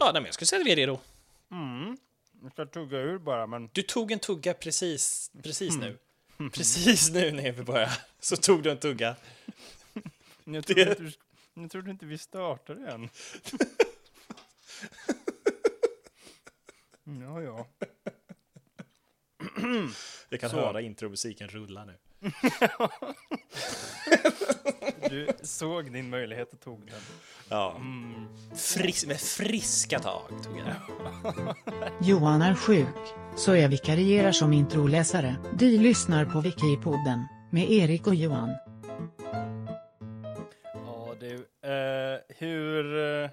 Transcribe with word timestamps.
Ja, 0.00 0.06
nej, 0.06 0.12
men 0.14 0.24
jag 0.24 0.34
skulle 0.34 0.46
säga 0.46 0.60
att 0.60 0.66
vi 0.66 0.72
är 0.72 0.76
redo. 0.76 0.98
Mm. 1.50 1.96
Jag 2.42 2.52
ska 2.52 2.66
tugga 2.66 2.98
ur 2.98 3.18
bara, 3.18 3.46
men... 3.46 3.68
Du 3.72 3.82
tog 3.82 4.12
en 4.12 4.18
tugga 4.18 4.54
precis, 4.54 5.30
precis 5.42 5.76
nu. 5.76 5.98
Precis 6.52 7.10
nu 7.10 7.30
när 7.32 7.52
vi 7.52 7.62
började 7.62 7.92
så 8.20 8.36
tog 8.36 8.62
du 8.62 8.70
en 8.70 8.78
tugga. 8.78 9.16
Jag 10.44 10.66
trodde, 10.66 10.80
inte, 10.82 11.02
du- 11.02 11.12
jag 11.54 11.70
trodde 11.70 11.90
inte 11.90 12.06
vi 12.06 12.18
startade 12.18 12.90
än. 12.90 13.08
Ja, 17.20 17.42
ja. 17.42 17.66
Jag 20.28 20.40
kan 20.40 20.50
Så. 20.50 20.56
höra 20.56 20.80
intromusiken 20.80 21.48
rulla 21.48 21.84
nu. 21.84 21.94
Du 25.10 25.28
såg 25.42 25.92
din 25.92 26.10
möjlighet 26.10 26.52
och 26.52 26.60
tog 26.60 26.86
den. 26.86 27.00
Ja. 27.48 27.80
Fris 28.56 29.06
med 29.06 29.20
friska 29.20 29.98
tag 29.98 30.22
tog 30.44 30.58
jag 30.58 30.66
den. 30.66 31.54
Johan 32.08 32.42
är 32.42 32.54
sjuk, 32.54 32.86
så 33.36 33.56
jag 33.56 33.68
vikarierar 33.68 34.32
som 34.32 34.52
introläsare. 34.52 35.36
Du 35.54 35.78
lyssnar 35.78 36.24
på 36.24 36.40
Wikipodden, 36.40 37.26
med 37.50 37.70
Erik 37.70 38.06
och 38.06 38.14
Johan. 38.14 38.50
Ja, 40.74 41.14
du. 41.20 41.34
eh, 41.62 42.20
hur... 42.38 42.96
eh, 43.24 43.30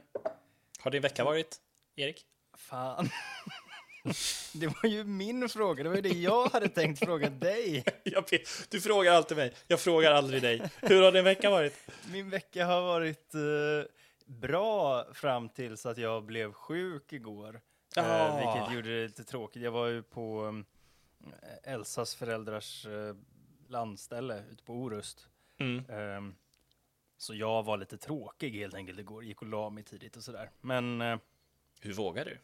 Har 0.79 0.91
din 0.91 1.01
vecka 1.01 1.23
varit, 1.23 1.57
Erik? 1.95 2.21
fan. 2.57 3.09
Det 4.53 4.67
var 4.67 4.89
ju 4.89 5.03
min 5.03 5.49
fråga. 5.49 5.83
Det 5.83 5.89
var 5.89 5.95
ju 5.95 6.01
det 6.01 6.09
jag 6.09 6.49
hade 6.49 6.69
tänkt 6.69 6.99
fråga 6.99 7.29
dig. 7.29 7.83
Du 8.69 8.81
frågar 8.81 9.13
alltid 9.13 9.37
mig. 9.37 9.53
Jag 9.67 9.79
frågar 9.79 10.11
aldrig 10.11 10.41
dig. 10.41 10.61
Hur 10.81 11.01
har 11.01 11.11
din 11.11 11.23
vecka 11.23 11.49
varit? 11.49 11.89
Min 12.11 12.29
vecka 12.29 12.65
har 12.65 12.81
varit 12.81 13.33
eh, 13.35 13.91
bra 14.25 15.05
fram 15.13 15.49
tills 15.49 15.85
att 15.85 15.97
jag 15.97 16.23
blev 16.23 16.53
sjuk 16.53 17.13
igår. 17.13 17.61
Ah. 17.95 18.01
Eh, 18.01 18.53
vilket 18.55 18.75
gjorde 18.75 18.99
det 18.99 19.07
lite 19.07 19.23
tråkigt. 19.23 19.61
Jag 19.63 19.71
var 19.71 19.87
ju 19.87 20.03
på 20.03 20.43
um, 20.43 20.65
Elsas 21.63 22.15
föräldrars 22.15 22.85
eh, 22.85 23.15
landställe 23.67 24.43
ute 24.51 24.63
på 24.63 24.73
Orust. 24.73 25.27
Mm. 25.57 25.85
Ehm, 25.89 26.35
så 27.17 27.35
jag 27.35 27.63
var 27.63 27.77
lite 27.77 27.97
tråkig 27.97 28.51
helt 28.51 28.75
enkelt 28.75 28.99
igår. 28.99 29.23
Gick 29.23 29.41
och 29.41 29.47
la 29.47 29.69
mig 29.69 29.83
tidigt 29.83 30.15
och 30.17 30.23
sådär. 30.23 30.49
Men 30.61 31.01
eh, 31.01 31.17
Hur 31.81 31.93
vågar 31.93 32.25
du? 32.25 32.37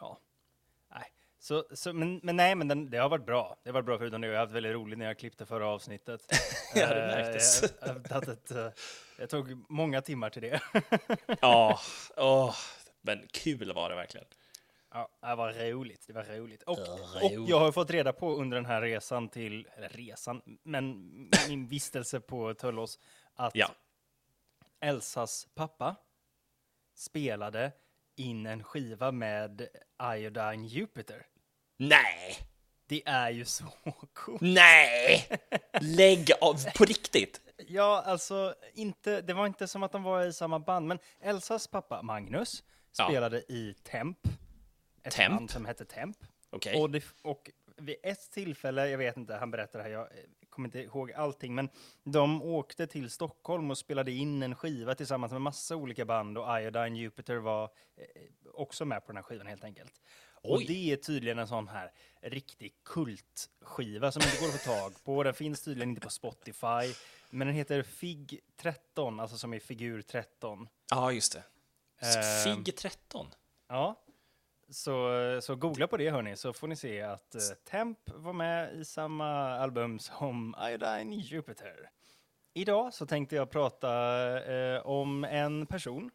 ja, 0.00 0.18
nej. 0.94 1.04
Så, 1.38 1.64
så, 1.74 1.92
men, 1.92 2.20
men 2.22 2.36
nej, 2.36 2.54
men 2.54 2.68
den, 2.68 2.90
det 2.90 2.98
har 2.98 3.08
varit 3.08 3.26
bra. 3.26 3.56
Det 3.62 3.68
har 3.70 3.74
varit 3.74 3.84
bra 3.86 3.98
förutom 3.98 4.20
det. 4.20 4.26
Jag 4.26 4.34
har 4.34 4.40
haft 4.40 4.52
väldigt 4.52 4.72
roligt 4.72 4.98
när 4.98 5.06
jag 5.06 5.18
klippte 5.18 5.46
förra 5.46 5.66
avsnittet. 5.66 6.26
Ja, 6.74 6.86
det 6.94 7.02
Eh, 7.02 7.06
märktes. 7.06 7.62
jag, 7.80 8.00
jag, 8.10 8.28
eh, 8.66 8.72
jag 9.18 9.30
tog 9.30 9.70
många 9.70 10.00
timmar 10.02 10.30
till 10.30 10.42
det. 10.42 10.60
Ja, 11.40 11.80
åh, 12.16 12.54
men 13.00 13.26
kul 13.32 13.72
var 13.72 13.88
det 13.90 13.94
verkligen. 13.96 14.26
Ja, 14.94 15.08
det 15.20 15.34
var 15.34 15.52
roligt. 15.70 16.04
Det 16.06 16.12
var 16.12 16.24
roligt. 16.24 16.62
Och, 16.62 16.78
och 16.78 17.48
jag 17.48 17.58
har 17.60 17.72
fått 17.72 17.90
reda 17.90 18.12
på 18.12 18.34
under 18.34 18.54
den 18.54 18.66
här 18.66 18.80
resan 18.82 19.28
till, 19.28 19.68
eller 19.76 19.88
resan, 19.88 20.42
men 20.62 21.10
min 21.48 21.68
vistelse 21.68 22.20
på 22.20 22.54
Töllås, 22.54 22.98
att 23.34 23.54
Ja. 23.54 23.68
Elsas 24.80 25.46
pappa 25.54 25.96
spelade 26.94 27.72
in 28.16 28.46
en 28.46 28.64
skiva 28.64 29.12
med 29.12 29.68
Iodine 30.16 30.66
Jupiter. 30.66 31.26
Nej, 31.76 32.36
Det 32.86 33.02
är 33.06 33.30
ju 33.30 33.44
så 33.44 33.64
coolt. 34.12 34.40
nej, 34.40 35.28
lägg 35.80 36.30
av 36.40 36.56
på 36.76 36.84
riktigt. 36.84 37.40
Ja, 37.68 38.02
alltså, 38.06 38.54
inte, 38.74 39.20
det 39.20 39.34
var 39.34 39.46
inte 39.46 39.68
som 39.68 39.82
att 39.82 39.92
de 39.92 40.02
var 40.02 40.24
i 40.26 40.32
samma 40.32 40.58
band, 40.58 40.86
men 40.86 40.98
Elsas 41.20 41.66
pappa 41.66 42.02
Magnus 42.02 42.62
Ja. 42.98 43.04
spelade 43.08 43.38
i 43.38 43.74
Temp. 43.82 44.18
Ett 45.02 45.14
Temp? 45.14 45.34
band 45.34 45.50
som 45.50 45.64
hette 45.66 45.84
Temp. 45.84 46.16
Okej. 46.50 46.80
Och, 46.80 46.90
det, 46.90 47.04
och 47.22 47.50
vid 47.76 47.96
ett 48.02 48.30
tillfälle, 48.32 48.88
jag 48.88 48.98
vet 48.98 49.16
inte, 49.16 49.34
han 49.34 49.50
berättar 49.50 49.78
det 49.78 49.82
här, 49.82 49.90
jag 49.90 50.08
kommer 50.52 50.68
inte 50.68 50.78
ihåg 50.78 51.12
allting, 51.12 51.54
men 51.54 51.68
de 52.04 52.42
åkte 52.42 52.86
till 52.86 53.10
Stockholm 53.10 53.70
och 53.70 53.78
spelade 53.78 54.12
in 54.12 54.42
en 54.42 54.54
skiva 54.54 54.94
tillsammans 54.94 55.32
med 55.32 55.40
massa 55.40 55.76
olika 55.76 56.04
band 56.04 56.38
och 56.38 56.60
Iodine 56.60 56.96
Jupiter 56.96 57.36
var 57.36 57.64
eh, 57.96 58.04
också 58.54 58.84
med 58.84 59.06
på 59.06 59.12
den 59.12 59.16
här 59.16 59.22
skivan 59.22 59.46
helt 59.46 59.64
enkelt. 59.64 60.00
Och 60.42 60.56
Oj. 60.56 60.64
det 60.66 60.92
är 60.92 60.96
tydligen 60.96 61.38
en 61.38 61.48
sån 61.48 61.68
här 61.68 61.92
riktig 62.22 62.74
kultskiva 62.84 64.12
som 64.12 64.22
inte 64.22 64.40
går 64.40 64.48
att 64.48 64.62
få 64.62 64.70
tag 64.70 65.04
på. 65.04 65.22
Den 65.22 65.34
finns 65.34 65.62
tydligen 65.62 65.90
inte 65.90 66.00
på 66.00 66.10
Spotify, 66.10 66.94
men 67.30 67.46
den 67.46 67.56
heter 67.56 67.82
Fig 67.82 68.40
13, 68.56 69.20
alltså 69.20 69.38
som 69.38 69.54
är 69.54 69.58
figur 69.58 70.02
13. 70.02 70.68
Ja, 70.90 71.12
just 71.12 71.32
det. 71.32 71.44
Ehm. 72.46 72.64
Fig 72.64 72.76
13. 72.76 73.26
Ja, 73.68 74.04
så, 74.72 75.38
så 75.42 75.56
googla 75.56 75.86
på 75.86 75.96
det 75.96 76.10
hörni, 76.10 76.36
så 76.36 76.52
får 76.52 76.68
ni 76.68 76.76
se 76.76 77.02
att 77.02 77.34
eh, 77.34 77.40
Temp 77.70 77.98
var 78.14 78.32
med 78.32 78.74
i 78.74 78.84
samma 78.84 79.58
album 79.58 79.98
som 79.98 80.56
Iodine 80.70 81.12
Jupiter. 81.12 81.90
Idag 82.54 82.94
så 82.94 83.06
tänkte 83.06 83.36
jag 83.36 83.50
prata 83.50 83.92
eh, 84.54 84.86
om 84.86 85.24
en 85.24 85.66
person. 85.66 86.10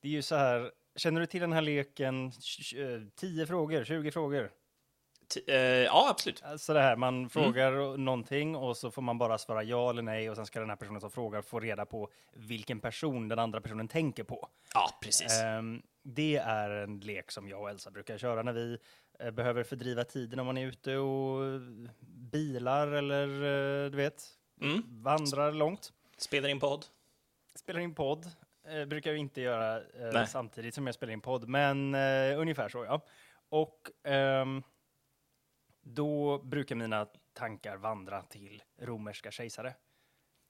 Det 0.00 0.08
är 0.08 0.12
ju 0.12 0.22
så 0.22 0.36
här, 0.36 0.72
känner 0.96 1.20
du 1.20 1.26
till 1.26 1.40
den 1.40 1.52
här 1.52 1.62
leken, 1.62 2.32
10 3.16 3.42
eh, 3.42 3.46
frågor, 3.46 3.84
20 3.84 4.10
frågor? 4.10 4.52
T- 5.34 5.40
eh, 5.46 5.56
ja, 5.84 6.06
absolut. 6.10 6.42
Alltså 6.42 6.74
det 6.74 6.80
här, 6.80 6.96
man 6.96 7.28
frågar 7.30 7.96
någonting 7.96 8.56
och 8.56 8.76
så 8.76 8.90
får 8.90 9.02
man 9.02 9.18
bara 9.18 9.38
svara 9.38 9.62
ja 9.62 9.90
eller 9.90 10.02
nej 10.02 10.30
och 10.30 10.36
sen 10.36 10.46
ska 10.46 10.60
den 10.60 10.68
här 10.68 10.76
personen 10.76 11.00
som 11.00 11.10
frågar 11.10 11.42
få 11.42 11.60
reda 11.60 11.86
på 11.86 12.08
vilken 12.32 12.80
person 12.80 13.28
den 13.28 13.38
andra 13.38 13.60
personen 13.60 13.88
tänker 13.88 14.24
på. 14.24 14.48
Ja, 14.74 14.98
precis. 15.02 15.40
Ehm, 15.42 15.82
det 16.02 16.36
är 16.36 16.70
en 16.70 17.00
lek 17.00 17.30
som 17.30 17.48
jag 17.48 17.60
och 17.62 17.70
Elsa 17.70 17.90
brukar 17.90 18.18
köra 18.18 18.42
när 18.42 18.52
vi 18.52 18.78
eh, 19.18 19.30
behöver 19.30 19.62
fördriva 19.64 20.04
tiden 20.04 20.38
om 20.40 20.46
man 20.46 20.58
är 20.58 20.66
ute 20.66 20.96
och 20.96 21.44
eh, 21.44 21.60
bilar 22.32 22.88
eller 22.88 23.24
eh, 23.84 23.90
du 23.90 23.96
vet, 23.96 24.24
Mm. 24.60 24.82
vandrar 25.02 25.52
långt. 25.52 25.92
Spelar 26.16 26.48
in 26.48 26.60
podd. 26.60 26.86
Spelar 27.54 27.80
in 27.80 27.94
podd. 27.94 28.26
Eh, 28.68 28.84
brukar 28.84 29.10
jag 29.10 29.18
inte 29.18 29.40
göra 29.40 29.76
eh, 29.76 30.24
samtidigt 30.26 30.74
som 30.74 30.86
jag 30.86 30.94
spelar 30.94 31.12
in 31.12 31.20
podd, 31.20 31.48
men 31.48 31.94
eh, 31.94 32.38
ungefär 32.40 32.68
så 32.68 32.84
ja. 32.84 33.00
Och 33.48 33.90
ehm, 34.04 34.62
då 35.94 36.38
brukar 36.38 36.76
mina 36.76 37.06
tankar 37.32 37.76
vandra 37.76 38.22
till 38.22 38.62
romerska 38.78 39.30
kejsare. 39.30 39.74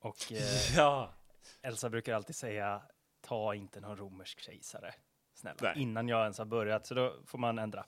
Och 0.01 0.33
eh, 0.33 0.43
Ja. 0.77 1.15
Elsa 1.63 1.91
brukar 1.91 2.15
alltid 2.15 2.37
säga 2.37 2.83
ta 3.21 3.55
inte 3.55 3.81
någon 3.81 3.97
romersk 3.97 4.41
kejsare, 4.41 4.95
snälla, 5.35 5.57
Nej. 5.63 5.83
innan 5.83 6.09
jag 6.09 6.23
ens 6.23 6.39
har 6.39 6.45
börjat, 6.45 6.87
så 6.87 6.95
då 6.95 7.17
får 7.27 7.39
man 7.39 7.59
ändra. 7.59 7.85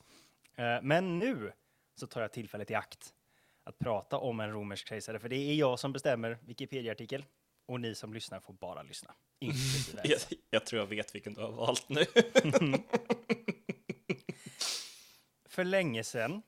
Eh, 0.55 0.79
men 0.83 1.19
nu 1.19 1.53
så 1.95 2.07
tar 2.07 2.21
jag 2.21 2.33
tillfället 2.33 2.71
i 2.71 2.75
akt 2.75 3.15
att 3.65 3.79
prata 3.79 4.19
om 4.19 4.41
en 4.41 4.51
romersk 4.53 4.89
kejsare, 4.89 5.19
för 5.19 5.29
det 5.29 5.37
är 5.37 5.55
jag 5.55 5.79
som 5.79 5.93
bestämmer 5.93 6.39
Wikipedia-artikel 6.43 7.25
och 7.67 7.81
ni 7.81 7.95
som 7.95 8.15
lyssnar 8.15 8.41
får 8.41 8.53
bara 8.55 8.83
lyssna. 8.83 9.15
Inklusive 9.39 10.01
Jag, 10.05 10.21
jag 10.51 10.67
tror 10.67 10.81
jag 10.81 10.87
vet 10.87 11.15
vilken 11.15 11.35
du 11.35 11.41
har 11.41 11.53
valt 11.53 11.89
nu. 11.89 12.05
För 15.49 15.65
länge 15.65 16.05
sedan 16.05 16.43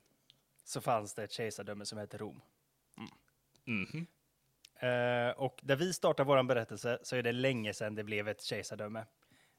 så 0.72 0.80
fanns 0.80 1.14
det 1.14 1.24
ett 1.24 1.32
kejsardöme 1.32 1.86
som 1.86 1.98
hette 1.98 2.18
Rom. 2.18 2.42
Mhm. 3.64 4.06
Eh, 4.74 5.30
och 5.30 5.60
där 5.62 5.76
vi 5.76 5.92
startar 5.92 6.24
vår 6.24 6.42
berättelse 6.42 6.98
så 7.02 7.16
är 7.16 7.22
det 7.22 7.32
länge 7.32 7.74
sedan 7.74 7.94
det 7.94 8.04
blev 8.04 8.28
ett 8.28 8.42
kejsardöme. 8.42 9.04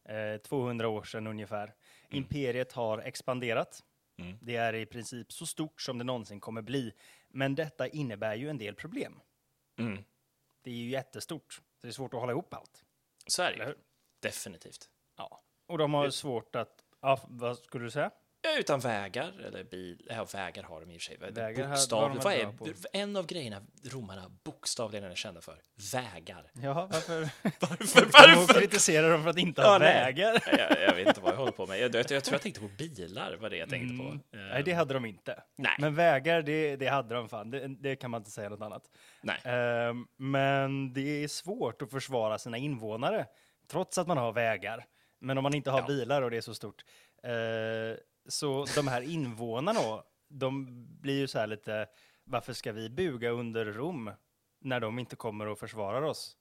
Eh, 0.05 0.37
200 0.37 0.87
år 0.87 1.03
sedan 1.03 1.27
ungefär. 1.27 1.73
Imperiet 2.09 2.71
har 2.71 2.99
expanderat. 2.99 3.83
Mm. 4.17 4.37
Det 4.41 4.55
är 4.55 4.73
i 4.73 4.85
princip 4.85 5.31
så 5.31 5.45
stort 5.45 5.81
som 5.81 5.97
det 5.97 6.03
någonsin 6.03 6.39
kommer 6.39 6.61
bli. 6.61 6.93
Men 7.27 7.55
detta 7.55 7.87
innebär 7.87 8.35
ju 8.35 8.49
en 8.49 8.57
del 8.57 8.75
problem. 8.75 9.19
Mm. 9.77 10.03
Det 10.61 10.69
är 10.71 10.75
ju 10.75 10.89
jättestort, 10.89 11.53
så 11.53 11.61
det 11.81 11.87
är 11.87 11.91
svårt 11.91 12.13
att 12.13 12.19
hålla 12.19 12.31
ihop 12.31 12.53
allt. 12.53 12.83
Så 13.27 13.43
är 13.43 13.57
det? 13.57 13.75
Definitivt. 14.19 14.89
Ja. 15.17 15.43
Och 15.65 15.77
de 15.77 15.93
har 15.93 16.09
svårt 16.09 16.55
att... 16.55 16.83
Ja, 17.01 17.19
vad 17.27 17.57
skulle 17.57 17.85
du 17.85 17.91
säga? 17.91 18.11
Utan 18.59 18.79
vägar, 18.79 19.33
eller 19.47 19.63
bil. 19.63 20.01
Ja, 20.09 20.25
vägar 20.33 20.63
har 20.63 20.81
de 20.81 20.91
i 20.91 20.97
och 20.97 21.01
för 21.01 21.05
sig. 21.05 21.17
Vägar 21.31 21.63
har- 21.63 21.69
Bokstav, 21.69 22.01
har 22.01 22.09
de 22.09 22.19
vad 22.23 22.33
är 22.33 22.73
en 23.01 23.15
av 23.15 23.25
grejerna 23.25 23.61
romarna 23.91 24.31
bokstavligen 24.43 25.11
är 25.11 25.15
kända 25.15 25.41
för? 25.41 25.57
Vägar. 25.93 26.51
Ja, 26.53 26.73
varför? 26.91 27.19
Varför? 27.59 28.05
Varför 28.13 28.53
kritiserar 28.59 29.09
de 29.11 29.23
för 29.23 29.29
att 29.29 29.37
inte 29.37 29.61
ha 29.61 29.73
Ja, 29.73 29.79
vägar? 29.79 30.43
jag, 30.57 30.81
jag 30.81 30.95
vet 30.95 31.07
inte 31.07 31.21
vad 31.21 31.31
jag 31.33 31.37
håller 31.37 31.51
på 31.51 31.65
med. 31.67 31.79
Jag, 31.79 31.95
jag, 31.95 32.11
jag 32.11 32.23
tror 32.23 32.33
jag 32.35 32.41
tänkte 32.41 32.61
på 32.61 32.67
bilar, 32.77 33.37
var 33.41 33.49
det 33.49 33.57
jag 33.57 33.69
tänkte 33.69 33.97
på. 33.97 34.03
Mm. 34.03 34.19
Eh, 34.33 34.53
Nej, 34.53 34.63
det 34.63 34.73
hade 34.73 34.93
de 34.93 35.05
inte. 35.05 35.43
nej. 35.57 35.75
Men 35.79 35.95
vägar, 35.95 36.41
det, 36.41 36.75
det 36.75 36.87
hade 36.87 37.15
de 37.15 37.29
fan. 37.29 37.49
Det, 37.51 37.67
det 37.67 37.95
kan 37.95 38.11
man 38.11 38.21
inte 38.21 38.31
säga 38.31 38.49
något 38.49 38.61
annat. 38.61 38.83
nej. 39.21 39.37
Ehm, 39.43 40.07
men 40.17 40.93
det 40.93 41.23
är 41.23 41.27
svårt 41.27 41.81
att 41.81 41.91
försvara 41.91 42.37
sina 42.37 42.57
invånare, 42.57 43.25
trots 43.71 43.97
att 43.97 44.07
man 44.07 44.17
har 44.17 44.31
vägar. 44.31 44.85
Men 45.19 45.37
om 45.37 45.43
man 45.43 45.53
inte 45.53 45.71
har 45.71 45.79
Ja. 45.79 45.85
bilar 45.87 46.21
och 46.21 46.31
det 46.31 46.37
är 46.37 46.41
så 46.41 46.55
stort. 46.55 46.83
Eh, 47.23 47.31
så 48.27 48.65
de 48.75 48.87
här 48.87 49.01
invånarna, 49.01 50.03
de 50.29 50.65
blir 51.01 51.19
ju 51.19 51.27
så 51.27 51.39
här 51.39 51.47
lite, 51.47 51.87
varför 52.23 52.53
ska 52.53 52.71
vi 52.71 52.89
buga 52.89 53.29
under 53.29 53.65
Rom 53.65 54.11
när 54.61 54.79
de 54.79 54.99
inte 54.99 55.15
kommer 55.15 55.45
och 55.47 55.59
försvarar 55.59 56.01
oss? 56.01 56.37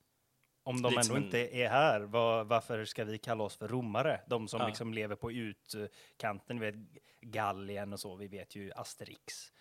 Om 0.64 0.82
de 0.82 0.88
Lite 0.88 1.00
ändå 1.00 1.14
en- 1.16 1.22
inte 1.24 1.38
är 1.56 1.68
här, 1.68 2.00
vad, 2.00 2.46
varför 2.46 2.84
ska 2.84 3.04
vi 3.04 3.18
kalla 3.18 3.44
oss 3.44 3.56
för 3.56 3.68
romare? 3.68 4.20
De 4.28 4.48
som 4.48 4.60
Ja. 4.60 4.66
liksom 4.66 4.94
lever 4.94 5.16
på 5.16 5.32
utkanten, 5.32 6.60
vi 6.60 6.70
vet 6.70 6.80
Gallien 7.20 7.92
och 7.92 8.00
så, 8.00 8.16
vi 8.16 8.28
vet 8.28 8.54
ju 8.56 8.72
Asterix. 8.72 9.52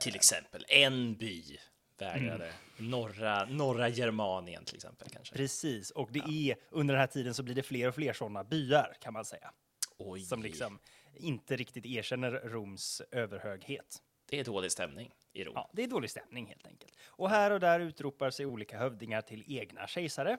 Till 0.00 0.14
exempel 0.14 0.64
en 0.68 1.14
by 1.14 1.56
vägrade. 1.98 2.52
Mm. 2.78 2.90
Norra, 2.90 3.44
norra 3.44 3.88
Germanien 3.88 4.64
till 4.64 4.76
exempel 4.76 5.08
kanske. 5.12 5.34
Precis, 5.36 5.90
och 5.90 6.08
det 6.12 6.18
är 6.18 6.56
under 6.70 6.94
den 6.94 7.00
här 7.00 7.06
tiden 7.06 7.34
så 7.34 7.42
blir 7.42 7.54
det 7.54 7.62
fler 7.62 7.88
och 7.88 7.94
fler 7.94 8.12
sådana 8.12 8.44
byar 8.44 8.96
kan 9.00 9.12
man 9.12 9.24
säga. 9.24 9.52
Oj, 9.98 10.20
Som 10.20 10.42
liksom 10.42 10.78
inte 11.14 11.56
riktigt 11.56 11.86
erkänner 11.86 12.30
Roms 12.32 13.02
överhöghet. 13.10 14.02
det 14.26 14.40
är 14.40 14.44
dålig 14.44 14.72
stämning 14.72 15.14
i 15.32 15.44
Rom. 15.44 15.52
Ja, 15.56 15.70
det 15.72 15.82
är 15.82 15.86
dålig 15.88 16.10
stämning 16.10 16.46
helt 16.46 16.66
enkelt. 16.66 16.96
Och 17.06 17.30
här 17.30 17.50
och 17.50 17.60
där 17.60 17.80
utropar 17.80 18.30
sig 18.30 18.46
olika 18.46 18.78
hövdingar 18.78 19.22
till 19.22 19.44
egna 19.46 19.86
kejsare. 19.86 20.38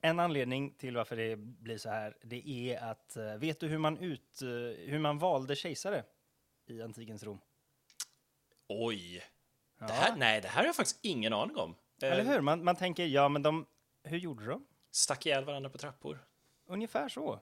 En 0.00 0.20
anledning 0.20 0.74
till 0.74 0.96
varför 0.96 1.16
det 1.16 1.36
blir 1.36 1.78
så 1.78 1.88
här, 1.88 2.16
det 2.22 2.48
är 2.48 2.90
att, 2.90 3.16
eh, 3.16 3.34
vet 3.36 3.60
du 3.60 3.68
hur 3.68 3.78
man, 3.78 3.98
ut, 3.98 4.42
eh, 4.42 4.48
hur 4.88 4.98
man 4.98 5.18
valde 5.18 5.56
kejsare 5.56 6.04
i 6.66 6.82
antikens 6.82 7.22
Rom? 7.22 7.40
Oj, 8.68 9.22
Ja. 9.80 9.86
det 9.86 9.92
här, 9.92 10.16
nej, 10.16 10.40
det 10.40 10.48
här 10.48 10.60
har 10.60 10.66
jag 10.66 10.76
faktiskt 10.76 10.98
ingen 11.02 11.32
aning 11.32 11.56
om. 11.56 11.74
Eh, 12.02 12.12
Eller 12.12 12.24
hur? 12.24 12.40
Man, 12.40 12.64
man 12.64 12.76
tänker, 12.76 13.06
ja 13.06 13.28
men 13.28 13.42
de, 13.42 13.66
hur 14.04 14.18
gjorde 14.18 14.46
de? 14.46 14.66
Stack 14.90 15.26
ihjäl 15.26 15.44
varandra 15.44 15.70
på 15.70 15.78
trappor. 15.78 16.18
Ungefär 16.66 17.08
så. 17.08 17.40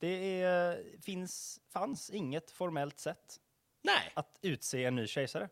Det 0.00 0.42
är, 0.42 0.84
finns, 1.02 1.60
fanns 1.72 2.10
inget 2.10 2.50
formellt 2.50 2.98
sätt 2.98 3.36
Nej, 3.82 4.12
att 4.14 4.38
utse 4.42 4.84
en 4.84 4.94
ny 4.94 5.06
kejsare. 5.06 5.48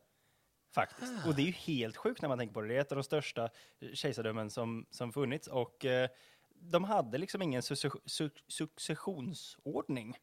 Faktiskt. 0.75 1.27
Och 1.27 1.35
det 1.35 1.43
är 1.43 1.47
ju 1.47 1.53
helt 1.53 1.97
sjukt 1.97 2.23
när 2.23 2.29
man 2.29 2.39
tänker 2.39 2.55
på 2.55 2.61
det. 2.61 2.69
Det 2.69 2.75
är 2.77 2.81
ett 2.81 2.93
av 2.93 2.97
de 2.97 3.05
största 3.05 3.49
kejsardömen 3.95 4.51
som, 4.51 4.87
som 4.91 5.13
funnits. 5.13 5.47
Och 5.49 5.85
eh, 5.85 6.09
de 6.55 6.85
hade 6.85 7.19
liksom 7.19 7.43
ingen 7.43 7.61
succe- 7.61 8.01
su- 8.07 8.41
successionsordning 8.47 10.17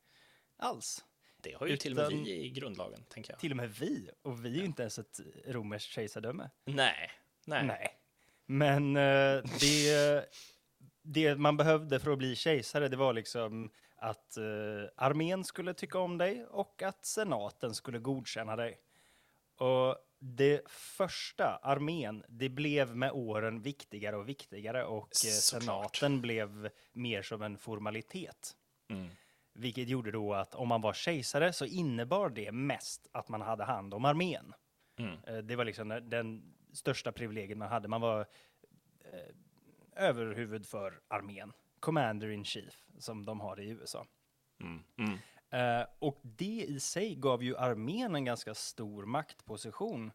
alls. 0.57 1.05
det 1.41 1.53
har 1.53 1.67
ju 1.67 1.77
till 1.77 1.91
och 1.91 1.97
med 1.97 2.07
Utan- 2.07 2.23
vi 2.23 2.45
i 2.45 2.49
grundlagen, 2.49 3.03
tänker 3.09 3.31
jag. 3.33 3.39
Till 3.39 3.51
och 3.51 3.57
med 3.57 3.69
vi. 3.73 4.09
Och 4.21 4.45
vi 4.45 4.49
är 4.49 4.59
ju 4.59 4.65
inte 4.65 4.81
ens 4.83 4.99
ett 4.99 5.19
romerskt 5.47 5.91
kejsardöme. 5.91 6.49
Nej, 6.65 7.11
nej. 7.45 7.65
Nej. 7.65 7.99
Men 8.45 8.95
eh, 8.95 9.43
det, 9.59 10.25
det 11.01 11.35
man 11.35 11.57
behövde 11.57 11.99
för 11.99 12.11
att 12.11 12.17
bli 12.17 12.35
kejsare, 12.35 12.87
det 12.87 12.97
var 12.97 13.13
liksom 13.13 13.71
att 14.05 14.37
eh, 14.37 14.43
armén 14.95 15.43
skulle 15.43 15.73
tycka 15.73 15.99
om 15.99 16.17
dig 16.17 16.45
och 16.45 16.81
att 16.83 17.05
senaten 17.05 17.73
skulle 17.73 17.99
godkänna 17.99 18.55
dig. 18.55 18.79
Och 19.57 19.97
det 20.19 20.61
första, 20.69 21.55
armén, 21.61 22.23
det 22.27 22.49
blev 22.49 22.95
med 22.95 23.11
åren 23.11 23.61
viktigare 23.61 24.15
och 24.15 24.29
viktigare 24.29 24.85
och 24.85 25.03
eh, 25.25 25.29
senaten 25.31 26.21
blev 26.21 26.69
mer 26.93 27.21
som 27.21 27.41
en 27.41 27.57
formalitet. 27.57 28.55
Mm. 28.87 29.07
Vilket 29.53 29.89
gjorde 29.89 30.11
då 30.11 30.33
att 30.33 30.55
om 30.55 30.67
man 30.67 30.81
var 30.81 30.93
kejsare 30.93 31.53
så 31.53 31.65
innebar 31.65 32.29
det 32.29 32.51
mest 32.51 33.07
att 33.11 33.29
man 33.29 33.41
hade 33.41 33.63
hand 33.63 33.93
om 33.93 34.05
armén. 34.05 34.53
Mm. 34.97 35.17
Eh, 35.27 35.37
Det 35.37 35.55
var 35.55 35.65
liksom 35.65 35.87
den- 35.89 36.09
den 36.09 36.53
största 36.73 37.11
privilegiet 37.11 37.57
man 37.57 37.69
hade. 37.69 37.87
Man 37.87 38.01
var 38.01 38.19
eh, 39.13 39.35
överhuvud 39.95 40.65
för 40.65 40.99
armén. 41.07 41.53
Commander 41.85 42.29
in 42.29 42.45
chief, 42.45 42.73
som 42.99 43.25
de 43.25 43.39
har 43.39 43.59
i 43.59 43.69
USA. 43.69 44.05
Mm. 44.63 44.83
Mm. 44.97 45.17
Eh, 45.81 45.87
och 45.99 46.19
det 46.23 46.65
i 46.67 46.79
sig 46.79 47.15
gav 47.15 47.43
ju 47.43 47.57
armén 47.57 48.15
en 48.15 48.25
ganska 48.25 48.53
stor 48.53 49.05
maktposition. 49.05 50.11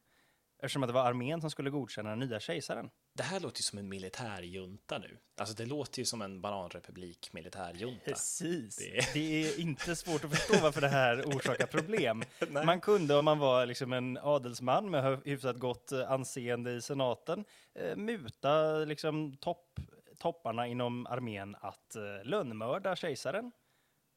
Eftersom 0.62 0.82
att 0.82 0.88
det 0.88 0.92
var 0.92 1.04
armén 1.06 1.40
som 1.40 1.50
skulle 1.50 1.70
godkänna 1.70 2.10
den 2.10 2.18
nya 2.18 2.40
kejsaren. 2.40 2.90
Det 3.14 3.22
här 3.22 3.40
låter 3.40 3.58
ju 3.60 3.62
som 3.62 3.78
en 3.78 3.88
militärjunta 3.88 4.98
nu. 4.98 5.18
Alltså 5.40 5.54
det 5.54 5.66
låter 5.66 5.98
ju 5.98 6.04
som 6.04 6.22
en 6.22 6.40
bananrepublik 6.40 7.32
militärjunta. 7.32 8.04
Precis. 8.04 8.76
Det- 8.76 9.12
Det... 9.14 9.42
är 9.44 9.60
inte 9.60 9.96
svårt 9.96 10.24
att 10.24 10.30
förstå 10.38 10.62
varför 10.62 10.80
det 10.80 10.88
här 10.88 11.22
orsakar 11.26 11.66
problem. 11.66 12.22
Nej. 12.48 12.66
Man 12.66 12.80
kunde, 12.80 13.14
om 13.16 13.24
man 13.24 13.38
var 13.38 13.66
liksom 13.66 13.92
en 13.92 14.18
adelsman 14.22 14.90
med 14.90 15.04
hy- 15.04 15.20
hyfsat 15.24 15.56
gott 15.58 15.92
eh, 15.92 16.10
anseende 16.10 16.72
i 16.72 16.82
senaten, 16.82 17.44
eh, 17.74 17.96
muta 17.96 18.74
liksom 18.84 19.36
topp, 19.36 19.80
topparna 20.20 20.66
inom 20.66 21.06
armén 21.06 21.56
att 21.60 21.96
eh, 21.96 22.02
lönnmörda 22.24 22.96
kejsaren. 22.96 23.52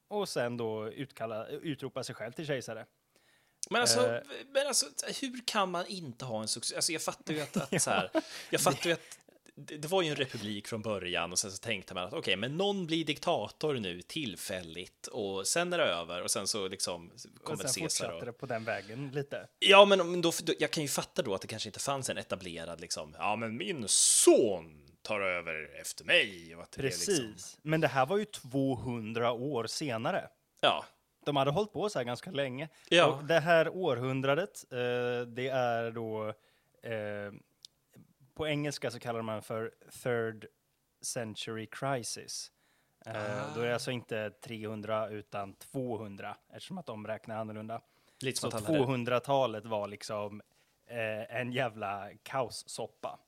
Och 0.08 0.30
sen 0.30 0.58
då 0.58 0.90
utkalla, 0.90 1.48
utropa 1.48 2.04
sig 2.04 2.16
själv 2.16 2.32
till 2.32 2.46
kejsare. 2.48 2.86
Men 3.70 3.82
alltså, 3.82 4.08
Eh. 4.08 4.22
men 4.54 4.68
alltså, 4.68 4.86
hur 5.22 5.46
kan 5.46 5.72
man 5.72 5.86
inte 5.88 6.26
ha 6.26 6.42
en 6.42 6.48
succé? 6.48 6.76
Alltså 6.76 6.92
jag 6.92 7.02
fattar 7.02 7.34
ju 7.34 7.42
att, 7.42 7.58
att 7.58 7.82
så 7.82 7.90
här, 7.90 8.10
jag 8.50 8.62
fattar 8.62 8.88
ju 8.88 8.94
att 8.94 9.20
det, 9.56 9.88
var 9.88 10.02
ju 10.02 10.10
en 10.10 10.16
republik 10.16 10.68
från 10.68 10.82
början 10.82 11.32
och 11.32 11.40
sen 11.40 11.52
så 11.52 11.58
tänkte 11.58 11.94
man 11.94 12.04
att 12.04 12.14
okej, 12.14 12.36
men 12.36 12.58
någon 12.58 12.86
blir 12.86 13.06
diktator 13.06 13.74
nu 13.74 14.02
tillfälligt 14.02 15.08
och 15.08 15.48
sen 15.48 15.74
är 15.74 15.78
det 15.78 15.84
över 15.84 16.22
och 16.22 16.32
sen 16.32 16.48
så 16.48 16.68
liksom 16.68 17.12
Och 17.36 17.44
kommer 17.44 17.58
sen 17.58 17.82
Caesar 17.82 18.06
fortsatte 18.06 18.14
och... 18.14 18.26
det 18.26 18.34
på 18.34 18.46
den 18.46 18.64
vägen 18.64 19.12
lite. 19.12 19.48
Ja, 19.60 19.86
men 19.86 20.12
men 20.12 20.22
då, 20.22 20.32
då, 20.44 20.54
jag 20.60 20.72
kan 20.72 20.84
ju 20.84 20.90
fatta 20.90 21.22
då 21.22 21.36
att 21.36 21.42
det 21.42 21.48
kanske 21.48 21.70
inte 21.70 21.80
fanns 21.80 22.10
en 22.10 22.18
etablerad 22.18 22.82
liksom, 22.82 23.16
ja 23.20 23.36
men 23.36 23.58
min 23.58 23.88
son 23.88 24.83
tar 25.04 25.22
över 25.22 25.70
efter 25.82 26.06
mig. 26.06 26.56
Och 26.56 26.64
att 26.64 26.72
det 26.72 26.82
Precis. 26.82 27.08
liksom, 27.20 27.60
Men 27.62 27.82
det 27.82 27.88
här 27.88 28.06
var 28.06 28.18
ju 28.18 28.26
200 28.26 29.32
år 29.32 29.66
senare. 29.68 30.30
ja, 30.62 30.86
De 31.26 31.36
hade 31.36 31.52
hållit 31.52 31.74
på 31.74 31.90
så 31.90 32.00
här 32.00 32.04
ganska 32.06 32.32
länge. 32.32 32.70
Ja. 32.90 33.06
Och 33.08 33.24
det 33.24 33.40
här 33.40 33.70
århundradet, 33.70 34.66
eh, 34.72 35.28
det 35.28 35.48
är 35.48 35.92
då... 35.92 36.28
Eh, 36.90 37.32
på 38.34 38.48
engelska 38.48 38.92
så 38.92 39.00
kallar 39.00 39.22
man 39.22 39.42
för 39.42 39.72
third 40.04 40.46
century 41.02 41.66
crisis. 41.72 42.52
Eh, 43.06 43.14
Då 43.56 43.62
är 43.62 43.66
det 43.66 43.72
Ah. 43.72 43.74
alltså 43.74 43.92
inte 43.92 44.30
300 44.30 45.10
utan 45.10 45.54
200 45.54 46.38
eftersom 46.50 46.78
att 46.78 46.86
de 46.86 47.08
räknar 47.08 47.36
annorlunda. 47.38 47.82
lite 48.20 48.40
Så 48.42 48.52
som 48.52 48.58
att 48.60 48.66
han 48.66 48.76
hade... 48.76 48.88
200-talet 48.88 49.66
var 49.66 49.88
liksom 49.88 50.42
eh, 50.88 51.36
en 51.40 51.52
jävla 51.52 52.10
kaossoppa. 52.24 53.20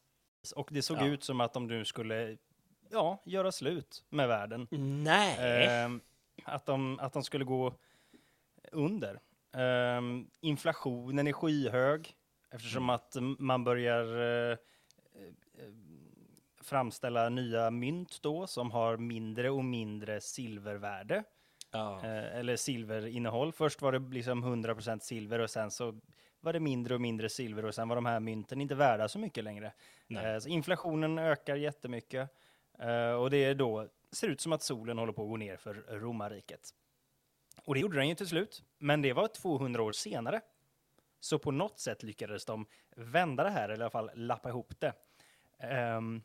Och 0.51 0.69
det 0.71 0.81
såg 0.81 0.97
Ja. 0.97 1.05
ut 1.05 1.23
som 1.23 1.41
att 1.41 1.53
de 1.53 1.67
nu 1.67 1.85
skulle 1.85 2.37
ja, 2.89 3.21
göra 3.25 3.51
slut 3.51 4.03
med 4.09 4.27
världen. 4.27 4.67
Nej! 5.03 5.37
Ehm, 5.69 6.01
att, 6.43 6.65
de, 6.65 6.99
att 6.99 7.13
de 7.13 7.23
skulle 7.23 7.45
gå 7.45 7.73
under. 8.71 9.19
Ehm, 9.53 10.27
inflationen 10.41 11.27
är 11.27 11.33
skyhög 11.33 12.15
eftersom 12.51 12.83
Mm. 12.83 12.95
att 12.95 13.15
man 13.39 13.63
börjar 13.63 14.05
eh, 14.51 14.51
eh, 14.51 15.73
framställa 16.61 17.29
nya 17.29 17.71
mynt 17.71 18.21
då 18.21 18.47
som 18.47 18.71
har 18.71 18.97
mindre 18.97 19.49
och 19.49 19.65
mindre 19.65 20.21
silvervärde. 20.21 21.23
ja. 21.71 21.99
Eh, 22.05 22.37
eller 22.37 22.55
silverinnehåll. 22.55 23.51
Först 23.53 23.81
var 23.81 23.91
det 23.91 23.99
liksom 24.15 24.43
100% 24.43 24.99
silver 24.99 25.39
och 25.39 25.49
sen 25.49 25.71
så 25.71 25.99
var 26.39 26.53
det 26.53 26.59
mindre 26.59 26.93
och 26.95 27.01
mindre 27.01 27.29
silver 27.29 27.65
och 27.65 27.75
sen 27.75 27.87
var 27.87 27.95
de 27.95 28.05
här 28.05 28.19
mynten 28.19 28.61
inte 28.61 28.75
värda 28.75 29.07
så 29.07 29.19
mycket 29.19 29.43
längre. 29.43 29.73
Nej. 30.07 30.25
Eh, 30.25 30.39
så 30.39 30.49
inflationen 30.49 31.17
ökar 31.19 31.55
jättemycket 31.55 32.29
eh, 32.79 33.11
och 33.11 33.29
det 33.29 33.37
är 33.37 33.55
då 33.55 33.87
ser 34.11 34.27
ut 34.27 34.41
som 34.41 34.53
att 34.53 34.63
solen 34.63 34.97
håller 34.97 35.13
på 35.13 35.23
att 35.23 35.29
gå 35.29 35.37
ner 35.37 35.57
för 35.57 35.73
romarriket. 35.73 36.73
Och 37.65 37.73
det 37.73 37.79
gjorde 37.79 37.97
den 37.97 38.09
ju 38.09 38.15
till 38.15 38.27
slut, 38.27 38.63
men 38.77 39.01
det 39.01 39.13
var 39.13 39.27
200 39.27 39.83
år 39.83 39.91
senare. 39.91 40.41
Så 41.19 41.39
på 41.39 41.51
något 41.51 41.79
sätt 41.79 42.03
lyckades 42.03 42.45
de 42.45 42.65
vända 42.95 43.43
det 43.43 43.49
här, 43.49 43.69
eller 43.69 43.79
i 43.79 43.83
alla 43.83 43.89
fall 43.89 44.11
lappa 44.15 44.49
ihop 44.49 44.73
det. 44.79 44.93
um, 45.97 46.23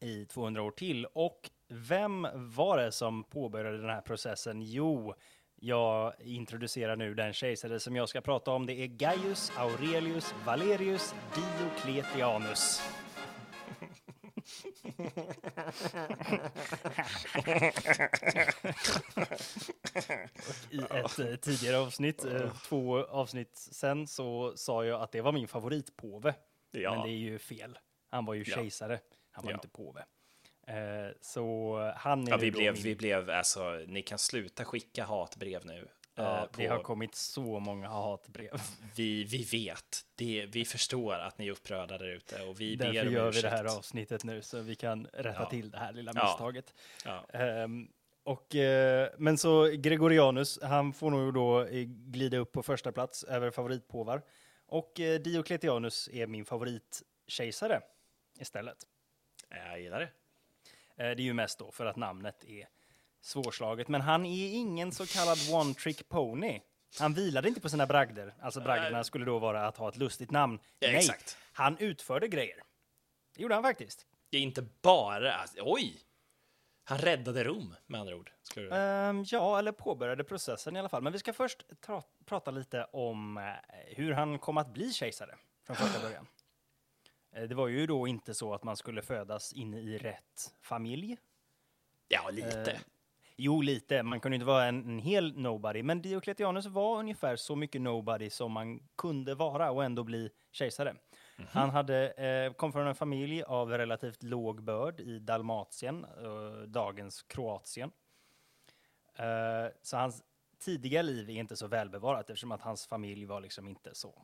i 0.00 0.26
200 0.26 0.62
år 0.62 0.70
till. 0.70 1.06
Och 1.06 1.50
vem 1.68 2.26
var 2.34 2.78
det 2.78 2.92
som 2.92 3.24
påbörjade 3.24 3.78
den 3.78 3.90
här 3.90 4.00
processen? 4.00 4.62
Jo, 4.62 5.14
jag 5.60 6.14
introducerar 6.20 6.96
nu 6.96 7.14
den 7.14 7.32
kejsare 7.32 7.80
som 7.80 7.96
jag 7.96 8.08
ska 8.08 8.20
prata 8.20 8.50
om. 8.50 8.66
Det 8.66 8.72
är 8.72 8.86
Gaius 8.86 9.52
Aurelius 9.56 10.34
Valerius 10.46 11.14
Diocletianus. 11.34 12.80
I 20.70 20.78
ett 20.78 21.18
eh, 21.18 21.34
tidigare 21.36 21.78
avsnitt, 21.78 22.24
eh, 22.24 22.52
två 22.68 23.04
avsnitt 23.04 23.56
sen, 23.58 24.06
så 24.06 24.52
sa 24.56 24.84
jag 24.84 25.02
att 25.02 25.12
det 25.12 25.20
var 25.20 25.32
min 25.32 25.48
favoritpåve. 25.48 26.34
Ja. 26.70 26.94
Men 26.94 27.02
det 27.02 27.08
är 27.12 27.18
ju 27.18 27.38
fel. 27.38 27.78
Han 28.10 28.24
var 28.24 28.34
ju 28.34 28.44
kejsare, 28.44 28.98
han 29.30 29.44
var 29.44 29.50
Ja. 29.52 29.56
inte 29.56 29.68
påve. 29.68 30.04
Eh, 30.70 31.12
så 31.20 31.76
han 31.96 32.26
är 32.26 32.30
Ja, 32.30 32.36
vi 32.36 32.50
blev, 32.50 32.74
min... 32.74 32.82
vi 32.82 32.96
blev, 32.96 33.30
alltså, 33.30 33.70
ni 33.86 34.02
kan 34.02 34.18
sluta 34.18 34.64
skicka 34.64 35.04
hatbrev 35.04 35.66
nu. 35.66 35.88
Ja, 36.14 36.38
eh, 36.42 36.48
det 36.56 36.68
på- 36.68 36.74
har 36.74 36.82
kommit 36.82 37.14
så 37.14 37.60
många 37.60 37.88
hatbrev. 37.88 38.50
vi, 38.96 39.24
vi 39.24 39.42
vet, 39.42 40.00
det, 40.14 40.46
vi 40.46 40.64
förstår 40.64 41.14
att 41.14 41.38
ni 41.38 41.46
är 41.46 41.52
upprörda 41.52 41.98
där 41.98 42.08
ute 42.08 42.42
och 42.42 42.60
vi 42.60 42.76
ber 42.76 42.84
Därför 42.92 43.06
om 43.06 43.12
gör 43.12 43.32
vi 43.32 43.40
det 43.40 43.48
här 43.48 43.76
avsnittet 43.78 44.24
nu 44.24 44.42
så 44.42 44.60
vi 44.60 44.74
kan 44.74 45.06
rätta 45.12 45.42
Ja. 45.42 45.50
till 45.50 45.70
det 45.70 45.78
här 45.78 45.92
lilla 45.92 46.12
misstaget. 46.12 46.74
Ja. 47.04 47.26
Ehm, 47.32 47.88
och, 48.22 48.54
eh, 48.54 49.08
men 49.18 49.38
så 49.38 49.66
Gregorianus, 49.66 50.58
han 50.62 50.92
får 50.92 51.10
nog 51.10 51.34
då 51.34 51.66
glida 51.86 52.36
upp 52.38 52.52
på 52.52 52.62
första 52.62 52.92
plats 52.92 53.24
över 53.24 53.50
favoritpåvar. 53.50 54.22
Och 54.66 54.92
Diocletianus 54.96 56.08
är 56.12 56.26
min 56.26 56.44
favoritkejsare 56.44 57.80
istället. 58.40 58.76
Jag 59.48 59.80
gillar 59.80 60.00
det. 60.00 60.08
Eh, 61.00 61.04
Det 61.16 61.22
är 61.22 61.24
ju 61.24 61.32
mest 61.34 61.58
då 61.58 61.70
för 61.70 61.86
att 61.86 61.96
namnet 61.96 62.44
är 62.44 62.68
svårslaget. 63.20 63.88
Men 63.88 64.00
han 64.00 64.26
är 64.26 64.50
ingen 64.52 64.92
så 64.92 65.06
kallad 65.06 65.38
one 65.52 65.74
trick 65.74 66.08
pony. 66.08 66.60
Han 66.98 67.14
vilade 67.14 67.48
inte 67.48 67.60
på 67.60 67.68
sina 67.68 67.86
bragder. 67.86 68.34
Alltså 68.40 68.60
bragderna 68.60 69.04
skulle 69.04 69.24
då 69.24 69.38
vara 69.38 69.66
att 69.66 69.76
ha 69.76 69.88
ett 69.88 69.96
lustigt 69.96 70.30
namn. 70.30 70.58
Ja, 70.78 70.88
Nej, 70.88 70.96
exakt. 70.96 71.36
han 71.52 71.78
utförde 71.78 72.28
grejer. 72.28 72.56
Det 73.36 73.42
gjorde 73.42 73.54
han 73.54 73.62
faktiskt. 73.64 74.06
Det 74.30 74.36
är 74.36 74.42
inte 74.42 74.62
bara... 74.82 75.34
Oj! 75.60 76.00
Han 76.84 76.98
räddade 76.98 77.44
Rom, 77.44 77.74
med 77.86 78.00
andra 78.00 78.16
ord. 78.16 78.30
Ehm, 78.72 79.24
ja, 79.26 79.58
eller 79.58 79.72
påbörjade 79.72 80.24
processen 80.24 80.76
i 80.76 80.78
alla 80.78 80.88
fall. 80.88 81.02
Men 81.02 81.12
vi 81.12 81.18
ska 81.18 81.32
först 81.32 81.62
prata 82.26 82.50
lite 82.50 82.84
om 82.84 83.36
eh, 83.38 83.42
hur 83.86 84.12
han 84.12 84.38
kom 84.38 84.56
att 84.58 84.72
bli 84.72 84.92
kejsare 84.92 85.34
från 85.66 85.76
första 85.76 86.00
början. 86.00 86.26
Eh, 87.32 87.42
det 87.42 87.54
var 87.54 87.68
ju 87.68 87.86
då 87.86 88.06
inte 88.06 88.34
så 88.34 88.54
att 88.54 88.64
man 88.64 88.76
skulle 88.76 89.02
födas 89.02 89.52
in 89.52 89.74
i 89.74 89.98
rätt 89.98 90.54
familj. 90.60 91.16
Ja, 92.08 92.30
lite. 92.30 92.72
Eh, 92.72 92.80
Jo, 93.42 93.60
lite. 93.60 94.02
Man 94.02 94.20
kunde 94.20 94.34
inte 94.34 94.46
vara 94.46 94.66
en, 94.66 94.84
en 94.84 94.98
hel 94.98 95.38
nobody, 95.38 95.82
men 95.82 96.02
Diocletianus 96.02 96.66
var 96.66 96.98
ungefär 96.98 97.36
så 97.36 97.56
mycket 97.56 97.80
nobody 97.80 98.30
som 98.30 98.52
man 98.52 98.80
kunde 98.96 99.34
vara 99.34 99.70
och 99.70 99.84
ändå 99.84 100.04
bli 100.04 100.30
kejsare. 100.50 100.94
Han 101.48 101.70
hade, 101.70 102.10
eh, 102.10 102.52
kom 102.52 102.72
från 102.72 102.86
en 102.86 102.94
familj 102.94 103.42
av 103.42 103.70
relativt 103.70 104.22
låg 104.22 104.62
börd 104.62 105.00
i 105.00 105.18
Dalmatien, 105.18 106.04
eh, 106.04 106.62
dagens 106.66 107.22
Kroatien. 107.22 107.90
Eh, 109.14 109.72
så 109.82 109.96
hans 109.96 110.22
tidiga 110.58 111.02
liv 111.02 111.30
är 111.30 111.34
inte 111.34 111.56
så 111.56 111.66
välbevarat 111.66 112.30
eftersom 112.30 112.52
att 112.52 112.62
hans 112.62 112.86
familj 112.86 113.24
var 113.24 113.40
liksom 113.40 113.68
inte 113.68 113.94
så 113.94 114.22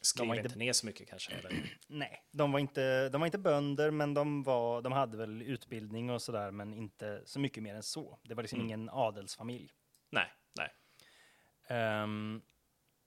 Skriver 0.00 0.34
inte 0.34 0.46
inte- 0.46 0.58
ner 0.58 0.72
så 0.72 0.86
mycket 0.86 1.08
kanske. 1.08 1.32
Eller? 1.32 1.76
Nej, 1.86 2.22
de 2.30 2.52
var 2.52 2.58
inte, 2.58 3.08
de 3.08 3.20
var 3.20 3.26
inte 3.26 3.38
bönder, 3.38 3.90
men 3.90 4.14
de, 4.14 4.42
var, 4.42 4.82
de 4.82 4.92
hade 4.92 5.16
väl 5.16 5.42
utbildning 5.42 6.10
och 6.10 6.22
sådär, 6.22 6.50
men 6.50 6.74
inte 6.74 7.22
så 7.24 7.40
mycket 7.40 7.62
mer 7.62 7.74
än 7.74 7.82
så. 7.82 8.18
Det 8.22 8.34
var 8.34 8.42
liksom 8.42 8.60
ingen 8.60 8.88
adelsfamilj. 8.92 9.72
Nej, 10.10 10.32
nej. 10.58 10.70
Ehm, 11.68 12.42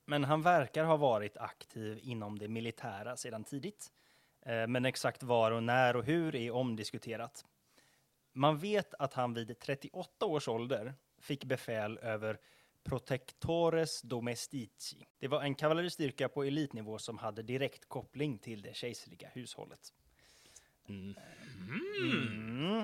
men 0.05 0.24
han 0.24 0.41
verkar 0.41 0.83
ha 0.83 0.98
varit 0.98 1.38
aktiv 1.38 2.00
inom 2.01 2.39
det 2.39 2.48
militära 2.48 3.17
sedan 3.17 3.43
tidigt. 3.43 3.91
Eh, 4.45 4.67
men 4.67 4.86
exakt 4.86 5.24
var 5.24 5.51
och 5.51 5.63
när 5.63 5.95
och 5.95 6.03
hur 6.03 6.36
är 6.36 6.51
omdiskuterat. 6.51 7.45
Man 8.33 8.57
vet 8.57 8.93
att 8.93 9.13
han 9.13 9.33
vid 9.33 9.60
38 9.60 10.25
års 10.25 10.48
ålder 10.48 10.93
fick 11.19 11.45
befäl 11.45 11.98
över 11.98 12.39
Protectores 12.83 14.01
Domestici. 14.01 15.05
Det 15.19 15.27
var 15.27 15.41
en 15.43 15.55
kavalleristyrka 15.55 16.29
på 16.29 16.43
elitnivå 16.43 16.97
som 16.97 17.17
hade 17.17 17.41
direkt 17.43 17.89
koppling 17.89 18.38
till 18.38 18.61
det 18.61 18.75
kejserliga 18.75 19.29
hushållet. 19.33 19.93
Mm, 20.89 21.15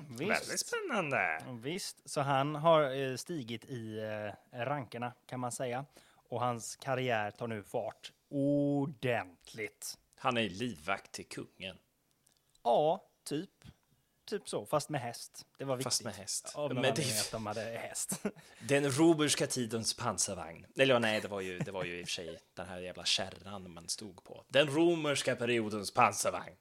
Väldigt 0.10 0.54
visst. 0.54 0.68
spännande. 0.68 1.46
Visst, 1.62 2.10
så 2.10 2.22
han 2.22 2.56
har 2.56 2.96
eh, 2.96 3.16
stigit 3.16 3.66
i 3.66 3.98
eh, 4.00 4.60
rankerna 4.66 5.13
kan 5.25 5.39
man 5.39 5.51
säga. 5.51 5.86
Och 6.30 6.39
hans 6.42 6.75
karriär 6.75 7.32
tar 7.32 7.48
nu 7.48 7.63
fart 7.63 8.13
ordentligt. 8.30 9.98
Han 10.16 10.38
är 10.38 10.50
livvakt 10.50 11.12
till 11.12 11.25
kungen. 11.27 11.77
Ja, 12.63 13.04
typ. 13.24 13.50
Typ 14.28 14.50
så, 14.50 14.66
fast 14.66 14.90
med 14.90 15.02
häst. 15.02 15.46
Det 15.58 15.66
var 15.66 15.76
viktigt. 15.76 15.84
Fast 15.94 16.04
med 16.04 16.14
häst. 16.16 16.52
Av 16.56 16.74
någon 16.74 16.82
Men 16.82 16.96
det- 16.96 17.20
att 17.22 17.32
de 17.32 17.46
hade 17.46 17.62
häst. 17.62 18.22
Den 18.60 18.92
romerska 18.92 19.48
tidens 19.48 19.94
pansarvagn. 19.94 20.66
Eller 20.76 20.94
ja, 20.94 21.00
nej, 21.00 21.22
det 21.22 21.28
var 21.28 21.42
ju, 21.42 21.60
det 21.60 21.72
var 21.72 21.84
ju 21.84 22.00
i 22.00 22.04
och 22.04 22.08
för 22.08 22.12
sig 22.14 22.40
den 22.54 22.68
här 22.68 22.80
jävla 22.80 23.06
kärran 23.06 23.72
man 23.74 23.90
stod 23.90 24.24
på. 24.24 24.44
Den 24.48 24.68
romerska 24.68 25.36
periodens 25.36 25.92
pansarvagn. 25.92 26.56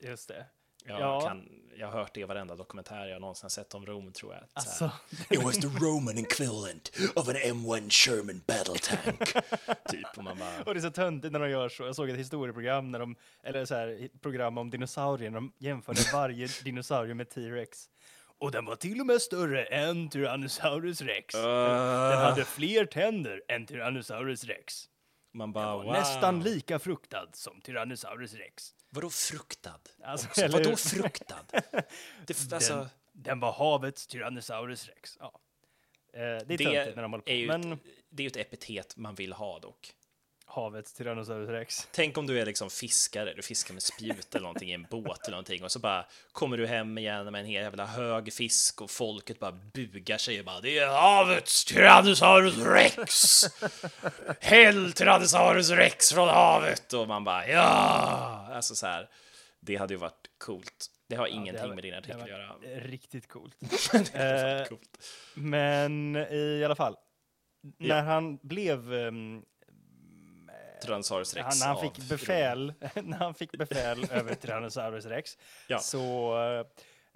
Just 0.00 0.28
det. 0.28 0.46
Jag, 0.84 1.00
Ja. 1.00 1.20
kan, 1.20 1.48
jag 1.76 1.86
har 1.86 1.98
hört 1.98 2.14
det 2.14 2.20
i 2.20 2.24
varenda 2.24 2.56
dokumentär 2.56 3.06
jag 3.06 3.20
någonsin 3.20 3.50
sett 3.50 3.74
om 3.74 3.86
Rom, 3.86 4.12
tror 4.12 4.34
jag. 4.34 4.42
Alltså, 4.52 4.90
It 5.30 5.42
was 5.42 5.58
the 5.58 5.66
Roman 5.66 6.18
equivalent 6.18 6.90
of 7.14 7.28
an 7.28 7.34
M1 7.36 7.90
Sherman 7.90 8.42
battle 8.46 8.78
tank. 8.78 9.32
typ, 9.88 10.06
och 10.16 10.24
man 10.24 10.38
bara... 10.38 10.62
och 10.66 10.74
det 10.74 10.80
är 10.80 10.82
så 10.82 10.90
töntigt 10.90 11.32
när 11.32 11.40
de 11.40 11.50
gör 11.50 11.68
så. 11.68 11.82
Jag 11.82 11.96
såg 11.96 12.10
ett 12.10 12.18
historieprogram, 12.18 12.90
när 12.90 12.98
de, 12.98 13.16
eller 13.42 13.64
så 13.64 13.74
här, 13.74 14.08
program 14.20 14.58
om 14.58 14.70
dinosaurier, 14.70 15.30
när 15.30 15.40
de 15.40 15.52
jämförde 15.58 16.00
varje 16.12 16.48
dinosaurie 16.64 17.14
med 17.14 17.30
T-rex. 17.30 17.88
Och 18.38 18.50
den 18.52 18.64
var 18.64 18.76
till 18.76 19.00
och 19.00 19.06
med 19.06 19.22
större 19.22 19.64
än 19.64 20.08
Tyrannosaurus 20.08 21.00
rex. 21.00 21.34
Den, 21.34 22.10
den 22.10 22.18
hade 22.18 22.44
fler 22.44 22.86
tänder 22.86 23.42
än 23.48 23.66
Tyrannosaurus 23.66 24.44
rex. 24.44 24.88
Man 25.34 25.52
bara, 25.52 25.76
var 25.76 25.84
wow. 25.84 25.92
nästan 25.92 26.42
lika 26.42 26.78
fruktad 26.78 27.26
som 27.32 27.60
Tyrannosaurus 27.60 28.34
rex. 28.34 28.74
Vadå 28.94 29.10
fruktad? 29.10 29.80
Alltså, 30.04 30.42
eller 30.42 30.58
vadå 30.58 30.76
fruktad? 30.76 31.46
Det, 32.26 32.52
alltså, 32.52 32.74
Den, 32.74 32.88
den 33.12 33.40
var 33.40 33.52
havets 33.52 34.06
Tyrannosaurus 34.06 34.88
rex. 34.88 35.16
Ja. 35.20 35.40
Eh, 36.12 36.20
det 36.20 36.54
är 36.54 36.58
det, 36.58 36.96
när 36.96 37.02
de 37.02 37.12
håller 37.12 37.24
på. 37.24 37.30
är 37.30 37.34
ju 37.34 37.46
Men 37.46 37.72
ett, 37.72 37.78
det 38.10 38.22
är 38.22 38.24
ju 38.24 38.28
ett 38.28 38.36
epitet 38.36 38.96
man 38.96 39.14
vill 39.14 39.32
ha 39.32 39.58
dock. 39.58 39.94
Havets 40.54 40.92
Tyrannosaurus 40.92 41.48
rex. 41.48 41.88
Tänk 41.92 42.18
om 42.18 42.26
du 42.26 42.40
är 42.40 42.46
liksom 42.46 42.70
fiskare, 42.70 43.34
du 43.34 43.42
fiskar 43.42 43.74
med 43.74 43.82
spjut 43.82 44.34
eller 44.34 44.42
någonting 44.42 44.70
i 44.70 44.72
en 44.72 44.86
båt 44.90 45.20
eller 45.26 45.30
någonting 45.30 45.64
och 45.64 45.72
så 45.72 45.78
bara 45.78 46.06
kommer 46.32 46.56
du 46.56 46.66
hem 46.66 46.98
igen 46.98 47.32
med 47.32 47.40
en 47.40 47.46
hel 47.46 47.62
jävla 47.62 47.86
hög 47.86 48.32
fisk 48.32 48.80
och 48.82 48.90
folket 48.90 49.38
bara 49.38 49.52
bugar 49.52 50.18
sig 50.18 50.38
och 50.38 50.44
bara 50.44 50.60
det 50.60 50.78
är 50.78 50.86
havets 50.88 51.64
Tyrannosaurus 51.64 52.56
rex! 52.58 53.42
Häll 54.40 54.92
Tyrannosaurus 54.92 55.70
rex 55.70 56.12
från 56.12 56.28
havet! 56.28 56.92
Och 56.92 57.08
man 57.08 57.24
bara 57.24 57.48
ja! 57.48 58.48
Alltså 58.52 58.74
så 58.74 58.86
här, 58.86 59.08
det 59.60 59.76
hade 59.76 59.94
ju 59.94 59.98
varit 59.98 60.30
coolt. 60.38 60.86
Det 61.08 61.16
har 61.16 61.26
ingenting 61.26 61.68
det 61.68 61.74
med 61.74 61.84
din 61.84 61.94
artikel 61.94 62.20
att 62.22 62.28
göra. 62.28 62.52
Riktigt 62.76 63.28
coolt. 63.28 63.56
Hade 63.92 64.60
Eh, 64.60 64.66
coolt. 64.68 64.98
Men 65.34 66.16
i 66.16 66.62
alla 66.64 66.74
fall, 66.76 66.96
när 67.78 68.02
han 68.02 68.36
blev... 68.42 68.94
ehm, 68.94 69.42
Tyrannosaurus 70.82 71.34
rex 71.34 71.44
han, 71.46 71.58
när 71.68 71.74
han 71.74 71.90
fick 71.92 72.08
befäl, 72.08 72.74
när 73.02 73.16
han 73.18 73.34
fick 73.34 73.52
befäl 73.52 74.06
över 74.10 74.34
Tyrannosaurus 74.34 75.04
rex, 75.06 75.38
Ja. 75.68 75.78
så, 75.78 76.34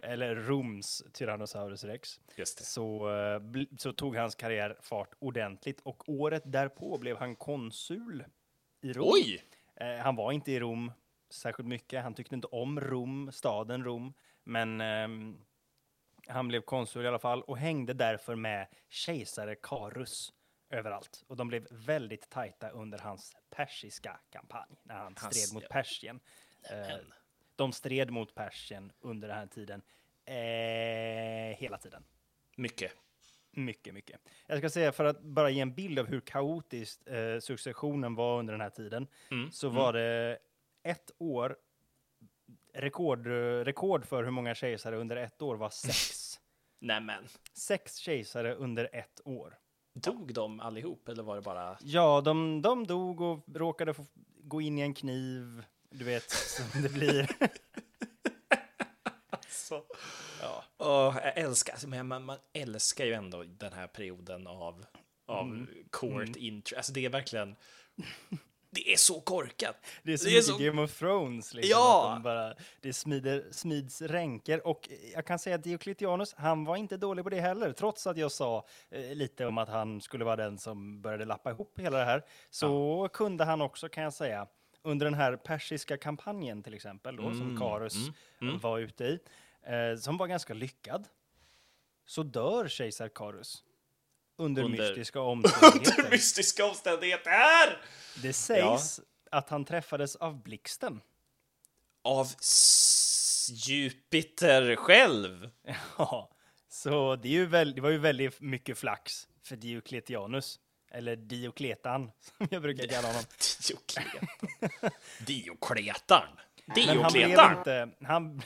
eller 0.02 0.34
Roms 0.36 1.02
Tyrannosaurus 1.12 1.84
rex, 1.84 2.20
så, 2.64 3.10
eh, 3.10 3.40
så 3.78 3.92
tog 3.92 4.16
hans 4.16 4.34
karriär 4.34 4.76
fart 4.80 5.10
ordentligt 5.18 5.80
och 5.80 6.08
året 6.08 6.42
därpå 6.46 6.98
blev 6.98 7.16
han 7.16 7.36
konsul 7.36 8.24
i 8.82 8.92
Rom. 8.92 9.08
Oj! 9.12 9.42
Eh, 9.80 9.96
han 9.96 10.16
var 10.16 10.32
inte 10.32 10.52
i 10.52 10.60
Rom 10.60 10.92
särskilt 11.30 11.68
mycket. 11.68 12.02
Han 12.02 12.14
tyckte 12.14 12.34
inte 12.34 12.46
om 12.46 12.80
Rom, 12.80 13.32
staden 13.32 13.84
Rom. 13.84 14.14
Men 14.44 14.80
ehm, 14.80 15.36
han 16.28 16.48
blev 16.48 16.60
konsul 16.60 17.04
i 17.04 17.08
alla 17.08 17.18
fall 17.18 17.42
och 17.42 17.58
hängde 17.58 17.92
därför 17.94 18.34
med 18.34 18.66
kejsare 18.88 19.54
Karus 19.62 20.32
överallt. 20.70 21.24
Och 21.26 21.36
de 21.36 21.48
blev 21.48 21.66
väldigt 21.70 22.30
tajta 22.30 22.70
under 22.70 22.98
hans 22.98 23.36
persiska 23.50 24.20
kampanj, 24.30 24.76
när 24.82 24.94
han 24.94 25.14
Hans- 25.14 25.34
stred 25.34 25.54
mot 25.54 25.62
ja. 25.62 25.68
Persien. 25.72 26.20
Eh, 26.70 26.96
de 27.56 27.72
stred 27.72 28.10
mot 28.10 28.34
Persien 28.34 28.92
under 29.00 29.28
den 29.28 29.36
här 29.36 29.46
tiden, 29.46 29.82
eh, 30.24 31.56
hela 31.58 31.78
tiden. 31.78 32.04
mycket. 32.56 32.92
Mycket, 33.50 33.94
mycket. 33.94 34.20
Jag 34.46 34.58
ska 34.58 34.70
säga, 34.70 34.92
för 34.92 35.04
att 35.04 35.20
bara 35.20 35.50
ge 35.50 35.60
en 35.60 35.74
bild 35.74 35.98
av 35.98 36.06
hur 36.06 36.20
kaotiskt 36.20 37.08
eh, 37.08 37.38
successionen 37.40 38.14
var 38.14 38.38
under 38.38 38.52
den 38.54 38.60
här 38.60 38.70
tiden, 38.70 39.06
Mm, 39.30 39.50
så 39.52 39.68
var 39.68 39.92
det 39.92 40.38
ett 40.82 41.10
år, 41.18 41.56
rekord, 42.74 43.26
rekord 43.66 44.06
för 44.06 44.24
hur 44.24 44.30
många 44.30 44.54
kejsare 44.54 44.96
under 44.96 45.16
ett 45.16 45.42
år 45.42 45.56
var 45.56 45.70
sex. 45.70 46.40
Nämen. 46.78 47.24
sex 47.52 47.96
kejsare 47.96 48.54
under 48.54 48.88
ett 48.92 49.20
år. 49.24 49.58
Dog 50.02 50.34
de 50.34 50.60
allihop 50.60 51.08
eller 51.08 51.22
var 51.22 51.36
det 51.36 51.42
bara... 51.42 51.76
Ja, 51.80 52.20
de, 52.20 52.62
de 52.62 52.86
dog 52.86 53.20
och 53.20 53.44
råkade 53.54 53.94
få 53.94 54.06
gå 54.42 54.60
in 54.60 54.78
i 54.78 54.82
en 54.82 54.94
kniv, 54.94 55.64
du 55.90 56.04
vet, 56.04 56.30
som 56.30 56.82
det 56.82 56.88
blir. 56.88 57.30
Så. 59.48 59.82
ja. 60.42 60.64
Åh, 60.78 61.18
jag 61.24 61.38
älskar, 61.38 61.72
alltså, 61.72 61.88
men 61.88 62.06
man, 62.06 62.24
man 62.24 62.38
älskar 62.52 63.04
ju 63.04 63.12
ändå 63.12 63.42
den 63.44 63.72
här 63.72 63.86
perioden 63.86 64.46
av, 64.46 64.84
av 65.26 65.46
Mm. 65.46 65.68
court 65.90 66.36
intro. 66.36 66.76
Alltså 66.76 66.92
det 66.92 67.04
är 67.04 67.08
verkligen, 67.10 67.56
det 68.76 68.92
är 68.92 68.96
så 68.96 69.20
korkat. 69.20 69.76
Det 70.02 70.12
är 70.12 70.16
så 70.16 70.24
Det 70.28 70.36
är 70.36 70.42
så- 70.42 70.58
Game 70.58 70.82
of 70.82 70.98
Thrones. 70.98 71.54
Liksom, 71.54 71.70
Ja! 71.70 72.08
att 72.10 72.16
de 72.16 72.22
bara, 72.22 72.54
det 72.80 72.92
smider, 72.92 73.44
smids 73.50 74.02
ränker. 74.02 74.66
Och 74.66 74.88
jag 75.14 75.26
kan 75.26 75.38
säga 75.38 75.56
att 75.56 75.64
Diocletianus, 75.64 76.34
han 76.34 76.64
var 76.64 76.76
inte 76.76 76.96
dålig 76.96 77.24
på 77.24 77.30
det 77.30 77.40
heller. 77.40 77.72
Trots 77.72 78.06
att 78.06 78.16
jag 78.16 78.32
sa 78.32 78.66
eh, 78.90 79.14
lite 79.14 79.46
om 79.46 79.58
att 79.58 79.68
han 79.68 80.00
skulle 80.00 80.24
vara 80.24 80.36
den 80.36 80.58
som 80.58 81.02
började 81.02 81.24
lappa 81.24 81.50
ihop 81.50 81.78
hela 81.80 81.98
det 81.98 82.04
här. 82.04 82.22
Så 82.50 83.08
kunde 83.12 83.44
han 83.44 83.60
också, 83.60 83.88
kan 83.88 84.04
jag 84.04 84.12
säga, 84.12 84.46
under 84.82 85.06
den 85.06 85.14
här 85.14 85.36
persiska 85.36 85.96
kampanjen 85.96 86.62
till 86.62 86.74
exempel, 86.74 87.16
då, 87.16 87.22
som 87.22 87.40
Mm, 87.42 87.58
Karus 87.58 87.94
mm, 88.40 88.58
var 88.58 88.78
ute 88.78 89.04
i, 89.04 89.18
eh, 89.62 89.98
som 90.00 90.16
var 90.16 90.26
ganska 90.26 90.54
lyckad, 90.54 91.08
så 92.06 92.22
dör 92.22 92.68
kejsar 92.68 93.08
Karus. 93.08 93.62
Under, 94.38 94.62
Under- 94.62 94.88
mystiska 94.88 95.18
Under 95.20 95.30
omständigheter. 95.32 96.10
mystiska 96.10 96.64
omständigheter! 96.66 97.82
Det 98.22 98.32
sägs 98.32 99.00
att 99.30 99.48
han 99.50 99.64
träffades 99.64 100.16
av 100.16 100.42
blixten. 100.42 101.00
Av 102.04 102.26
Jupiter 103.50 104.76
själv. 104.76 105.50
Ja, 105.98 106.30
så 106.68 107.16
det, 107.16 107.28
är 107.28 107.32
ju 107.32 107.46
väl, 107.46 107.74
det 107.74 107.80
var 107.80 107.90
ju 107.90 107.98
väldigt 107.98 108.40
mycket 108.40 108.78
flax 108.78 109.28
för 109.44 109.56
Diocletianus. 109.56 110.60
Eller 110.90 111.16
Diokletan, 111.16 112.10
som 112.38 112.48
jag 112.50 112.62
brukar 112.62 112.86
kalla 112.86 113.08
honom. 113.08 113.22
Diokletan. 113.68 114.28
Diokletan. 115.26 116.28
Men 116.66 116.98
han 116.98 117.12
blev 117.12 117.28
Diokletan. 117.28 117.58
inte... 117.58 117.88
Han... 118.06 118.42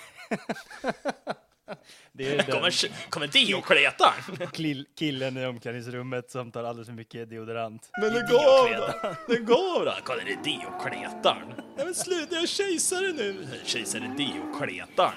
det 2.12 2.36
är 2.38 2.42
Kommer, 2.42 3.10
kommer 3.10 3.26
Diokletan. 3.26 4.12
kill- 4.52 4.86
killen 4.98 5.36
i 5.36 5.46
omklädningsrummet 5.46 6.30
som 6.30 6.52
tar 6.52 6.64
alldeles 6.64 6.88
för 6.88 6.94
mycket 6.94 7.30
deodorant. 7.30 7.90
Men 8.00 8.10
I 8.10 8.14
lägg 8.14 8.32
av 8.32 8.68
då! 8.70 9.14
Lägg 9.34 9.50
av 9.50 9.84
då! 9.84 9.94
Kolla, 10.04 10.22
det 10.24 10.32
är 10.32 10.42
Diokletan. 10.44 11.36
Nej 11.76 11.84
men 11.84 11.94
sluta, 11.94 12.34
jag 12.34 12.42
är 12.42 12.46
kejsare 12.46 13.12
nu. 13.12 13.48
Kejsare 13.64 14.14
Diokletan. 14.16 15.12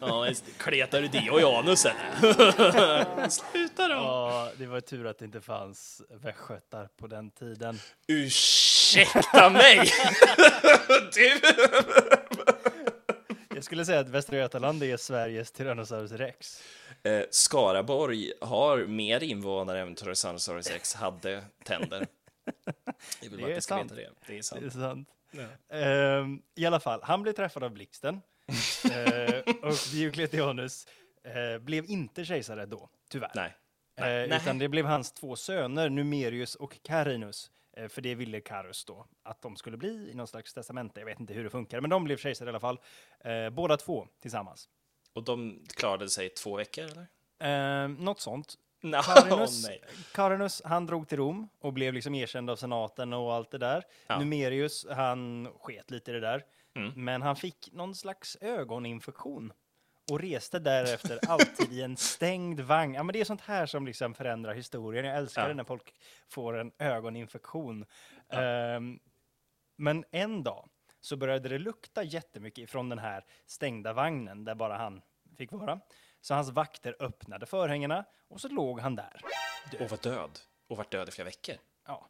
Ja, 0.00 0.24
det. 0.24 0.58
kletar 0.58 1.02
du 1.02 1.08
Dio 1.08 1.40
Janus 1.40 1.84
eller? 1.86 3.28
Sluta 3.28 3.88
då! 3.88 3.94
Ja, 3.94 4.50
det 4.58 4.66
var 4.66 4.80
tur 4.80 5.06
att 5.06 5.18
det 5.18 5.24
inte 5.24 5.40
fanns 5.40 6.02
västgötar 6.22 6.88
på 7.00 7.06
den 7.06 7.30
tiden. 7.30 7.80
Ursäkta 8.08 9.50
mig! 9.50 9.92
du! 11.14 11.40
Jag 13.60 13.64
skulle 13.64 13.84
säga 13.84 14.00
att 14.00 14.08
Västra 14.08 14.36
Götaland 14.36 14.82
är 14.82 14.96
Sveriges 14.96 15.52
Tyrannosaurus 15.52 16.12
rex. 16.12 16.62
Eh, 17.02 17.22
Skaraborg 17.30 18.32
har 18.40 18.86
mer 18.86 19.22
invånare 19.22 19.80
än 19.80 19.94
Tyrannosaurus 19.94 20.70
rex 20.70 20.94
hade 20.94 21.44
tänder. 21.64 22.06
Det 23.20 23.26
är 23.26 23.30
ni 23.30 23.52
ska 23.52 23.60
sant. 23.60 23.90
det. 23.90 23.94
Det 23.94 24.02
är 24.02 24.10
Det 24.26 24.36
är 24.38 24.42
sant. 24.42 24.72
sant. 24.72 25.08
Ja. 25.30 25.76
Ehm, 25.76 26.42
I 26.54 26.66
alla 26.66 26.80
fall, 26.80 27.00
han 27.02 27.22
blev 27.22 27.32
träffad 27.32 27.64
av 27.64 27.70
blixten. 27.70 28.20
Eh, 28.90 29.54
och 29.62 29.74
Diocletianus 29.92 30.86
eh, 31.24 31.58
blev 31.58 31.84
inte 31.84 32.24
kejsare 32.24 32.66
då, 32.66 32.90
tyvärr. 33.10 33.32
Nej. 33.34 33.56
Eh, 33.96 34.04
Nej. 34.04 34.36
utan 34.42 34.58
det 34.58 34.68
blev 34.68 34.84
hans 34.86 35.12
två 35.12 35.36
söner, 35.36 35.88
Numerius 35.90 36.54
och 36.54 36.78
Carinus. 36.82 37.50
Eh, 37.76 37.88
för 37.88 38.02
det 38.02 38.14
ville 38.14 38.40
Carus 38.40 38.84
då, 38.84 39.06
att 39.22 39.42
de 39.42 39.56
skulle 39.56 39.76
bli 39.76 40.10
i 40.10 40.14
någon 40.14 40.26
slags 40.26 40.54
testamente. 40.54 41.00
Jag 41.00 41.06
vet 41.06 41.20
inte 41.20 41.34
hur 41.34 41.44
det 41.44 41.50
funkar, 41.50 41.80
men 41.80 41.90
de 41.90 42.04
blev 42.04 42.16
kejsare 42.16 42.48
i 42.48 42.50
alla 42.50 42.60
fall. 42.60 42.80
Eh, 43.20 43.50
båda 43.50 43.76
två 43.76 44.08
tillsammans. 44.20 44.68
Och 45.12 45.24
de 45.24 45.64
klarade 45.76 46.08
sig 46.08 46.28
två 46.28 46.56
veckor, 46.56 46.84
eller? 46.84 47.06
Eh, 47.82 47.88
något 47.88 48.20
sånt. 48.20 48.54
No, 48.82 49.02
Carinus, 49.02 49.64
nej. 49.68 49.82
Carinus, 50.14 50.62
han 50.64 50.86
drog 50.86 51.08
till 51.08 51.18
Rom 51.18 51.48
och 51.58 51.72
blev 51.72 51.94
liksom 51.94 52.14
erkänd 52.14 52.50
av 52.50 52.56
senaten 52.56 53.12
och 53.12 53.34
allt 53.34 53.50
det 53.50 53.58
där. 53.58 53.84
Ja. 54.06 54.18
Numerius, 54.18 54.86
han 54.90 55.48
sket 55.60 55.90
lite 55.90 56.10
i 56.10 56.14
det 56.14 56.20
där. 56.20 56.44
Mm. 56.76 57.04
Men 57.04 57.22
han 57.22 57.36
fick 57.36 57.68
någon 57.72 57.94
slags 57.94 58.36
ögoninfektion 58.40 59.52
och 60.10 60.20
reste 60.20 60.58
därefter 60.58 61.18
alltid 61.28 61.72
i 61.72 61.82
en 61.82 61.96
stängd 61.96 62.60
vagn. 62.60 62.94
Ja, 62.94 63.02
men 63.02 63.12
det 63.12 63.20
är 63.20 63.24
sånt 63.24 63.40
här 63.40 63.66
som 63.66 63.86
liksom 63.86 64.14
förändrar 64.14 64.54
historien. 64.54 65.04
Jag 65.04 65.16
älskar 65.16 65.42
Ja. 65.42 65.48
det 65.48 65.54
när 65.54 65.64
folk 65.64 65.94
får 66.28 66.58
en 66.58 66.72
ögoninfektion. 66.78 67.84
Ehm, 68.28 68.98
men 69.76 70.04
en 70.10 70.42
dag 70.42 70.68
så 71.00 71.16
började 71.16 71.48
det 71.48 71.58
lukta 71.58 72.02
jättemycket 72.02 72.70
från 72.70 72.88
den 72.88 72.98
här 72.98 73.24
stängda 73.46 73.92
vagnen 73.92 74.44
där 74.44 74.54
bara 74.54 74.76
han 74.76 75.02
fick 75.38 75.52
vara. 75.52 75.80
Så 76.20 76.34
hans 76.34 76.50
vakter 76.50 76.96
öppnade 77.00 77.46
förhängena 77.46 78.04
och 78.28 78.40
så 78.40 78.48
låg 78.48 78.80
han 78.80 78.96
där. 78.96 79.20
Och 79.80 79.90
var 79.90 79.98
död. 80.02 80.38
Och 80.68 80.76
varit 80.76 80.90
död 80.90 81.08
i 81.08 81.12
flera 81.12 81.24
veckor. 81.24 81.54
Ja. 81.86 82.08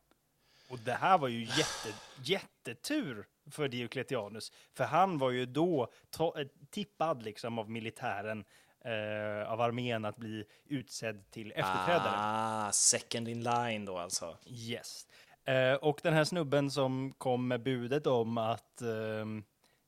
Och 0.70 0.78
det 0.78 0.92
här 0.92 1.18
var 1.18 1.28
ju 1.28 1.40
jätte, 1.44 1.88
jättetur 2.22 3.26
för 3.50 3.68
Diocletianus, 3.68 4.52
för 4.74 4.84
han 4.84 5.18
var 5.18 5.30
ju 5.30 5.46
då 5.46 5.88
eh, 6.20 6.46
tippad 6.70 7.22
liksom 7.22 7.58
av 7.58 7.70
militären, 7.70 8.44
eh, 8.84 9.52
av 9.52 9.60
armén 9.60 10.04
att 10.04 10.16
bli 10.16 10.44
utsedd 10.66 11.30
till 11.30 11.52
efterträdare. 11.52 12.14
Ah, 12.16 12.72
second 12.72 13.28
in 13.28 13.42
line 13.42 13.84
då 13.84 13.98
alltså. 13.98 14.36
Yes. 14.46 15.06
Eh, 15.44 15.74
och 15.74 16.00
den 16.02 16.14
här 16.14 16.24
snubben 16.24 16.70
som 16.70 17.12
kom 17.18 17.48
med 17.48 17.62
budet 17.62 18.06
om 18.06 18.38
att 18.38 18.82
ehm, 18.82 19.44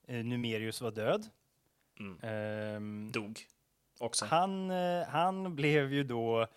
eh, 0.07 0.23
Numerius 0.25 0.81
var 0.81 0.91
död, 0.91 1.29
Mm. 1.99 2.19
ehm, 2.23 3.11
Dog 3.11 3.39
också. 3.99 4.25
han, 4.25 4.71
eh, 4.71 5.07
han 5.07 5.55
blev 5.55 5.93
ju 5.93 6.03
då... 6.03 6.47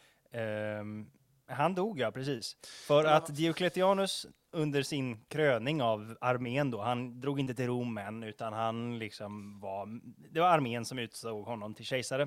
han 1.48 1.74
dog, 1.74 2.00
ja, 2.00 2.10
precis. 2.10 2.56
För 2.86 3.04
Ja. 3.04 3.10
att 3.10 3.36
Diocletianus 3.36 4.26
under 4.52 4.82
sin 4.82 5.24
kröning 5.28 5.82
av 5.82 6.16
armén 6.20 6.70
då, 6.70 6.80
han 6.82 7.20
drog 7.20 7.40
inte 7.40 7.54
till 7.54 7.66
Rom 7.66 7.98
än, 7.98 8.22
utan 8.22 8.52
han 8.52 8.98
liksom 8.98 9.60
var... 9.60 10.00
Det 10.32 10.40
var 10.40 10.48
armén 10.48 10.84
som 10.84 10.98
utsåg 10.98 11.44
honom 11.44 11.74
till 11.74 11.84
kejsare. 11.84 12.22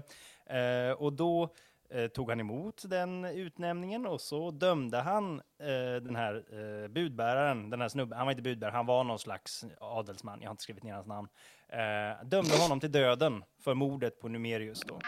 Eh, 0.46 0.92
och 0.92 1.14
då 1.14 1.54
eh, 1.90 2.08
tog 2.08 2.30
han 2.30 2.40
emot 2.40 2.84
den 2.90 3.26
utnämningen 3.26 4.06
och 4.06 4.22
så 4.22 4.52
dömde 4.52 4.98
han 4.98 5.42
eh, 5.60 6.02
den 6.02 6.16
här 6.16 6.36
eh, 6.84 6.88
budbäraren, 6.88 7.70
den 7.70 7.82
här 7.82 7.90
snubben, 7.90 8.18
han 8.18 8.28
var 8.28 8.32
inte 8.32 8.44
budbärare, 8.44 8.76
han 8.76 8.86
var 8.86 9.04
någon 9.04 9.20
slags 9.20 9.66
adelsman, 9.80 10.40
jag 10.42 10.48
har 10.50 10.52
inte 10.54 10.64
skrivit 10.64 10.84
ner 10.84 10.94
hans 10.94 11.08
namn, 11.08 11.28
eh, 11.70 12.26
dömde 12.26 12.58
honom 12.58 12.80
till 12.80 12.92
döden 12.92 13.44
för 13.64 13.74
mordet 13.74 14.20
på 14.20 14.28
Numerius 14.28 14.82
då. 14.82 15.00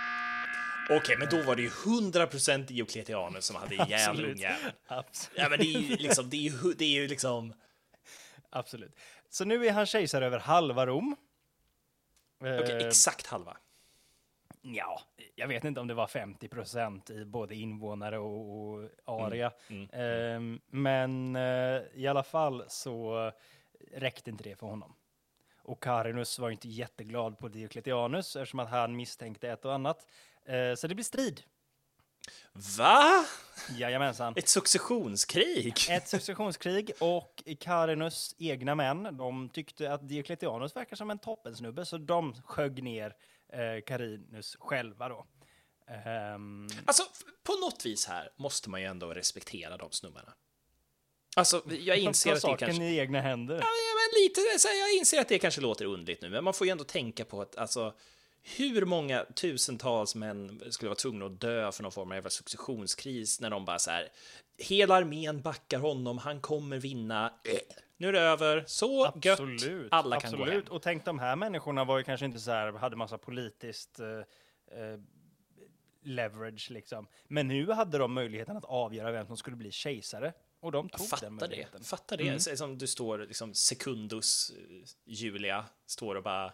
Okej, 0.89 1.15
men 1.19 1.29
då 1.29 1.41
var 1.41 1.55
det 1.55 1.61
ju 1.61 1.69
100% 1.69 2.65
Diocletianus 2.65 3.45
som 3.45 3.55
hade 3.55 3.75
ihjäl 3.75 4.25
ungjäveln. 4.25 4.73
Ja, 5.35 5.49
men 5.49 5.59
det 5.59 5.65
är 5.75 5.79
ju 5.79 5.95
liksom, 5.95 6.29
det 6.29 6.37
är 6.37 6.41
ju, 6.51 6.73
det 6.73 6.85
är 6.85 7.01
ju 7.01 7.07
liksom... 7.07 7.53
Absolut. 8.49 8.95
Så 9.29 9.45
nu 9.45 9.67
är 9.67 9.71
han 9.71 9.85
kejsare 9.85 10.25
över 10.25 10.39
halva 10.39 10.85
Rom. 10.85 11.15
Okej, 12.41 12.71
Eh, 12.81 12.87
exakt 12.87 13.27
halva. 13.27 13.57
ja, 14.61 15.01
jag 15.35 15.47
vet 15.47 15.63
inte 15.63 15.79
om 15.81 15.87
det 15.87 15.93
var 15.93 16.07
50 16.07 16.47
procent 16.47 17.09
i 17.09 17.25
både 17.25 17.55
invånare 17.55 18.19
och, 18.19 18.75
och 18.75 18.91
area. 19.05 19.51
Mm. 19.69 19.89
Eh, 19.89 20.59
men 20.67 21.35
eh, 21.35 21.81
i 21.93 22.07
alla 22.07 22.23
fall 22.23 22.63
så 22.67 23.31
räckte 23.93 24.29
inte 24.29 24.43
det 24.43 24.55
för 24.55 24.67
honom. 24.67 24.95
Och 25.63 25.83
Carinus 25.83 26.39
var 26.39 26.49
inte 26.49 26.69
jätteglad 26.69 27.39
på 27.39 27.47
Diocletianus 27.47 28.35
eftersom 28.35 28.59
att 28.59 28.69
han 28.69 28.95
misstänkte 28.95 29.49
ett 29.49 29.65
och 29.65 29.73
annat. 29.73 30.07
Eh, 30.45 30.75
så 30.75 30.87
det 30.87 30.95
blir 30.95 31.05
strid. 31.05 31.41
Va? 32.77 33.25
Jajamensan. 33.77 34.33
Ett 34.35 34.49
successionskrig? 34.49 35.73
Ett 35.89 36.07
successionskrig 36.07 36.91
och 36.99 37.43
Carinus 37.59 38.35
egna 38.37 38.75
män, 38.75 39.17
de 39.17 39.49
tyckte 39.49 39.93
att 39.93 40.09
Diocletianus 40.09 40.75
verkar 40.75 40.95
som 40.95 41.11
en 41.11 41.19
toppensnubbe, 41.19 41.85
så 41.85 41.97
de 41.97 42.33
skögg 42.45 42.83
ner 42.83 43.15
eh, 43.53 43.83
Carinus 43.85 44.55
själva 44.59 45.09
då. 45.09 45.25
Ehm, 45.87 46.67
Alltså, 46.85 47.03
på 47.43 47.53
något 47.53 47.85
vis 47.85 48.07
här 48.07 48.29
måste 48.35 48.69
man 48.69 48.81
ju 48.81 48.87
ändå 48.87 49.13
respektera 49.13 49.77
de 49.77 49.91
snubbarna. 49.91 50.33
Alltså, 51.35 51.63
jag 51.69 51.97
inser 51.97 52.29
att 52.29 52.35
det 52.35 52.41
saken 52.41 52.67
kanske... 52.67 52.83
i 52.83 52.99
egna 52.99 53.21
händer. 53.21 53.55
Ja, 53.55 53.67
men 53.95 54.23
lite, 54.23 54.59
så 54.59 54.67
jag 54.67 54.93
inser 54.93 55.21
att 55.21 55.27
det 55.27 55.39
kanske 55.39 55.61
låter 55.61 55.85
underligt 55.85 56.21
nu, 56.21 56.29
men 56.29 56.43
man 56.43 56.53
får 56.53 56.67
ju 56.67 56.71
ändå 56.71 56.83
tänka 56.83 57.25
på 57.25 57.41
att 57.41 57.57
alltså, 57.57 57.93
hur 58.43 58.85
många 58.85 59.25
tusentals 59.35 60.15
män 60.15 60.61
skulle 60.69 60.89
vara 60.89 60.95
tvungna 60.95 61.25
att 61.25 61.41
dö 61.41 61.71
för 61.71 61.83
någon 61.83 61.91
form 61.91 62.09
av 62.09 62.15
jävla 62.15 62.29
successionskris 62.29 63.41
när 63.41 63.49
de 63.49 63.65
bara 63.65 63.79
så 63.79 63.91
här, 63.91 64.09
hela 64.57 64.95
armén 64.95 65.41
backar 65.41 65.79
honom, 65.79 66.17
han 66.17 66.41
kommer 66.41 66.77
vinna, 66.77 67.33
nu 67.97 68.07
är 68.07 68.13
det 68.13 68.19
över, 68.19 68.63
så 68.67 69.13
gött, 69.23 69.39
alla 69.91 70.19
kan 70.19 70.31
gå 70.31 70.37
hem. 70.37 70.43
absolut. 70.43 70.69
Och 70.69 70.81
tänk 70.81 71.05
de 71.05 71.19
här 71.19 71.35
människorna 71.35 71.83
var 71.83 71.97
ju 71.97 72.03
kanske 72.03 72.25
inte 72.25 72.39
så 72.39 72.51
här, 72.51 72.71
hade 72.71 72.95
massa 72.95 73.17
politiskt 73.17 73.99
eh, 73.99 74.07
eh, 74.79 74.99
leverage 76.03 76.71
liksom. 76.71 77.07
Men 77.27 77.47
nu 77.47 77.71
hade 77.71 77.97
de 77.97 78.13
möjligheten 78.13 78.57
att 78.57 78.65
avgöra 78.65 79.11
vem 79.11 79.27
som 79.27 79.37
skulle 79.37 79.55
bli 79.55 79.71
kejsare. 79.71 80.33
Och 80.59 80.71
de 80.71 80.89
tog 80.89 80.99
den 80.99 81.07
Fatta 81.07 81.25
det, 81.25 81.29
möjligheten. 81.31 81.83
fatta 81.83 82.17
det. 82.17 82.27
Mm. 82.27 82.39
Som 82.39 82.77
du 82.77 82.87
står, 82.87 83.17
liksom 83.19 83.53
Secundus, 83.53 84.51
eh, 84.51 84.87
Julia, 85.05 85.65
står 85.85 86.15
och 86.15 86.23
bara... 86.23 86.53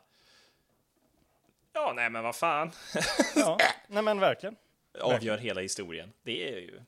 Ja, 1.77 1.93
nej 1.95 2.09
men 2.09 2.23
vad 2.23 2.35
fan. 2.35 2.71
Ja, 3.35 3.57
nej 3.87 4.03
men 4.03 4.19
verkligen. 4.19 4.55
Avgör 5.01 5.37
hela 5.37 5.61
historien. 5.61 6.13
Det 6.23 6.53
är 6.53 6.59
ju 6.59 6.81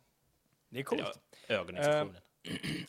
Det 0.69 0.79
är 0.79 0.83
coolt. 0.83 1.19
ögoninfektionen. 1.47 2.15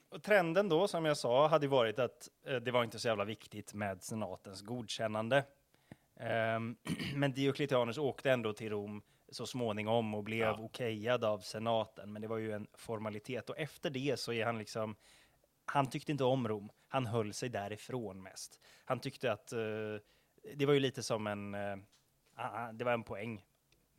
Och 0.08 0.22
trenden 0.22 0.68
då, 0.68 0.88
som 0.88 1.04
jag 1.04 1.16
sa, 1.16 1.46
hade 1.48 1.68
varit 1.68 1.98
att 1.98 2.28
eh, 2.46 2.56
det 2.56 2.70
var 2.70 2.84
inte 2.84 2.98
så 2.98 3.08
jävla 3.08 3.24
viktigt 3.24 3.74
med 3.74 4.02
senatens 4.02 4.62
godkännande. 4.62 5.44
Ehm, 6.20 6.76
men 7.14 7.32
Diocletianus 7.32 7.98
åkte 7.98 8.30
ändå 8.30 8.52
till 8.52 8.70
Rom 8.70 9.02
så 9.28 9.46
småningom 9.46 10.14
och 10.14 10.24
blev 10.24 10.40
Ja. 10.40 10.58
okejad 10.58 11.24
av 11.24 11.38
senaten. 11.38 12.12
Men 12.12 12.22
det 12.22 12.28
var 12.28 12.38
ju 12.38 12.52
en 12.52 12.66
formalitet 12.74 13.50
och 13.50 13.58
efter 13.58 13.90
det 13.90 14.20
så 14.20 14.32
är 14.32 14.44
han 14.46 14.58
liksom 14.58 14.96
han 15.64 15.90
tyckte 15.90 16.12
inte 16.12 16.24
om 16.24 16.48
Rom. 16.48 16.70
Han 16.88 17.06
höll 17.06 17.32
sig 17.32 17.48
därifrån 17.48 18.22
mest. 18.22 18.60
Han 18.84 19.00
tyckte 19.00 19.32
att 19.32 19.52
eh, 19.52 19.58
det 20.54 20.66
var 20.66 20.74
ju 20.74 20.80
lite 20.80 21.02
som 21.02 21.26
en, 21.26 21.54
ah, 22.34 22.72
det 22.72 22.84
var 22.84 22.92
en 22.92 23.04
poäng 23.04 23.44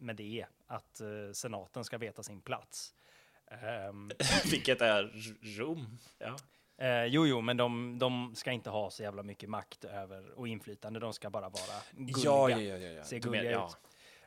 med 0.01 0.15
det, 0.15 0.45
att 0.67 1.01
eh, 1.01 1.07
senaten 1.33 1.83
ska 1.83 1.97
veta 1.97 2.23
sin 2.23 2.41
plats. 2.41 2.93
Ehm, 3.51 4.11
Vilket 4.51 4.81
är 4.81 5.11
Rom. 5.57 5.97
Ja. 6.17 6.35
Eh, 6.77 7.05
jo, 7.05 7.27
jo, 7.27 7.41
men 7.41 7.57
de, 7.57 7.99
de 7.99 8.35
ska 8.35 8.51
inte 8.51 8.69
ha 8.69 8.89
så 8.89 9.03
jävla 9.03 9.23
mycket 9.23 9.49
makt 9.49 9.83
över 9.83 10.31
och 10.31 10.47
inflytande. 10.47 10.99
De 10.99 11.13
ska 11.13 11.29
bara 11.29 11.49
vara 11.49 11.81
gulliga. 11.91 12.23
Ja, 12.23 12.49
ja, 12.49 12.59
ja, 12.59 12.77
ja, 12.77 13.03
men- 13.11 13.21
gulliga 13.21 13.51
ja, 13.51 13.71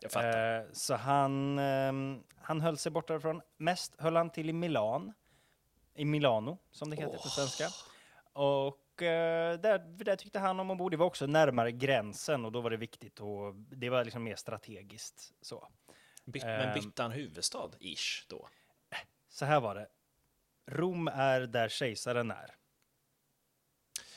ut. 0.03 0.17
Eh, 0.17 0.73
så 0.73 0.95
han, 0.95 1.59
ehm, 1.59 2.23
han 2.37 2.61
höll 2.61 2.79
sig 2.79 2.93
borta 2.93 3.13
därifrån. 3.13 3.41
Mest 3.57 4.01
höll 4.01 4.17
han 4.17 4.31
till 4.31 4.51
i 4.51 4.53
Milan. 4.53 5.13
I 5.95 6.05
Milano, 6.05 6.59
som 6.71 6.91
det 6.91 6.97
heter 6.97 7.19
på 7.19 7.29
svenska. 7.29 7.69
Och 8.33 8.79
där, 8.99 10.05
där 10.05 10.17
tyckte 10.17 10.39
han 10.39 10.61
om 10.61 10.71
att 10.71 10.79
bo. 10.79 10.89
Det 10.89 10.97
var 10.97 11.07
också 11.07 11.27
närmare 11.27 11.73
gränsen 11.73 12.45
och 12.45 12.53
då 12.53 12.61
var 12.61 12.71
det 12.71 12.77
viktigt 12.77 13.21
och 13.21 13.55
det 13.55 13.91
var 13.91 14.05
liksom 14.05 14.25
mer 14.25 14.37
strategiskt. 14.37 15.33
Så, 15.41 15.69
Byt, 16.25 16.45
men 16.45 16.69
ehm. 16.69 16.75
bytte 16.75 17.03
han 17.03 17.13
huvudstad, 17.13 17.71
ish, 17.81 18.27
då? 18.29 18.49
så 19.29 19.45
här 19.45 19.61
var 19.61 19.75
det. 19.75 19.87
Rom 20.67 21.09
är 21.09 21.41
där 21.41 21.69
kejsaren 21.69 22.31
är. 22.31 22.55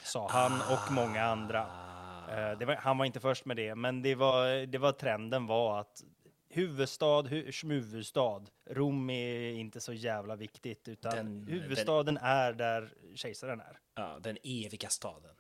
Sa 0.03 0.29
han 0.29 0.61
och 0.61 0.91
många 0.91 1.23
andra. 1.23 1.61
Eh, 2.29 2.57
det 2.57 2.65
var, 2.65 2.75
han 2.75 2.97
var 2.97 3.05
inte 3.05 3.19
först 3.19 3.45
med 3.45 3.57
det, 3.57 3.75
men 3.75 4.01
det 4.01 4.15
var, 4.15 4.65
det 4.65 4.77
var 4.77 4.91
trenden 4.91 5.45
var 5.45 5.79
att 5.79 6.03
huvudstad, 6.57 7.21
hu, 7.21 7.51
huvudstad, 7.63 8.45
Rom 8.65 9.09
är 9.09 9.51
inte 9.51 9.81
så 9.81 9.93
jävla 9.93 10.35
viktigt, 10.35 10.87
utan 10.87 11.15
Den- 11.15 11.47
huvudstaden 11.47 12.17
är 12.17 12.53
där 12.53 12.93
kejsaren 13.15 13.59
är. 13.59 13.79
Ja, 13.95 14.19
den 14.19 14.37
eviga 14.43 14.89
staden. 14.89 15.35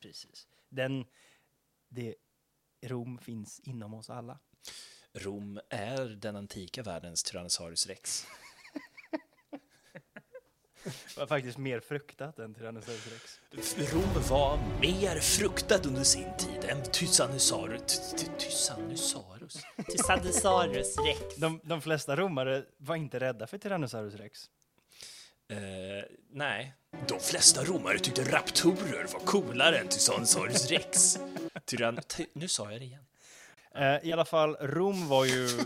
Precis. 0.00 0.48
Den, 0.68 1.04
det, 1.88 2.14
Rom 2.86 3.18
finns 3.18 3.60
inom 3.60 3.94
oss 3.94 4.10
alla. 4.10 4.38
Rom 5.14 5.60
är 5.68 6.08
den 6.08 6.36
antika 6.36 6.82
världens 6.82 7.22
Tyrannosaurus 7.22 7.86
rex. 7.86 8.26
Det 11.14 11.20
var 11.20 11.26
faktiskt 11.26 11.58
mer 11.58 11.80
fruktat 11.80 12.38
än 12.38 12.54
Tyrannosaurus 12.54 13.06
rex. 13.52 13.92
Rom 13.92 14.22
var 14.28 14.58
mer 14.80 15.20
fruktat 15.20 15.86
under 15.86 16.04
sin 16.04 16.36
tid 16.38 16.64
än 16.70 16.82
Tyrannosaurus. 16.82 18.12
Ty- 18.16 18.26
ty- 18.26 18.32
Tyrannosaurus? 18.38 19.56
Tyrannosaurus 19.88 20.96
rex. 20.98 21.36
De, 21.36 21.60
de 21.64 21.80
flesta 21.82 22.16
romare 22.16 22.64
var 22.76 22.96
inte 22.96 23.20
rädda 23.20 23.46
för 23.46 23.58
Tyrannosaurus 23.58 24.14
rex. 24.14 24.50
Eh, 25.48 25.56
nej. 26.30 26.74
De 27.08 27.20
flesta 27.20 27.64
romare 27.64 27.98
tyckte 27.98 28.24
raptorer 28.32 29.06
var 29.12 29.20
coolare 29.20 29.78
än 29.78 29.88
Tyrannosaurus 29.88 30.70
rex. 30.70 31.18
Tyrann... 31.64 32.00
Ty- 32.08 32.26
nu 32.32 32.48
sa 32.48 32.72
jag 32.72 32.80
det 32.80 32.84
igen. 32.84 33.04
Eh, 33.74 34.08
I 34.08 34.12
alla 34.12 34.24
fall, 34.24 34.56
Rom 34.56 35.08
var 35.08 35.24
ju... 35.24 35.48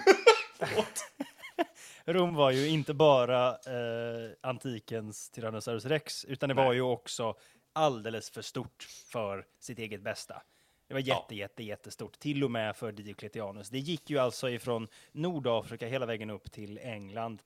Rom 2.12 2.34
var 2.34 2.50
ju 2.50 2.68
inte 2.68 2.94
bara 2.94 3.48
eh, 3.48 4.30
antikens 4.40 5.30
Tyrannosaurus 5.30 5.84
rex, 5.84 6.24
utan 6.24 6.48
det 6.48 6.54
var 6.54 6.64
Nej. 6.64 6.74
ju 6.74 6.82
också 6.82 7.34
alldeles 7.72 8.30
för 8.30 8.42
stort 8.42 8.82
för 8.82 9.46
sitt 9.58 9.78
eget 9.78 10.02
bästa. 10.02 10.42
Det 10.88 10.94
var 10.94 11.00
jätte, 11.00 11.34
jätte, 11.34 11.62
jättestort, 11.62 12.18
till 12.18 12.44
och 12.44 12.50
med 12.50 12.76
för 12.76 12.92
Diocletianus. 12.92 13.70
Det 13.70 13.78
gick 13.78 14.10
ju 14.10 14.18
alltså 14.18 14.50
ifrån 14.50 14.88
Nordafrika 15.12 15.86
hela 15.86 16.06
vägen 16.06 16.30
upp 16.30 16.52
till 16.52 16.78
England. 16.78 17.42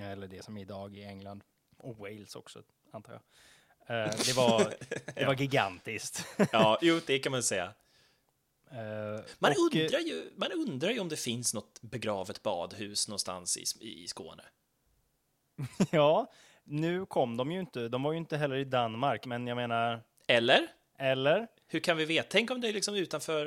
Eller 0.00 0.28
det 0.28 0.44
som 0.44 0.56
idag 0.56 0.96
är 0.96 1.08
England. 1.08 1.44
Och 1.76 1.96
Wales 1.96 2.36
också, 2.36 2.62
antar 2.90 3.12
jag. 3.12 3.22
Eh, 3.86 4.12
det 4.26 4.36
var, 4.36 4.74
det 5.14 5.26
var 5.26 5.34
gigantiskt. 5.40 6.26
Ja, 6.52 6.78
jo, 6.82 7.00
det 7.06 7.18
kan 7.18 7.32
man 7.32 7.42
säga. 7.42 7.72
Eh, 8.72 9.20
Man, 9.38 9.52
och, 9.52 9.76
eh, 9.76 9.82
undrar 9.82 9.98
ju, 9.98 10.30
man 10.36 10.52
undrar 10.52 10.90
ju 10.90 11.00
om 11.00 11.08
det 11.08 11.16
finns 11.16 11.54
något 11.54 11.82
begravet 11.82 12.42
badhus 12.42 13.08
någonstans 13.08 13.56
i, 13.56 14.02
i 14.02 14.08
Skåne. 14.08 14.42
Ja, 15.90 16.32
nu 16.64 17.06
kom 17.06 17.36
de 17.36 17.52
ju 17.52 17.60
inte. 17.60 17.88
De 17.88 18.02
var 18.02 18.12
ju 18.12 18.18
inte 18.18 18.36
heller 18.36 18.56
i 18.56 18.64
Danmark, 18.64 19.26
men 19.26 19.46
jag 19.46 19.56
menar, 19.56 20.02
Eller? 20.28 20.68
eller? 20.98 21.48
Hur 21.66 21.80
kan 21.80 21.96
vi 21.96 22.04
veta? 22.04 22.28
Tänk 22.30 22.50
om 22.50 22.60
det 22.60 22.68
är 22.68 22.72
liksom 22.72 22.94
utanför, 22.94 23.46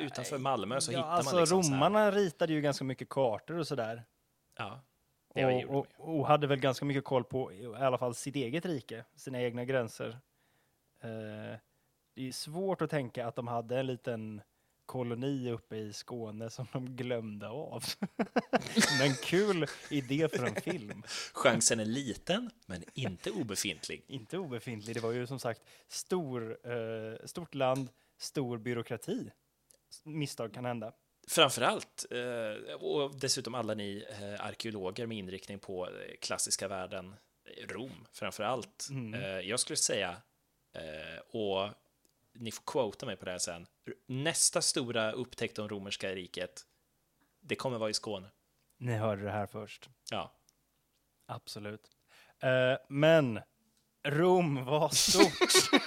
utanför 0.00 0.38
Malmö 0.38 0.80
så 0.80 0.92
ja, 0.92 0.98
hittar 0.98 1.10
alltså 1.10 1.34
man 1.34 1.40
liksom 1.40 1.62
romarna 1.62 2.10
ritade 2.10 2.52
ju 2.52 2.60
ganska 2.60 2.84
mycket 2.84 3.08
kartor 3.08 3.58
och 3.58 3.66
sådär. 3.66 4.04
Ja, 4.58 4.80
det 5.34 5.64
Och, 5.64 5.86
och, 5.98 6.18
och 6.18 6.26
hade 6.26 6.46
väl 6.46 6.58
ganska 6.58 6.84
mycket 6.84 7.04
koll 7.04 7.24
på 7.24 7.52
i 7.52 7.66
alla 7.66 7.98
fall 7.98 8.14
sitt 8.14 8.36
eget 8.36 8.66
rike, 8.66 9.04
sina 9.16 9.42
egna 9.42 9.64
gränser. 9.64 10.08
Eh, 11.00 11.58
det 12.14 12.28
är 12.28 12.32
svårt 12.32 12.82
att 12.82 12.90
tänka 12.90 13.26
att 13.26 13.36
de 13.36 13.46
hade 13.46 13.78
en 13.78 13.86
liten 13.86 14.42
koloni 14.86 15.50
uppe 15.50 15.76
i 15.76 15.92
Skåne 15.92 16.50
som 16.50 16.66
de 16.72 16.96
glömde 16.96 17.48
av. 17.48 17.84
men 19.00 19.14
kul 19.22 19.66
idé 19.90 20.28
för 20.28 20.46
en 20.46 20.54
film. 20.54 21.02
Chansen 21.32 21.80
är 21.80 21.84
liten, 21.84 22.50
men 22.66 22.84
inte 22.94 23.30
obefintlig. 23.30 24.04
Inte 24.06 24.38
obefintlig. 24.38 24.96
Det 24.96 25.00
var 25.00 25.12
ju 25.12 25.26
som 25.26 25.38
sagt 25.38 25.62
stor, 25.88 26.58
eh, 26.70 27.26
stort 27.26 27.54
land, 27.54 27.88
stor 28.18 28.58
byråkrati. 28.58 29.30
Misstag 30.04 30.54
kan 30.54 30.64
hända. 30.64 30.92
Framförallt, 31.28 32.06
eh, 32.10 32.74
och 32.74 33.14
dessutom 33.20 33.54
alla 33.54 33.74
ni 33.74 34.04
eh, 34.10 34.46
arkeologer 34.46 35.06
med 35.06 35.18
inriktning 35.18 35.58
på 35.58 35.86
eh, 35.86 35.92
klassiska 36.20 36.68
världen, 36.68 37.14
Rom 37.68 38.06
framförallt. 38.12 38.88
Mm. 38.90 39.14
Eh, 39.14 39.40
jag 39.40 39.60
skulle 39.60 39.76
säga, 39.76 40.16
och 41.32 41.68
ni 42.40 42.50
får 42.50 42.62
quota 42.66 43.06
mig 43.06 43.16
på 43.16 43.24
det 43.24 43.30
här 43.30 43.38
sen, 43.38 43.66
nästa 44.06 44.62
stora 44.62 45.12
upptäckt 45.12 45.58
om 45.58 45.68
romerska 45.68 46.14
riket, 46.14 46.62
det 47.40 47.56
kommer 47.56 47.78
vara 47.78 47.90
i 47.90 47.94
Skåne. 47.94 48.28
Ni 48.78 48.92
hörde 48.96 49.22
det 49.22 49.30
här 49.30 49.46
först. 49.46 49.88
Ja. 50.10 50.32
Absolut. 51.26 51.90
Eh, 52.42 52.78
men 52.88 53.40
Rom 54.08 54.64
var 54.64 54.88
stort. 54.88 55.50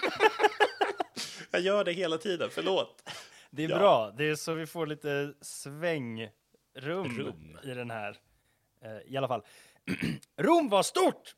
Jag 1.51 1.61
gör 1.61 1.83
det 1.83 1.91
hela 1.91 2.17
tiden, 2.17 2.49
förlåt. 2.51 3.09
Det 3.49 3.63
är 3.63 3.69
Ja. 3.69 3.77
bra. 3.77 4.11
Det 4.11 4.23
är 4.29 4.35
så 4.35 4.53
vi 4.53 4.65
får 4.65 4.87
lite 4.87 5.33
svängrum 5.41 6.31
Rum. 6.75 7.59
i 7.63 7.67
den 7.73 7.91
här. 7.91 8.17
Eh, 8.81 8.97
I 9.13 9.17
alla 9.17 9.27
fall. 9.27 9.41
Rom 10.37 10.69
var 10.69 10.83
stort! 10.83 11.35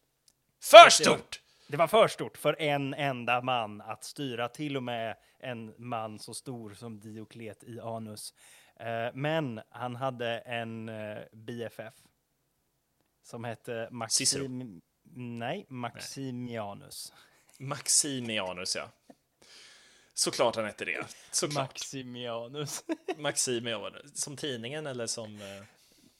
För 0.63 0.89
stort! 0.89 1.41
Det 1.71 1.77
var 1.77 1.87
för 1.87 2.07
stort 2.07 2.37
för 2.37 2.61
en 2.61 2.93
enda 2.93 3.41
man 3.41 3.81
att 3.81 4.03
styra, 4.03 4.49
till 4.49 4.77
och 4.77 4.83
med 4.83 5.15
en 5.39 5.73
man 5.77 6.19
så 6.19 6.33
stor 6.33 6.73
som 6.73 6.99
Diocletianus. 6.99 8.33
Eh, 8.79 9.09
men 9.13 9.61
han 9.69 9.95
hade 9.95 10.39
en 10.39 10.89
eh, 10.89 11.17
BFF 11.31 11.93
som 13.23 13.43
hette 13.43 13.89
Cicero. 14.09 14.47
Maxim... 14.47 14.81
Nej, 15.13 15.65
Maximianus. 15.69 17.13
Maximianus, 17.59 18.75
ja. 18.75 18.89
Såklart 20.13 20.55
han 20.55 20.65
hette 20.65 20.85
det. 20.85 21.05
Såklart. 21.31 21.69
Maximianus. 21.69 22.83
Maximianus. 23.17 24.21
Som 24.21 24.37
tidningen 24.37 24.87
eller 24.87 25.07
som... 25.07 25.41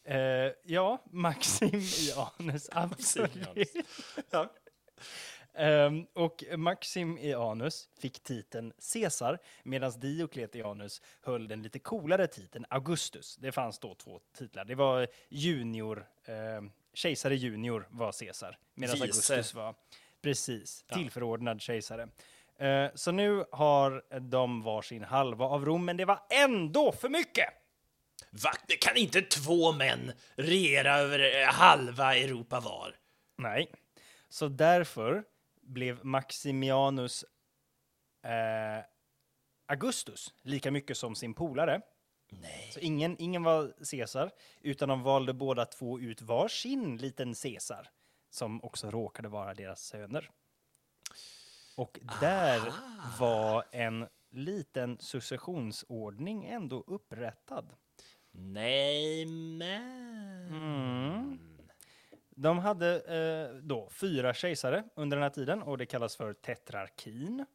Eh, 0.04 0.52
ja, 0.64 1.04
Maximianus, 1.12 2.70
absolut. 2.72 3.36
Maximianus. 3.36 3.68
Ja. 4.30 4.50
Ehm, 5.54 6.06
och 6.14 6.44
Maximianus 6.58 7.90
fick 8.00 8.24
titeln 8.24 8.74
Caesar 8.94 9.40
medan 9.64 9.92
Diocletianus 10.00 11.02
höll 11.22 11.48
den 11.48 11.62
lite 11.62 11.80
coolare 11.80 12.28
titeln 12.28 12.66
Augustus. 12.70 13.38
Det 13.38 13.52
fanns 13.52 13.80
då 13.80 13.96
två 13.96 14.20
titlar. 14.38 14.66
Det 14.66 14.76
var 14.76 15.08
junior, 15.30 16.08
eh, 16.26 16.36
kejsare 16.94 17.36
junior 17.36 17.88
var 17.92 18.12
Caesar 18.20 18.58
medan. 18.76 19.02
Augustus 19.02 19.54
var 19.54 19.76
precis 20.22 20.86
Ja. 20.88 20.96
tillförordnad 20.96 21.62
kejsare. 21.62 22.08
Eh, 22.58 22.90
så 22.96 23.12
nu 23.12 23.46
har 23.52 24.20
de 24.20 24.62
varsin 24.64 25.04
halva 25.04 25.46
av 25.46 25.66
Rom, 25.66 25.86
men 25.86 25.98
det 25.98 26.06
var 26.06 26.20
ändå 26.30 26.92
för 26.92 27.10
mycket! 27.10 27.46
Va? 28.32 28.52
Det 28.68 28.76
kan 28.76 28.98
inte 28.98 29.22
två 29.22 29.72
män 29.72 30.12
regera 30.36 30.98
över 30.98 31.42
eh, 31.42 31.48
halva 31.48 32.16
Europa 32.16 32.60
var? 32.60 32.96
Nej. 33.38 33.72
Så 34.30 34.48
därför 34.48 35.24
blev 35.72 36.06
Maximianus 36.06 37.26
eh, 38.24 38.86
Augustus 39.68 40.34
lika 40.42 40.72
mycket 40.72 40.98
som 40.98 41.16
sin 41.16 41.34
polare. 41.34 41.82
Nej. 42.30 42.72
Så 42.74 42.80
ingen, 42.80 43.16
ingen 43.20 43.44
var 43.44 43.74
Caesar, 43.92 44.32
utan 44.62 44.90
de 44.90 45.04
valde 45.04 45.34
båda 45.34 45.66
två 45.66 46.00
ut 46.00 46.22
var 46.22 46.48
sin 46.48 46.98
liten 46.98 47.34
Caesar, 47.34 47.90
som 48.30 48.64
också 48.64 48.92
råkade 48.92 49.30
vara 49.30 49.54
deras 49.54 49.82
söner. 49.82 50.30
Och 51.76 52.00
där 52.22 52.74
var 53.20 53.66
en 53.72 54.08
liten 54.30 54.98
successionsordning 55.00 56.46
ändå 56.46 56.84
upprättad. 56.88 57.74
Nej, 58.32 59.26
men... 59.26 60.48
Mm. 60.48 61.51
De 62.36 62.60
hade 62.60 63.00
eh, 63.02 63.56
då 63.56 63.90
fyra 63.90 64.34
kejsare 64.34 64.84
under 64.96 65.18
den 65.18 65.24
här 65.24 65.30
tiden 65.30 65.62
och 65.62 65.78
det 65.78 65.86
kallas 65.86 66.16
för 66.16 66.34
tetrarkin. 66.34 67.46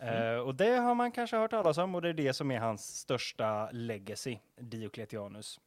Eh, 0.00 0.34
och 0.36 0.54
det 0.54 0.76
har 0.76 0.94
man 0.94 1.12
kanske 1.12 1.36
hört 1.36 1.50
talas 1.50 1.78
om 1.78 1.94
och 1.94 2.02
det 2.02 2.08
är 2.08 2.12
det 2.12 2.32
som 2.32 2.50
är 2.50 2.58
hans 2.58 2.96
största 2.96 3.70
legacy, 3.70 4.38
Diocletianus. 4.60 5.60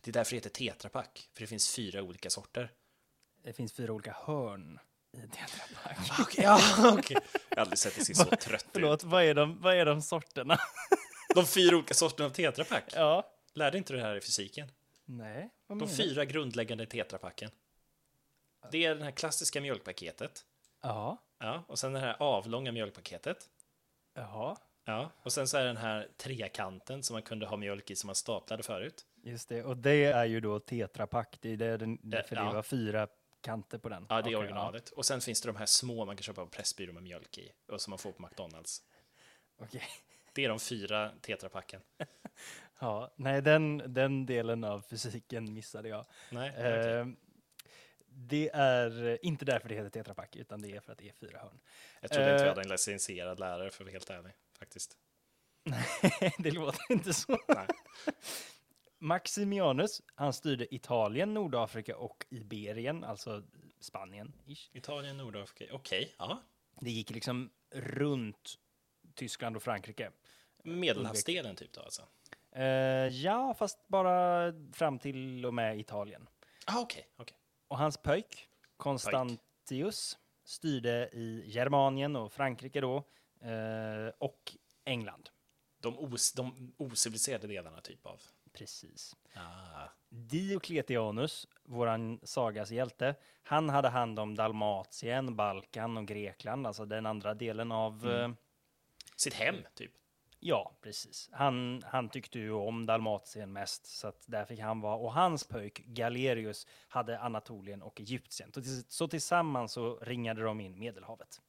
Det 0.00 0.10
är 0.10 0.12
därför 0.12 0.30
det 0.30 0.36
heter 0.36 0.50
tetrapack, 0.50 1.28
för 1.34 1.40
det 1.40 1.46
finns 1.46 1.74
fyra 1.74 2.02
olika 2.02 2.30
sorter. 2.30 2.72
Det 3.44 3.52
finns 3.52 3.72
fyra 3.72 3.92
olika 3.92 4.16
hörn. 4.26 4.78
i 5.12 5.20
Tetra 5.20 5.64
Pak. 5.82 6.20
Okej, 6.20 6.44
ja, 6.44 6.60
okej. 6.98 7.16
Jag 7.48 7.56
har 7.56 7.62
aldrig 7.62 7.78
sett 7.78 7.94
det 7.98 8.04
se 8.04 8.14
så 8.14 8.24
trött 8.40 8.62
ut. 8.64 8.70
Förlåt, 8.72 9.04
vad 9.04 9.24
är 9.24 9.34
de, 9.34 9.60
vad 9.60 9.74
är 9.76 9.84
de 9.86 10.02
sorterna? 10.02 10.58
De 11.34 11.46
fyra 11.46 11.76
olika 11.76 11.94
sorterna 11.94 12.26
av 12.26 12.30
Tetra 12.30 12.64
Pak. 12.64 12.84
ja. 12.94 13.28
Lärde 13.54 13.78
inte 13.78 13.92
du 13.92 13.96
det 13.96 14.02
här 14.04 14.16
i 14.16 14.20
fysiken? 14.20 14.68
Nej, 15.04 15.50
De 15.68 15.88
fyra 15.88 16.24
grundläggande 16.24 16.86
Tetra 16.86 17.18
Packen. 17.18 17.50
Det 18.70 18.84
är 18.84 18.94
det 18.94 19.04
här 19.04 19.10
klassiska 19.10 19.60
mjölkpaketet. 19.60 20.44
Ja, 20.82 21.18
Ja, 21.38 21.64
och 21.68 21.78
sen 21.78 21.92
det 21.92 22.00
här 22.00 22.16
avlånga 22.18 22.72
mjölkpaketet. 22.72 23.48
jaha, 24.14 24.56
Ja, 24.84 25.10
och 25.22 25.32
sen 25.32 25.48
så 25.48 25.56
är 25.56 25.64
den 25.64 25.76
här 25.76 26.08
trekanten 26.16 27.02
som 27.02 27.14
man 27.14 27.22
kunde 27.22 27.46
ha 27.46 27.56
mjölk 27.56 27.90
i 27.90 27.96
som 27.96 28.06
man 28.06 28.14
staplade 28.14 28.62
förut. 28.62 29.06
just 29.22 29.48
det. 29.48 29.64
Och 29.64 29.76
det 29.76 30.04
är 30.04 30.24
ju 30.24 30.40
då 30.40 30.60
Tetra 30.60 31.06
Pak, 31.06 31.38
det 31.40 31.50
är 31.52 31.56
det, 31.56 31.76
den, 31.76 31.98
Ja, 32.02 32.22
för 32.22 32.36
det 32.36 32.42
ja. 32.42 32.52
var 32.52 32.62
fyra 32.62 33.08
kanter 33.40 33.78
på 33.78 33.88
den. 33.88 34.06
Ja, 34.08 34.22
det 34.22 34.30
är 34.32 34.36
originalet. 34.36 34.90
Och 34.90 35.06
sen 35.06 35.20
finns 35.20 35.40
det 35.40 35.48
de 35.48 35.56
här 35.56 35.66
små 35.66 36.04
man 36.04 36.16
kan 36.16 36.22
köpa 36.22 36.44
på 36.44 36.50
Pressbyrån 36.50 36.94
med 36.94 37.02
mjölk 37.02 37.38
i 37.38 37.52
och 37.68 37.80
som 37.80 37.90
man 37.90 37.98
får 37.98 38.12
på 38.12 38.22
McDonalds. 38.22 38.82
Ja, 39.58 39.64
okej. 39.64 39.82
Det 40.34 40.44
är 40.44 40.48
de 40.48 40.58
fyra 40.60 41.10
Tetra-packen. 41.20 41.80
ja, 42.80 43.12
nej, 43.16 43.42
den, 43.42 43.82
den 43.86 44.26
delen 44.26 44.64
av 44.64 44.80
fysiken 44.80 45.54
missade 45.54 45.88
jag. 45.88 46.06
Nej, 46.30 46.50
okej. 46.50 46.90
Eh, 46.90 47.06
det 48.14 48.50
är 48.54 49.18
inte 49.24 49.44
därför 49.44 49.68
det 49.68 49.74
heter 49.74 49.90
Tetra 49.90 50.14
Pak, 50.14 50.36
utan 50.36 50.62
det 50.62 50.76
är 50.76 50.80
för 50.80 50.92
att 50.92 50.98
det 50.98 51.08
är 51.08 51.12
fyra 51.12 51.38
hörn. 51.38 51.60
jag 52.00 52.10
trodde 52.10 52.32
inte 52.32 52.42
vi 52.42 52.48
eh, 52.48 52.54
hade 52.54 52.62
en 52.62 52.68
licensierad 52.68 53.40
lärare 53.40 53.70
för 53.70 53.84
att 53.84 53.86
vara 53.86 53.92
helt 53.92 54.10
ärlig, 54.10 54.32
faktiskt. 54.58 54.96
det 56.38 56.50
låter 56.50 56.92
inte 56.92 57.14
så. 57.14 57.38
Nej. 57.48 57.66
Maximianus, 58.98 60.02
han 60.14 60.32
styrde 60.32 60.74
Italien, 60.74 61.34
Nordafrika 61.34 61.96
och 61.96 62.26
Iberien, 62.30 63.04
alltså 63.04 63.42
Spanien. 63.80 64.32
-ish. 64.46 64.68
Italien, 64.72 65.16
Nordafrika, 65.16 65.74
okej, 65.74 66.14
ja. 66.18 66.42
Det 66.80 66.90
gick 66.90 67.10
liksom 67.10 67.50
runt 67.70 68.58
Tyskland 69.14 69.56
och 69.56 69.62
Frankrike. 69.62 70.10
Medelhavsdelen 70.62 71.56
typ 71.56 71.72
då 71.72 71.80
alltså? 71.80 72.02
Eh, 72.52 72.64
ja, 73.08 73.54
fast 73.54 73.88
bara 73.88 74.52
fram 74.72 74.98
till 74.98 75.46
och 75.46 75.54
med 75.54 75.80
Italien. 75.80 76.28
Ah, 76.66 76.80
okej, 76.80 77.06
okej. 77.16 77.36
Och 77.72 77.78
hans 77.78 77.96
pöjk, 77.96 78.48
Constantius, 78.76 80.18
styrde 80.44 81.08
i 81.12 81.42
Germanien 81.46 82.16
och 82.16 82.32
Frankrike 82.32 82.80
då, 82.80 82.96
eh, 83.40 84.12
och 84.18 84.56
England. 84.84 85.28
De, 85.80 85.98
os, 85.98 86.32
de 86.32 86.72
ociviliserade 86.76 87.46
delarna 87.46 87.80
typ 87.80 88.06
av. 88.06 88.22
Precis. 88.52 89.16
Ah. 89.34 89.88
Diocletianus, 90.08 91.48
våran 91.62 92.20
sagas 92.22 92.70
hjälte, 92.70 93.14
han 93.42 93.68
hade 93.68 93.88
hand 93.88 94.18
om 94.18 94.34
Dalmatien, 94.34 95.36
Balkan 95.36 95.96
och 95.96 96.06
Grekland, 96.06 96.66
alltså 96.66 96.84
den 96.84 97.06
andra 97.06 97.34
delen 97.34 97.72
av... 97.72 98.06
Mm. 98.06 98.30
eh, 98.30 98.36
Sitt 99.16 99.34
hem, 99.34 99.56
typ. 99.74 99.92
Ja, 100.44 100.72
precis. 100.80 101.28
Han, 101.32 101.82
han 101.86 102.08
tyckte 102.08 102.38
ju 102.38 102.52
om 102.52 102.86
Dalmatien 102.86 103.52
mest, 103.52 103.86
så 103.86 104.08
att 104.08 104.24
där 104.26 104.44
fick 104.44 104.60
han 104.60 104.80
vara. 104.80 104.96
Och 104.96 105.12
hans 105.12 105.44
pojk 105.48 105.78
Galerius 105.86 106.66
hade 106.88 107.18
Anatolien 107.20 107.82
och 107.82 108.00
Egyptien. 108.00 108.52
Så, 108.52 108.62
tills- 108.62 108.90
så 108.90 109.08
tillsammans 109.08 109.72
så 109.72 109.96
ringade 110.02 110.42
de 110.42 110.60
in 110.60 110.78
Medelhavet. 110.78 111.40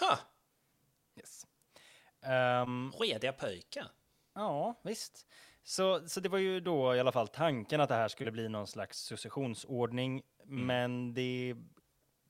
Ha! 0.00 0.18
Yes. 1.16 1.46
Ehm, 2.22 2.92
Rediga 3.00 3.32
pöjkar. 3.32 3.86
ja, 4.34 4.80
visst. 4.82 5.26
Så, 5.62 6.08
så 6.08 6.20
det 6.20 6.28
var 6.28 6.38
ju 6.38 6.60
då 6.60 6.94
i 6.94 7.00
alla 7.00 7.12
fall 7.12 7.28
tanken 7.28 7.80
att 7.80 7.88
det 7.88 7.94
här 7.94 8.08
skulle 8.08 8.30
bli 8.32 8.48
någon 8.48 8.66
slags 8.66 8.98
successionsordning. 8.98 10.22
Men 10.44 11.14
det, 11.14 11.54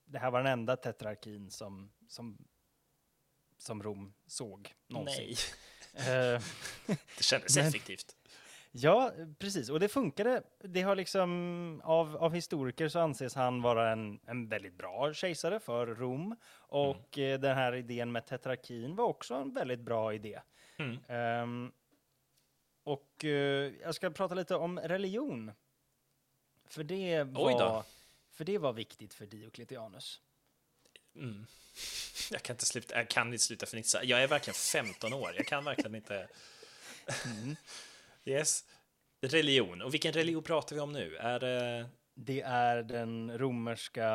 det 0.05 0.19
här 0.19 0.31
var 0.31 0.43
den 0.43 0.51
enda 0.53 0.75
tetrarkin 0.75 1.51
som, 1.51 1.91
som, 2.07 2.37
som 3.63 3.83
Rom 3.83 4.13
såg 4.27 4.73
någonsin. 4.87 5.25
Nej, 5.25 5.35
Eh, 5.95 6.41
det 7.17 7.23
kändes 7.23 7.57
Men- 7.57 7.67
effektivt. 7.67 8.15
Ja, 8.75 9.11
precis. 9.39 9.69
Och 9.69 9.79
det 9.79 9.87
funkade. 9.89 10.43
Det 10.59 10.81
har 10.81 10.95
liksom, 10.95 11.81
av, 11.83 12.17
av 12.17 12.33
historiker 12.33 12.87
så 12.87 12.99
anses 12.99 13.35
han 13.35 13.61
vara 13.61 13.91
en, 13.91 14.19
en 14.25 14.47
väldigt 14.49 14.73
bra 14.73 15.13
kejsare 15.13 15.59
för 15.59 15.87
Rom. 15.87 16.35
Och 16.55 17.17
eh, 17.17 17.39
den 17.39 17.55
här 17.55 17.75
idén 17.75 18.11
med 18.11 18.25
tetrarkin 18.25 18.95
var 18.95 19.05
också 19.05 19.33
en 19.35 19.53
väldigt 19.53 19.79
bra 19.79 20.13
idé. 20.13 20.39
Mm. 20.77 20.97
Ehm, 21.07 21.71
och 22.83 23.25
eh, 23.25 23.71
jag 23.81 23.95
ska 23.95 24.09
prata 24.09 24.35
lite 24.35 24.55
om 24.55 24.79
religion. 24.79 25.51
För 26.65 26.83
det 26.83 27.23
var, 27.23 27.83
för 28.31 28.45
det 28.45 28.57
var 28.57 28.73
viktigt 28.73 29.13
för 29.13 29.25
Diocletianus. 29.25 30.21
Mm. 31.15 31.45
Jag 32.31 32.43
kan 32.43 32.53
inte 32.53 32.65
sluta, 32.65 32.95
jag 32.95 33.09
kan 33.09 33.27
inte 33.27 33.43
sluta 33.43 33.65
fnissa. 33.65 34.03
Jag 34.03 34.23
är 34.23 34.27
verkligen 34.27 34.55
15 34.55 35.13
år. 35.13 35.33
Jag 35.35 35.47
kan 35.47 35.65
verkligen 35.65 35.95
inte. 35.95 36.27
Mm. 37.25 37.55
Yes. 38.25 38.63
Religion. 39.21 39.81
Och 39.81 39.93
vilken 39.93 40.13
religion 40.13 40.43
pratar 40.43 40.75
vi 40.75 40.81
om 40.81 40.91
nu? 40.91 41.15
Är 41.15 41.39
det... 41.39 41.89
Det 42.15 42.41
är 42.41 42.83
den 42.83 43.37
romerska 43.37 44.09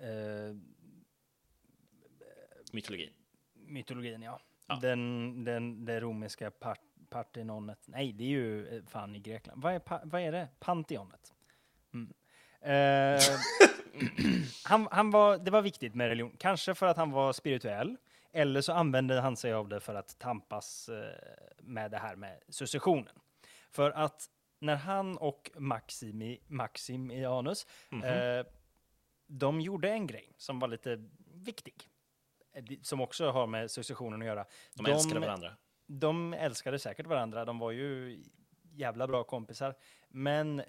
eh, 0.00 0.56
mytologi? 2.72 3.12
mytologin, 3.72 4.22
ja. 4.22 4.40
Ja. 4.66 4.78
Den, 4.82 5.44
den, 5.44 5.84
det 5.84 6.00
romerska 6.00 6.50
part, 6.50 6.80
Partenonet. 7.10 7.78
Nej, 7.86 8.12
det 8.12 8.24
är 8.24 8.28
ju 8.28 8.76
eh, 8.76 8.84
fan 8.84 9.16
i 9.16 9.18
Grekland. 9.18 9.62
Vad 9.62 9.74
är, 9.74 9.82
vad 10.04 10.20
är 10.20 10.32
det? 10.32 10.48
Pantheonet. 10.58 11.32
Mm. 11.94 12.12
Eh, 12.62 13.20
han, 14.64 14.88
han 14.90 15.10
var, 15.10 15.38
det 15.38 15.50
var 15.50 15.62
viktigt 15.62 15.94
med 15.94 16.08
religion, 16.08 16.36
kanske 16.38 16.74
för 16.74 16.86
att 16.86 16.96
han 16.96 17.10
var 17.10 17.32
spirituell, 17.32 17.96
eller 18.32 18.60
så 18.60 18.72
använde 18.72 19.20
han 19.20 19.36
sig 19.36 19.52
av 19.52 19.68
det 19.68 19.80
för 19.80 19.94
att 19.94 20.18
tampas 20.18 20.88
eh, 20.88 21.14
med 21.62 21.90
det 21.90 21.98
här 21.98 22.16
med 22.16 22.40
successionen. 22.48 23.14
För 23.70 23.90
att 23.90 24.28
när 24.58 24.76
han 24.76 25.16
och 25.16 25.50
Maximi, 25.56 26.38
Maximianus, 26.46 27.66
Mhm. 27.88 28.04
eh, 28.04 28.46
de 29.26 29.60
gjorde 29.60 29.90
en 29.90 30.06
grej 30.06 30.32
som 30.36 30.58
var 30.58 30.68
lite 30.68 31.04
viktig, 31.34 31.74
eh, 32.54 32.64
som 32.82 33.00
också 33.00 33.30
har 33.30 33.46
med 33.46 33.70
successionen 33.70 34.20
att 34.22 34.26
göra. 34.26 34.44
De 34.74 34.86
älskade 34.86 35.20
varandra. 35.20 35.52
De 35.86 36.34
älskade 36.34 36.78
säkert 36.78 37.06
varandra, 37.06 37.44
de 37.44 37.58
var 37.58 37.70
ju 37.70 38.22
jävla 38.74 39.06
bra 39.06 39.24
kompisar. 39.24 39.74
Men 40.08 40.62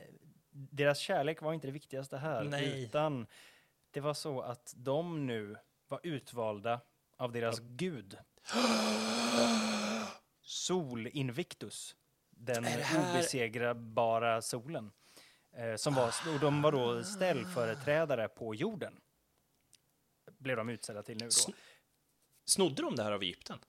deras 0.54 1.00
kärlek 1.00 1.42
var 1.42 1.54
inte 1.54 1.68
det 1.68 1.72
viktigaste 1.72 2.18
här, 2.18 2.44
Nej. 2.44 2.84
utan 2.84 3.28
det 3.92 4.00
var 4.00 4.14
så 4.14 4.42
att 4.42 4.74
de 4.78 5.28
nu 5.28 5.58
var 5.88 6.00
utvalda 6.04 6.82
av 7.18 7.32
deras 7.32 7.60
gud. 7.60 8.18
Sol 10.42 11.08
Invictus, 11.08 11.96
den 12.30 12.64
här- 12.64 13.12
obesegrabara 13.14 14.42
solen. 14.42 14.92
Eh, 15.56 15.76
som 15.76 15.94
var, 15.94 16.08
och 16.34 16.40
de 16.40 16.62
var 16.62 16.72
då 16.72 17.04
ställföreträdare 17.04 18.28
på 18.28 18.56
jorden. 18.56 19.02
Blev 20.38 20.58
de 20.58 20.70
utsedda 20.70 21.04
till 21.04 21.18
nu 21.18 21.26
då. 21.26 21.30
Sn- 21.30 21.54
Snodde 22.46 22.82
de 22.82 22.96
det 22.96 23.04
här 23.04 23.12
av 23.12 23.22
Egypten? 23.24 23.60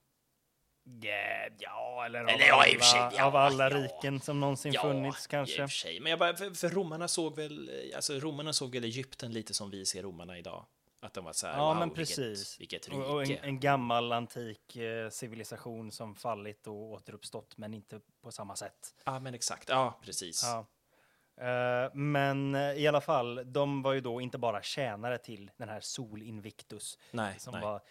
Yeah, 1.03 1.53
ja, 1.57 2.05
eller 2.05 2.19
av 2.19 2.29
Eller 2.29 2.47
ja, 2.47 2.63
för 2.63 2.79
sig, 2.79 2.99
alla, 2.99 3.17
ja, 3.17 3.25
av 3.25 3.35
alla 3.35 3.69
ja. 3.69 3.77
riken 3.77 4.19
som 4.19 4.39
någonsin 4.39 4.73
funnits 4.73 5.27
kanske. 5.27 5.67
Men 6.01 6.09
jag 6.09 6.19
bara, 6.19 6.35
för, 6.35 6.51
för 6.51 6.69
romarna 6.69 7.07
såg 7.07 7.35
väl, 7.35 7.71
alltså 7.95 8.13
romarna 8.13 8.53
såg 8.53 8.73
väl 8.73 8.83
Egypten 8.83 9.33
lite 9.33 9.53
som 9.53 9.69
vi 9.69 9.85
ser 9.85 10.03
romarna 10.03 10.37
idag. 10.37 10.65
Att 10.99 11.13
de 11.13 11.25
var 11.25 11.33
så 11.33 11.47
här, 11.47 11.57
Ja, 11.57 11.67
wow, 11.67 11.77
men 11.77 11.89
precis. 11.89 12.59
vilket, 12.59 12.87
vilket 12.87 13.05
Och, 13.07 13.13
och 13.13 13.21
en, 13.21 13.27
rike. 13.29 13.41
en 13.43 13.59
gammal 13.59 14.11
antik 14.11 14.75
eh, 14.75 15.09
civilisation 15.09 15.91
som 15.91 16.15
fallit 16.15 16.67
och 16.67 16.91
återuppstått, 16.91 17.57
men 17.57 17.73
inte 17.73 17.99
på 18.21 18.31
samma 18.31 18.55
sätt. 18.55 18.95
Ja, 19.03 19.19
men 19.19 19.33
exakt. 19.33 19.69
Ja, 19.69 19.99
precis. 20.01 20.43
Ja. 20.43 20.65
Eh, 21.37 21.91
men 21.93 22.55
eh, 22.55 22.61
i 22.73 22.87
alla 22.87 23.01
fall, 23.01 23.41
de 23.53 23.81
var 23.81 23.93
ju 23.93 24.01
då 24.01 24.21
inte 24.21 24.37
bara 24.37 24.61
tjänare 24.61 25.17
till 25.17 25.51
den 25.57 25.69
här 25.69 25.79
Sol 25.79 26.21
Invictus, 26.21 26.97
Nej, 27.11 27.39
som 27.39 27.53
nej. 27.53 27.61
var 27.61 27.81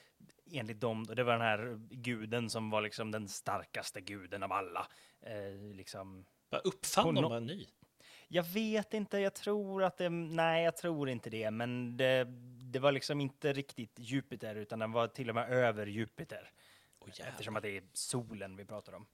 enligt 0.53 0.81
dem, 0.81 1.05
det 1.05 1.25
var 1.25 1.33
den 1.33 1.43
här 1.43 1.81
guden 1.91 2.51
som 2.51 2.71
var 2.71 2.83
liksom 2.83 3.11
den 3.11 3.29
starkaste 3.29 4.01
guden 4.01 4.43
av 4.43 4.53
alla. 4.53 4.87
Eh, 5.21 5.75
liksom, 5.75 6.25
uppfann 6.65 7.15
de 7.15 7.25
var 7.25 7.41
ny? 7.41 7.67
Jag 8.29 8.43
vet 8.43 8.95
inte, 8.95 9.19
jag 9.19 9.35
tror 9.35 9.83
att 9.83 9.97
det, 9.97 10.09
nej 10.09 10.65
jag 10.65 10.77
tror 10.77 11.09
inte 11.09 11.31
det, 11.31 11.51
men 11.51 11.97
det, 11.97 12.25
det 12.73 12.79
var 12.79 12.93
liksom 12.93 13.21
inte 13.21 13.53
riktigt 13.53 13.99
Jupiter 13.99 14.55
utan 14.55 14.79
den 14.79 14.93
var 14.93 15.09
till 15.09 15.29
och 15.29 15.35
med 15.35 15.51
över 15.51 15.87
Jupiter. 15.87 16.51
Jävlar. 17.07 17.33
eftersom 17.33 17.57
att 17.57 17.63
det 17.63 17.77
är 17.77 17.83
solen 17.93 18.57
vi 18.57 18.65
pratar 18.65 18.93
om. 18.93 19.07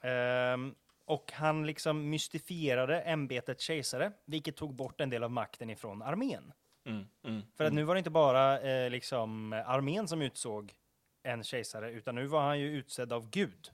Ehm, 0.00 0.74
och 1.04 1.32
han 1.32 1.66
liksom 1.66 2.10
mystifierade 2.10 3.00
ämbetet 3.00 3.60
kejsare, 3.60 4.12
vilket 4.24 4.56
tog 4.56 4.74
bort 4.74 5.00
en 5.00 5.10
del 5.10 5.24
av 5.24 5.30
makten 5.30 5.70
ifrån 5.70 6.02
armén. 6.02 6.52
Mm, 6.90 7.06
mm, 7.24 7.42
För 7.56 7.64
att 7.64 7.70
mm. 7.70 7.74
nu 7.74 7.84
var 7.84 7.94
det 7.94 7.98
inte 7.98 8.10
bara 8.10 8.60
eh, 8.60 8.90
liksom 8.90 9.52
armén 9.52 10.08
som 10.08 10.22
utsåg 10.22 10.74
en 11.22 11.44
kejsare, 11.44 11.90
utan 11.90 12.14
nu 12.14 12.26
var 12.26 12.40
han 12.40 12.60
ju 12.60 12.66
utsedd 12.66 13.12
av 13.12 13.30
Gud. 13.30 13.70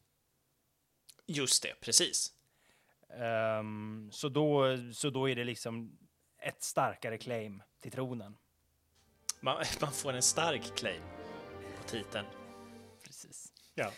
Just 1.27 1.63
det, 1.63 1.81
precis. 1.81 2.33
Ehm, 3.09 4.09
så, 4.13 4.29
då, 4.29 4.79
så 4.93 5.11
då 5.11 5.29
är 5.29 5.37
det 5.37 5.45
liksom 5.45 5.99
ett 6.39 6.63
starkare 6.63 7.19
claim 7.19 7.63
till 7.81 7.93
tronen. 7.93 8.37
Man, 9.41 9.65
man 9.81 9.93
får 9.93 10.13
en 10.13 10.23
stark 10.23 10.77
claim 10.77 11.03
på 11.77 11.89
titeln. 11.89 12.27
Precis. 13.05 13.53
Ja. 13.75 13.91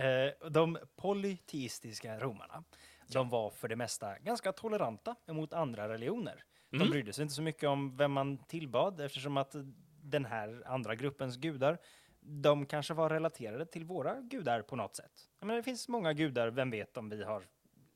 Eh, 0.00 0.50
de 0.50 0.78
polyteistiska 0.96 2.18
romarna, 2.18 2.64
de 3.06 3.28
var 3.28 3.50
för 3.50 3.68
det 3.68 3.76
mesta 3.76 4.18
ganska 4.18 4.52
toleranta 4.52 5.16
mot 5.26 5.52
andra 5.52 5.88
religioner. 5.88 6.44
De 6.74 6.80
Mm. 6.80 6.90
brydde 6.90 7.12
sig 7.12 7.22
inte 7.22 7.34
så 7.34 7.42
mycket 7.42 7.68
om 7.68 7.96
vem 7.96 8.12
man 8.12 8.38
tillbad 8.44 9.00
eftersom 9.00 9.36
att 9.36 9.54
den 10.02 10.24
här 10.24 10.62
andra 10.66 10.94
gruppens 10.94 11.36
gudar, 11.36 11.78
de 12.20 12.66
kanske 12.66 12.94
var 12.94 13.10
relaterade 13.10 13.66
till 13.66 13.84
våra 13.84 14.20
gudar 14.20 14.62
på 14.62 14.76
något 14.76 14.96
sätt. 14.96 15.12
Jag 15.40 15.46
menar, 15.46 15.56
det 15.56 15.62
finns 15.62 15.88
många 15.88 16.12
gudar, 16.12 16.48
vem 16.48 16.70
vet 16.70 16.96
om 16.96 17.08
vi 17.10 17.24
har 17.24 17.42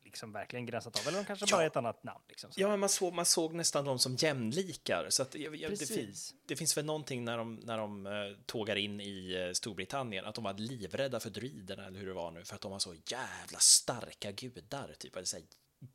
liksom 0.04 0.32
verkligen 0.32 0.66
gränsat 0.66 1.00
av, 1.00 1.08
eller 1.08 1.18
de 1.18 1.24
kanske 1.24 1.46
Ja. 1.48 1.56
bara 1.56 1.62
är 1.62 1.66
ett 1.66 1.76
annat 1.76 2.04
namn. 2.04 2.24
Liksom. 2.28 2.50
Ja, 2.56 2.68
men 2.68 2.80
man 2.80 2.88
såg, 2.88 3.14
man 3.14 3.24
såg 3.24 3.54
nästan 3.54 3.84
dem 3.84 3.98
som 3.98 4.14
jämlikar. 4.16 5.06
Så 5.10 5.22
att, 5.22 5.34
jag- 5.34 5.56
jag- 5.56 5.70
det, 5.70 5.76
fin- 5.76 5.86
Precis. 5.96 6.34
det 6.46 6.56
finns 6.56 6.76
väl 6.76 6.84
någonting 6.84 7.24
när 7.24 7.38
de, 7.38 7.54
när 7.54 7.78
de 7.78 8.06
eh, 8.06 8.12
tågar 8.46 8.76
in 8.76 9.00
i 9.00 9.34
eh, 9.48 9.52
Storbritannien, 9.52 10.24
att 10.24 10.34
de 10.34 10.44
var 10.44 10.54
livrädda 10.54 11.20
för 11.20 11.30
druiderna, 11.30 11.86
eller 11.86 12.00
hur 12.00 12.06
det 12.06 12.12
var 12.14 12.30
nu, 12.30 12.44
för 12.44 12.54
att 12.54 12.60
de 12.60 12.70
var 12.72 12.78
så 12.78 12.94
jävla 12.94 13.58
starka 13.58 14.32
gudar, 14.32 14.94
typ. 14.98 15.16
Eller 15.16 15.24
så 15.26 15.36
här. 15.36 15.46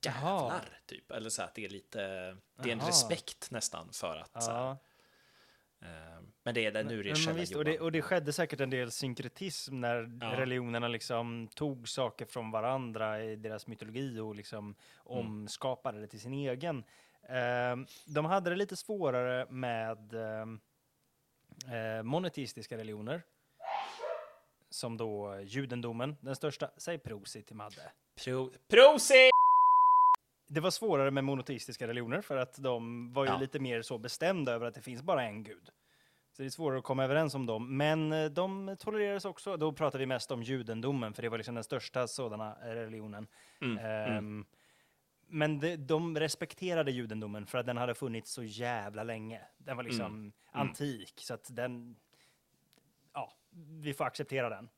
Jävlar, 0.01 0.79
typ. 0.85 1.11
Eller 1.11 1.29
så 1.29 1.41
att 1.43 1.55
det 1.55 1.65
är 1.65 1.69
lite, 1.69 1.99
det 2.55 2.69
är 2.69 2.73
en 2.73 2.79
Jaha. 2.79 2.87
respekt 2.89 3.51
nästan 3.51 3.89
för 3.93 4.17
att, 4.17 4.43
så 4.43 4.51
här, 4.51 4.59
Ja. 4.59 4.77
eh, 5.81 6.21
men 6.43 6.53
det 6.55 6.65
är 6.65 6.71
det, 6.71 6.83
nu 6.83 6.99
är 6.99 7.03
det 7.03 7.09
Men, 7.09 7.15
källa 7.15 7.39
visst, 7.39 7.55
och, 7.55 7.65
det, 7.65 7.79
och 7.79 7.91
det 7.91 8.01
skedde 8.01 8.33
säkert 8.33 8.59
en 8.59 8.69
del 8.69 8.91
synkretism 8.91 9.79
när 9.81 10.17
Ja. 10.21 10.39
religionerna 10.39 10.87
liksom 10.87 11.47
tog 11.55 11.89
saker 11.89 12.25
från 12.25 12.51
varandra 12.51 13.23
i 13.23 13.35
deras 13.35 13.67
mytologi 13.67 14.19
och 14.19 14.35
liksom 14.35 14.75
omskapade 14.97 15.99
det 16.01 16.07
till 16.07 16.19
sin 16.21 16.33
egen. 16.33 16.83
Ehm, 17.29 17.87
de 18.05 18.25
hade 18.25 18.49
det 18.49 18.55
lite 18.55 18.75
svårare 18.75 19.45
med 19.49 20.13
ehm, 20.13 20.59
eh, 21.67 22.03
monoteistiska 22.03 22.77
religioner. 22.77 23.21
Som 24.69 24.97
då 24.97 25.39
judendomen, 25.41 26.15
den 26.21 26.35
största. 26.35 26.69
Säg 26.77 26.97
prosit 26.97 27.47
till 27.47 27.55
Madde. 27.55 27.91
Pro, 28.23 28.51
prosit! 28.67 29.31
Det 30.47 30.60
var 30.60 30.71
svårare 30.71 31.12
med 31.12 31.23
monoteistiska 31.23 31.88
religioner 31.88 32.21
för 32.21 32.38
att 32.38 32.56
de 32.63 33.13
var 33.13 33.25
ju 33.25 33.32
Ja. 33.32 33.38
lite 33.38 33.60
mer 33.60 33.82
så 33.82 33.97
bestämda 33.97 34.51
över 34.51 34.65
att 34.67 34.73
det 34.75 34.82
finns 34.82 35.01
bara 35.01 35.23
en 35.23 35.43
gud. 35.43 35.69
Så 36.32 36.41
det 36.41 36.47
är 36.47 36.49
svårare 36.49 36.77
att 36.79 36.84
komma 36.86 37.03
överens 37.03 37.36
om 37.36 37.45
dem. 37.45 37.77
Men 37.77 38.13
eh, 38.13 38.25
de 38.25 38.75
tolererades 38.79 39.25
också. 39.25 39.58
Då 39.58 39.71
pratar 39.73 39.99
vi 39.99 40.06
mest 40.06 40.32
om 40.32 40.43
judendomen, 40.43 41.13
för 41.13 41.21
det 41.21 41.29
var 41.29 41.38
liksom 41.38 41.56
den 41.56 41.63
största 41.63 42.08
sådana 42.08 42.56
eh, 42.62 42.65
religionen. 42.73 43.27
Mm, 43.62 43.77
Ehm, 43.77 44.45
Men 45.27 45.60
de, 45.60 45.75
de 45.77 46.17
respekterade 46.19 46.91
judendomen 46.91 47.45
för 47.45 47.58
att 47.58 47.65
den 47.65 47.77
hade 47.77 47.93
funnits 47.93 48.32
så 48.32 48.43
jävla 48.43 49.03
länge. 49.03 49.41
Den 49.58 49.77
var 49.77 49.84
liksom 49.84 50.06
Mm. 50.06 50.34
antik, 50.51 51.13
så 51.17 51.34
att 51.34 51.47
den... 51.56 51.95
Ja, 53.13 53.34
vi 53.82 53.93
får 53.93 54.06
acceptera 54.06 54.49
den. 54.49 54.69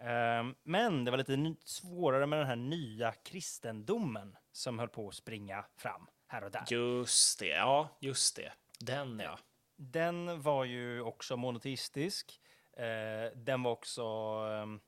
Ehm, 0.00 0.54
men 0.62 1.04
det 1.04 1.10
var 1.10 1.18
lite 1.18 1.54
svårare 1.64 2.26
med 2.26 2.38
den 2.38 2.46
här 2.46 2.56
nya 2.56 3.12
kristendomen 3.12 4.36
som 4.54 4.78
höll 4.78 4.88
på 4.88 5.08
att 5.08 5.14
springa 5.14 5.64
fram 5.76 6.06
här 6.26 6.44
och 6.44 6.50
där. 6.50 6.64
Just 6.68 7.38
det, 7.38 7.46
ja, 7.46 7.88
just 8.00 8.36
det. 8.36 8.52
Den, 8.80 9.18
ja. 9.18 9.38
Den 9.76 10.42
var 10.42 10.64
ju 10.64 11.00
också 11.00 11.36
monoteistisk. 11.36 12.40
Eh, 12.72 13.36
den 13.36 13.62
var 13.62 13.70
också 13.70 14.02
ehm, 14.50 14.80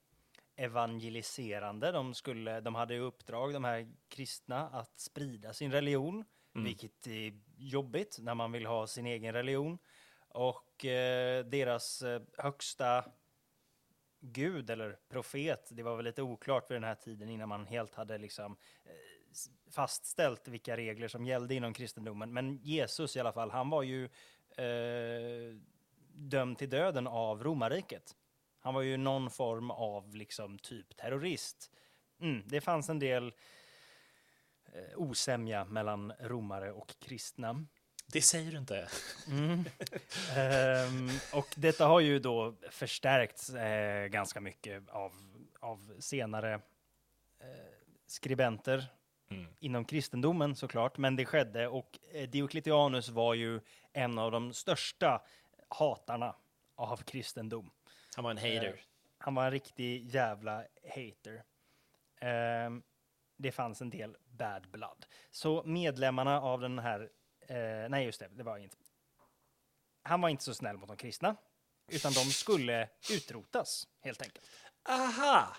evangeliserande. 0.56 1.92
De, 1.92 2.14
skulle, 2.14 2.60
de 2.60 2.74
hade 2.74 2.94
i 2.94 2.98
uppdrag, 2.98 3.52
de 3.52 3.64
här 3.64 3.92
kristna, 4.08 4.68
att 4.68 5.00
sprida 5.00 5.52
sin 5.52 5.72
religion, 5.72 6.24
vilket 6.52 7.06
är 7.06 7.40
jobbigt 7.56 8.18
när 8.20 8.34
man 8.34 8.52
vill 8.52 8.66
ha 8.66 8.86
sin 8.86 9.06
egen 9.06 9.32
religion. 9.32 9.78
Och 10.28 10.84
eh, 10.84 11.44
deras 11.44 12.02
eh, 12.02 12.22
högsta 12.38 13.04
gud 14.20 14.70
eller 14.70 14.98
profet, 15.08 15.68
det 15.70 15.82
var 15.82 15.96
väl 15.96 16.04
lite 16.04 16.22
oklart 16.22 16.70
vid 16.70 16.76
den 16.76 16.84
här 16.84 16.94
tiden 16.94 17.28
innan 17.28 17.48
man 17.48 17.66
helt 17.66 17.94
hade 17.94 18.18
liksom 18.18 18.56
eh, 18.84 19.15
fastställt 19.70 20.48
vilka 20.48 20.76
regler 20.76 21.08
som 21.08 21.26
gällde 21.26 21.54
inom 21.54 21.74
kristendomen. 21.74 22.32
Men 22.32 22.56
Jesus 22.56 23.16
i 23.16 23.20
alla 23.20 23.32
fall, 23.32 23.50
han 23.50 23.70
var 23.70 23.82
ju 23.82 24.04
eh, 24.56 25.56
dömd 26.12 26.58
till 26.58 26.70
döden 26.70 27.06
av 27.06 27.44
romarriket. 27.44 28.16
Han 28.58 28.74
var 28.74 28.82
ju 28.82 28.96
någon 28.96 29.30
form 29.30 29.70
av 29.70 30.14
liksom 30.14 30.58
typ 30.58 30.96
terrorist. 30.96 31.70
Mm, 32.20 32.42
det 32.46 32.60
fanns 32.60 32.88
en 32.88 32.98
del 32.98 33.32
eh, 34.72 34.96
osämja 34.96 35.64
mellan 35.64 36.12
romare 36.20 36.72
och 36.72 36.94
kristna. 36.98 37.66
Det 38.12 38.22
säger 38.22 38.52
du 38.52 38.58
inte. 38.58 38.88
Ehm, 40.36 41.08
och 41.32 41.54
detta 41.56 41.86
har 41.86 42.00
ju 42.00 42.18
då 42.18 42.54
förstärkts 42.70 43.50
eh, 43.50 44.06
ganska 44.06 44.40
mycket 44.40 44.88
av, 44.88 45.12
av 45.60 46.00
senare 46.00 46.54
eh, 46.54 46.60
skribenter 48.06 48.86
Mm. 49.28 49.46
inom 49.58 49.84
kristendomen 49.84 50.56
såklart, 50.56 50.98
men 50.98 51.16
det 51.16 51.24
skedde 51.24 51.68
och 51.68 51.98
eh, 52.12 52.28
Diocletianus 52.28 53.08
var 53.08 53.34
ju 53.34 53.60
en 53.92 54.18
av 54.18 54.30
de 54.32 54.52
största 54.52 55.22
hatarna 55.68 56.36
av 56.74 56.96
kristendom. 56.96 57.70
Han 58.16 58.24
var 58.24 58.30
en 58.30 58.36
hater. 58.38 58.66
Eh, 58.74 58.80
Han 59.18 59.34
var 59.34 59.44
en 59.44 59.50
riktig 59.50 60.04
jävla 60.14 60.64
hater. 60.84 61.44
Ehm, 62.20 62.82
det 63.36 63.52
fanns 63.52 63.80
en 63.80 63.90
del 63.90 64.16
bad 64.24 64.70
blood. 64.70 65.06
Så 65.30 65.62
medlemmarna 65.62 66.40
av 66.40 66.60
den 66.60 66.78
här, 66.78 67.10
eh, 67.40 67.88
nej 67.88 68.04
just 68.04 68.20
det, 68.20 68.28
det 68.28 68.42
var 68.42 68.58
inte. 68.58 68.76
Han 70.02 70.20
var 70.20 70.28
inte 70.28 70.44
så 70.44 70.54
snäll 70.54 70.76
mot 70.76 70.88
de 70.88 70.96
kristna, 70.96 71.36
utan 71.88 72.12
de 72.12 72.24
skulle 72.24 72.88
utrotas 73.12 73.88
helt 74.00 74.22
enkelt. 74.22 74.50
Aha! 74.88 75.56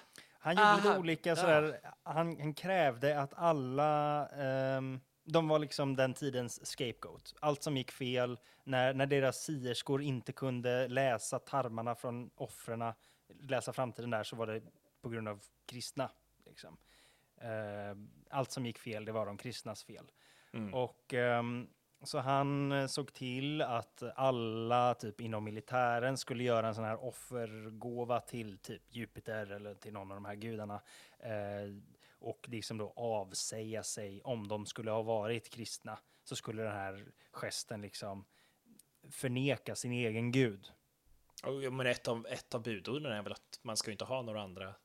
Han 0.47 0.55
gjorde 0.55 0.75
lite 0.75 0.89
Aha, 0.89 0.99
olika 0.99 1.29
ja. 1.29 1.35
sådär, 1.35 1.79
han, 2.03 2.39
han 2.39 2.53
krävde 2.53 3.19
att 3.19 3.33
alla, 3.33 4.27
ehm, 4.27 4.99
de 5.23 5.47
var 5.47 5.59
liksom 5.59 5.95
den 5.95 6.13
tidens 6.13 6.65
scapegoat. 6.65 7.33
Allt 7.39 7.63
som 7.63 7.77
gick 7.77 7.91
fel, 7.91 8.39
när, 8.63 8.93
när 8.93 9.05
deras 9.05 9.37
sierskor 9.37 10.01
inte 10.01 10.31
kunde 10.31 10.87
läsa 10.87 11.39
tarmarna 11.39 11.95
från 11.95 12.29
offren, 12.35 12.93
läsa 13.39 13.73
framtiden 13.73 14.09
där, 14.09 14.23
så 14.23 14.35
var 14.35 14.47
det 14.47 14.61
på 15.01 15.09
grund 15.09 15.27
av 15.27 15.43
kristna. 15.65 16.11
Liksom. 16.45 16.77
Ehm, 17.41 18.09
allt 18.29 18.51
som 18.51 18.65
gick 18.65 18.79
fel, 18.79 19.05
det 19.05 19.11
var 19.11 19.25
de 19.25 19.37
kristnas 19.37 19.83
fel. 19.83 20.11
Mm. 20.53 20.73
Och 20.73 21.13
ehm, 21.13 21.67
så 22.03 22.19
han 22.19 22.71
eh, 22.71 22.87
såg 22.87 23.13
till 23.13 23.61
att 23.61 24.03
alla 24.15 24.93
typ 24.93 25.21
inom 25.21 25.43
militären 25.43 26.17
skulle 26.17 26.43
göra 26.43 26.67
en 26.67 26.75
sån 26.75 26.83
här 26.83 27.03
offergåva 27.03 28.19
till 28.19 28.57
typ 28.57 28.81
Jupiter 28.89 29.51
eller 29.51 29.75
till 29.75 29.93
någon 29.93 30.11
av 30.11 30.17
de 30.17 30.25
här 30.25 30.35
gudarna. 30.35 30.81
Eh, 31.19 31.73
och 32.19 32.49
liksom 32.49 32.77
då 32.77 32.93
avsäga 32.95 33.83
sig 33.83 34.21
om 34.21 34.47
de 34.47 34.65
skulle 34.65 34.91
ha 34.91 35.01
varit 35.01 35.49
kristna 35.49 35.99
så 36.23 36.35
skulle 36.35 36.63
den 36.63 36.71
här 36.71 37.05
gesten 37.31 37.81
liksom 37.81 38.25
förneka 39.11 39.75
sin 39.75 39.91
egen 39.91 40.31
gud. 40.31 40.71
Ja, 41.43 41.69
men 41.69 41.87
ett 41.87 42.07
av, 42.07 42.27
ett 42.29 42.55
av 42.55 42.63
budorden 42.63 43.11
är 43.11 43.21
väl 43.21 43.31
att 43.31 43.59
man 43.61 43.77
ska 43.77 43.91
inte 43.91 44.05
ha 44.05 44.21
några 44.21 44.41
andra, 44.41 44.75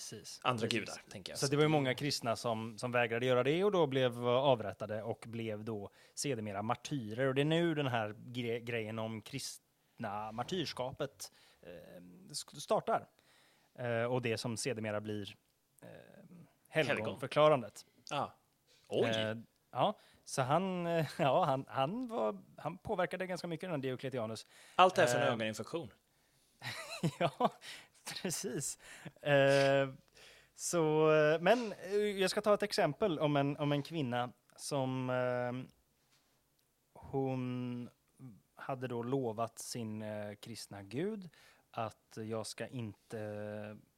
Precis. 0.00 0.40
andra 0.42 0.66
Precis. 0.66 0.80
gudar, 0.80 1.02
tänker 1.10 1.32
jag. 1.32 1.38
Så 1.38 1.46
det 1.46 1.56
var 1.56 1.62
ju 1.62 1.68
många 1.68 1.94
kristna 1.94 2.36
som, 2.36 2.78
som 2.78 2.92
vägrade 2.92 3.26
göra 3.26 3.42
det 3.42 3.64
och 3.64 3.72
då 3.72 3.86
blev 3.86 4.28
avrättade 4.28 5.02
och 5.02 5.24
blev 5.26 5.64
då 5.64 5.90
sedermera 6.14 6.62
martyrer. 6.62 7.26
Och 7.26 7.34
det 7.34 7.40
är 7.40 7.44
nu 7.44 7.74
den 7.74 7.86
här 7.86 8.14
gre 8.18 8.60
grejen 8.60 8.98
om 8.98 9.22
kristna 9.22 10.32
martyrskapet 10.32 11.32
eh, 11.62 12.32
startar. 12.58 13.08
Eh, 13.74 14.04
och 14.04 14.22
det 14.22 14.38
som 14.38 14.56
sedermera 14.56 15.00
blir 15.00 15.36
eh, 15.82 15.88
helgonförklarandet. 16.68 17.86
Ja. 18.10 18.34
Oj! 18.88 19.08
Eh, 19.08 19.36
ja, 19.70 19.98
så 20.24 20.42
han, 20.42 20.86
eh, 20.86 21.06
ja, 21.18 21.44
han, 21.44 21.64
han, 21.68 22.08
var, 22.08 22.42
han 22.56 22.78
påverkade 22.78 23.26
ganska 23.26 23.46
mycket 23.46 23.66
den 23.66 23.70
här 23.70 23.78
Diocletianus. 23.78 24.46
Allt 24.74 24.94
det 24.94 25.02
här 25.02 25.08
för 25.08 25.18
en 25.18 25.26
eh, 25.26 25.32
ögoninfektion. 25.32 25.92
ja, 27.18 27.50
precis. 28.22 28.78
Eh, 29.22 29.88
så, 30.54 31.12
eh, 31.12 31.40
men 31.40 31.72
eh, 31.72 31.96
jag 31.96 32.30
ska 32.30 32.40
ta 32.40 32.54
ett 32.54 32.62
exempel 32.62 33.18
om 33.18 33.36
en, 33.36 33.56
om 33.56 33.72
en 33.72 33.82
kvinna 33.82 34.32
som 34.56 35.10
eh, 35.10 35.70
hon 36.94 37.88
hade 38.56 38.88
då 38.88 39.02
lovat 39.02 39.58
sin 39.58 40.02
eh, 40.02 40.34
kristna 40.34 40.82
gud 40.82 41.28
att 41.70 42.18
jag 42.20 42.46
ska 42.46 42.66
inte, 42.66 43.18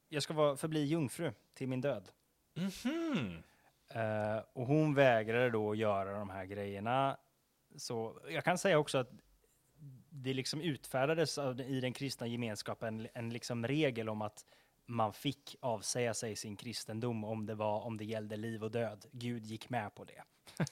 jag 0.09 0.23
ska 0.23 0.35
vara, 0.35 0.57
förbli 0.57 0.85
jungfru 0.85 1.33
till 1.55 1.69
min 1.69 1.81
död. 1.81 2.11
Mhm. 2.55 3.43
Eh, 3.89 4.43
och 4.53 4.67
hon 4.67 4.95
vägrade 4.95 5.51
då 5.51 5.75
göra 5.75 6.19
de 6.19 6.31
här 6.31 6.45
grejerna. 6.45 7.17
Så 7.77 8.21
jag 8.29 8.45
kan 8.45 8.59
säga 8.59 8.79
också 8.79 8.99
att 8.99 9.11
det 10.13 10.35
liksom 10.35 10.61
utfärdades 10.61 11.39
av, 11.39 11.61
i 11.61 11.81
den 11.81 11.93
kristna 11.93 12.27
gemenskapen 12.27 13.09
en 13.15 13.31
liksom 13.31 13.67
regel 13.67 14.09
om 14.09 14.23
att 14.23 14.45
man 14.87 15.13
fick 15.13 15.57
avsäga 15.61 16.15
sig 16.15 16.37
sin 16.37 16.57
kristendom 16.57 17.25
om 17.25 17.47
det, 17.47 17.55
var, 17.55 17.81
om 17.81 17.97
det 17.97 18.05
gällde 18.05 18.37
liv 18.37 18.65
och 18.65 18.71
död. 18.71 19.07
Gud 19.13 19.47
gick 19.47 19.69
med 19.71 19.95
på 19.95 20.05
det. 20.05 20.23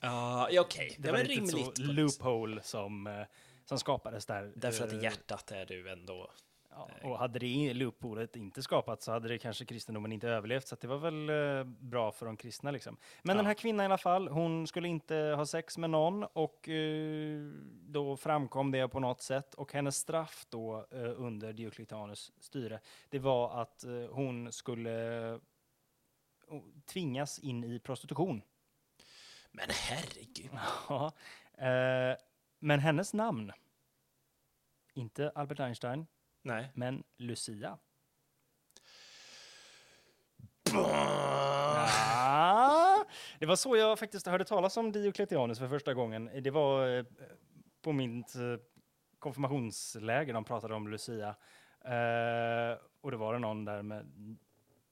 Ja, 0.01 0.49
ja, 0.53 0.61
okej. 0.61 0.95
Det 0.99 1.03
Det 1.03 1.13
var 1.13 1.19
var 1.19 1.25
rimligt. 1.25 1.79
loophole 1.79 2.63
som, 2.63 3.07
eh, 3.07 3.23
som 3.65 3.79
skapades 3.79 4.27
där. 4.27 4.53
Därför 4.57 4.85
att 4.87 4.93
i 4.93 4.97
eh, 4.97 5.03
hjärtat 5.03 5.51
är 5.51 5.67
du 5.67 5.91
ändå... 5.91 6.31
Ja, 6.73 6.89
och 7.03 7.19
hade 7.19 7.39
det 7.39 7.75
loophålet 7.75 8.37
inte 8.37 8.63
skapats 8.63 9.05
så 9.05 9.13
hade 9.13 9.29
det 9.29 9.39
kanske 9.39 9.65
kristendomen 9.65 10.13
inte 10.13 10.29
överlevt, 10.29 10.67
så 10.69 10.77
det 10.81 10.87
var 10.87 10.99
väl 10.99 11.29
eh, 11.31 11.65
bra 11.65 12.13
för 12.13 12.27
de 12.27 12.37
kristna. 12.37 12.71
Liksom. 12.71 12.97
Men 13.23 13.37
den 13.37 13.45
Ja. 13.45 13.49
här 13.49 13.55
kvinnan 13.55 13.85
i 13.85 13.87
alla 13.87 13.99
fall, 13.99 14.29
hon 14.29 14.67
skulle 14.67 14.89
inte 14.89 15.15
ha 15.17 15.47
sex 15.47 15.79
med 15.79 15.91
någon 15.91 16.25
och 16.25 16.69
eh, 16.69 17.41
då 17.83 18.17
framkom 18.17 18.71
det 18.71 18.89
på 18.89 19.01
något 19.01 19.23
sätt 19.23 19.55
och 19.55 19.73
hennes 19.73 19.97
straff 19.97 20.47
då 20.49 20.87
eh, 20.91 21.13
under 21.21 21.53
Diocletianus 21.53 22.33
styre, 22.41 22.81
det 23.09 23.19
var 23.19 23.63
att 23.63 23.85
eh, 23.85 23.93
hon 24.11 24.53
skulle 24.53 25.29
eh, 25.33 25.39
tvingas 26.87 27.39
in 27.39 27.65
i 27.65 27.79
prostitution. 27.79 28.43
Men 29.53 29.69
herregud. 29.71 30.51
Ja, 30.89 31.13
eh, 31.67 32.17
men 32.59 32.81
hennes 32.81 33.15
namn, 33.15 33.53
inte 34.95 35.31
Albert 35.35 35.61
Einstein, 35.61 36.07
Nej. 36.43 36.73
men 36.75 37.05
Lucia. 37.17 37.79
Ja, 41.71 43.07
det 43.39 43.47
var 43.47 43.57
så 43.57 43.77
jag 43.77 43.99
faktiskt 43.99 44.27
hörde 44.27 44.45
talas 44.45 44.77
om 44.77 44.93
Diocletianus 44.93 45.59
för 45.59 45.69
första 45.69 45.95
gången. 45.95 46.31
Det 46.43 46.51
var 46.51 46.99
eh, 46.99 47.05
på 47.83 47.93
mitt 47.93 48.35
eh, 48.35 48.43
konfirmationsläger 49.19 50.35
de 50.35 50.45
pratade 50.45 50.75
om 50.75 50.89
Lucia. 50.89 51.29
Eh, 51.85 52.79
och 53.01 53.11
det 53.11 53.17
var 53.17 53.33
det 53.33 53.39
någon 53.39 53.65
där 53.65 53.83
med, 53.83 54.07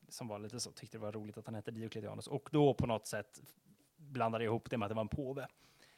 som 0.08 0.28
var 0.28 0.38
lite 0.38 0.60
så, 0.60 0.72
tyckte 0.72 0.98
det 0.98 1.02
var 1.02 1.12
roligt 1.12 1.38
att 1.38 1.46
han 1.46 1.54
hette 1.54 1.70
Diocletianus. 1.70 2.26
Och 2.26 2.48
då 2.52 2.74
på 2.74 2.86
något 2.86 3.06
sätt 3.06 3.40
blandade 3.96 4.44
jag 4.44 4.50
ihop 4.50 4.70
det 4.70 4.78
med 4.78 4.86
att 4.86 4.90
det 4.90 4.94
var 4.94 5.02
en 5.02 5.08
påve. 5.08 5.46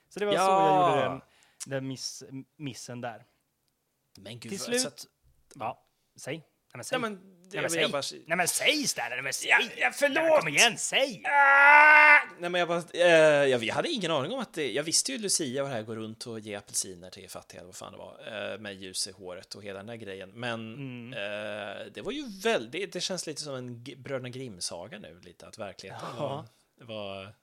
Så 0.09 0.21
det 0.21 0.27
var 0.27 0.33
så 0.33 0.39
jag 0.39 0.47
Ja. 0.49 0.91
gjorde 0.91 1.03
den, 1.09 1.21
den 1.67 1.89
miss, 1.89 2.25
missen 2.57 3.01
där. 3.01 3.25
Men 4.19 4.33
gud, 4.41 4.51
Till 4.51 4.61
slut, 4.61 5.07
ja, 5.59 5.85
säg. 6.19 6.35
Nej, 6.37 6.45
men 6.75 6.85
säg. 6.85 6.99
Nej, 6.99 7.11
men... 7.11 7.21
Nej, 7.53 7.63
men 7.63 7.71
säg. 7.71 7.89
bara, 7.89 8.03
Nej 8.27 8.37
men 8.37 8.49
säg 8.49 8.87
Stanley, 8.89 9.17
nej 9.17 9.23
men 9.23 9.33
säg! 9.33 9.49
Ja, 9.51 9.61
ja, 9.77 9.91
förlåt! 9.95 10.15
Nej, 10.15 10.31
men 10.31 10.41
kom 10.41 10.49
igen, 10.49 10.79
säg! 10.79 11.23
Ah! 11.27 12.19
Nej, 12.39 12.51
men 12.51 12.59
jag 12.59 12.69
bara... 12.69 12.83
Eh, 12.95 13.47
jag, 13.47 13.75
hade 13.75 13.89
ingen 13.89 14.11
aning 14.11 14.33
om 14.33 14.39
att 14.39 14.55
det... 14.55 14.73
Jag 14.73 14.83
visste 14.83 15.13
ju 15.13 15.19
Lucia 15.19 15.63
var 15.63 15.71
det 15.71 15.77
här, 15.77 15.83
gå 15.83 15.95
runt 15.97 16.27
och 16.27 16.41
ge 16.41 16.55
apelsiner 16.55 17.11
till 17.11 17.31
fattiga, 17.31 17.61
eller 17.61 17.67
vad 17.67 17.77
fan 17.77 17.93
det 17.93 17.99
var, 17.99 18.53
eh, 18.53 18.59
med 18.59 18.75
ljus 18.75 19.07
i 19.09 19.11
håret 19.13 19.55
och 19.55 19.63
hela 19.65 19.79
den 19.79 19.87
där 19.87 19.95
grejen. 19.97 20.31
Men 20.35 20.75
Mm. 20.75 21.13
eh, 21.13 21.87
det 21.95 22.03
var 22.03 22.13
ju 22.13 22.25
väldigt... 22.43 22.93
Det 22.93 23.01
känns 23.01 23.27
lite 23.27 23.43
som 23.43 23.55
en 23.55 23.83
Bröderna 23.83 24.29
Grimm-saga 24.29 24.99
nu, 24.99 25.21
lite, 25.23 25.47
att 25.47 25.59
verkligheten 25.59 26.09
Ja. 26.19 26.45
var... 26.77 26.87
var 26.87 27.35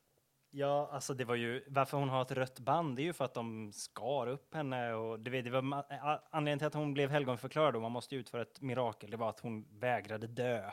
Ja, 0.51 0.89
alltså 0.91 1.13
det 1.13 1.25
var 1.25 1.35
ju, 1.35 1.63
varför 1.67 1.97
hon 1.97 2.09
har 2.09 2.21
ett 2.21 2.31
rött 2.31 2.59
band, 2.59 2.95
det 2.95 3.01
är 3.01 3.03
ju 3.03 3.13
för 3.13 3.25
att 3.25 3.33
de 3.33 3.71
skar 3.73 4.27
upp 4.27 4.53
henne 4.55 4.93
och 4.93 5.19
det, 5.19 5.41
det 5.41 5.49
var 5.49 5.85
anledningen 6.29 6.59
till 6.59 6.67
att 6.67 6.73
hon 6.73 6.93
blev 6.93 7.09
helgonförklarad 7.09 7.75
och 7.75 7.81
man 7.81 7.91
måste 7.91 8.15
ju 8.15 8.21
utföra 8.21 8.41
ett 8.41 8.61
mirakel, 8.61 9.11
det 9.11 9.17
var 9.17 9.29
att 9.29 9.39
hon 9.39 9.79
vägrade 9.79 10.27
dö. 10.27 10.71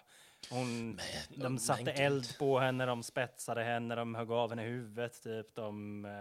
Hon, 0.51 0.91
Men- 0.91 1.01
de 1.41 1.59
satte 1.59 1.93
eld 1.93 2.39
på 2.39 2.59
henne, 2.59 2.87
de 2.87 3.03
spetsade 3.03 3.63
henne, 3.65 3.95
de 3.95 4.15
högg 4.15 4.31
av 4.31 4.51
henne 4.51 4.63
huvudet, 4.63 5.23
typ, 5.23 5.55
de, 5.55 6.05
eh, 6.05 6.13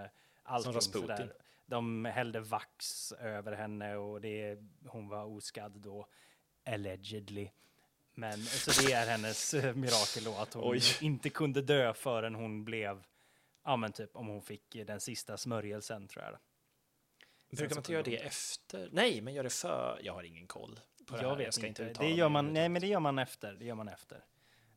allting 0.43 0.81
sådär. 0.81 1.33
De 1.65 2.05
hällde 2.05 2.39
vax 2.39 3.11
över 3.11 3.51
henne 3.51 3.95
och 3.95 4.21
det, 4.21 4.57
hon 4.87 5.07
var 5.07 5.23
oskadd 5.25 5.71
då, 5.71 6.07
allegedly. 6.65 7.49
Men 8.15 8.37
så 8.37 8.81
det 8.81 8.93
är 8.93 9.07
hennes 9.07 9.53
eh, 9.53 9.75
mirakel 9.75 10.23
då, 10.23 10.35
att 10.41 10.53
hon 10.53 10.63
Oj. 10.71 10.81
inte 11.01 11.29
kunde 11.29 11.61
dö 11.61 11.93
förrän 11.93 12.35
hon 12.35 12.65
blev, 12.65 13.03
ja 13.63 13.75
men 13.75 13.91
typ 13.91 14.15
om 14.15 14.27
hon 14.27 14.41
fick 14.41 14.75
eh, 14.75 14.85
den 14.85 14.99
sista 14.99 15.37
smörjelsen 15.37 16.07
tror 16.07 16.25
jag. 16.25 16.37
Brukar 17.57 17.75
man 17.75 17.77
inte 17.79 17.91
göra 17.91 18.03
det 18.03 18.17
efter? 18.17 18.89
Nej, 18.91 19.21
men 19.21 19.33
gör 19.33 19.43
det 19.43 19.49
för... 19.49 19.99
Jag 20.03 20.13
har 20.13 20.23
ingen 20.23 20.47
koll 20.47 20.79
på 21.07 21.15
det 21.15 21.21
Jag 21.21 21.29
här. 21.29 21.37
vet 21.37 21.53
ska 21.53 21.67
inte. 21.67 21.83
uttala 21.83 22.09
Det 22.09 22.15
gör 22.15 22.29
man, 22.29 22.53
nej 22.53 22.69
men 22.69 22.81
det 22.81 22.87
gör 22.87 22.99
man 22.99 23.19
efter, 23.19 23.53
det 23.53 23.65
gör 23.65 23.75
man 23.75 23.87
efter. 23.87 24.25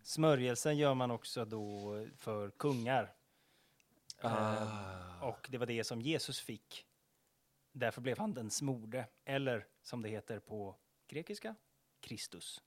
Smörjelsen 0.02 0.76
gör 0.76 0.94
man 0.94 1.10
också 1.10 1.44
då 1.44 2.06
för 2.16 2.50
kungar. 2.50 3.14
Ah. 4.20 4.56
Eh, 4.56 5.22
och 5.22 5.46
det 5.50 5.58
var 5.58 5.66
det 5.66 5.84
som 5.84 6.00
Jesus 6.02 6.40
fick. 6.40 6.86
Därför 7.72 8.00
blev 8.00 8.18
han 8.18 8.34
den 8.34 8.50
smorde, 8.50 9.08
eller 9.24 9.66
som 9.82 10.02
det 10.02 10.08
heter 10.08 10.38
på 10.38 10.76
grekiska, 11.08 11.54
Kristus. 12.00 12.62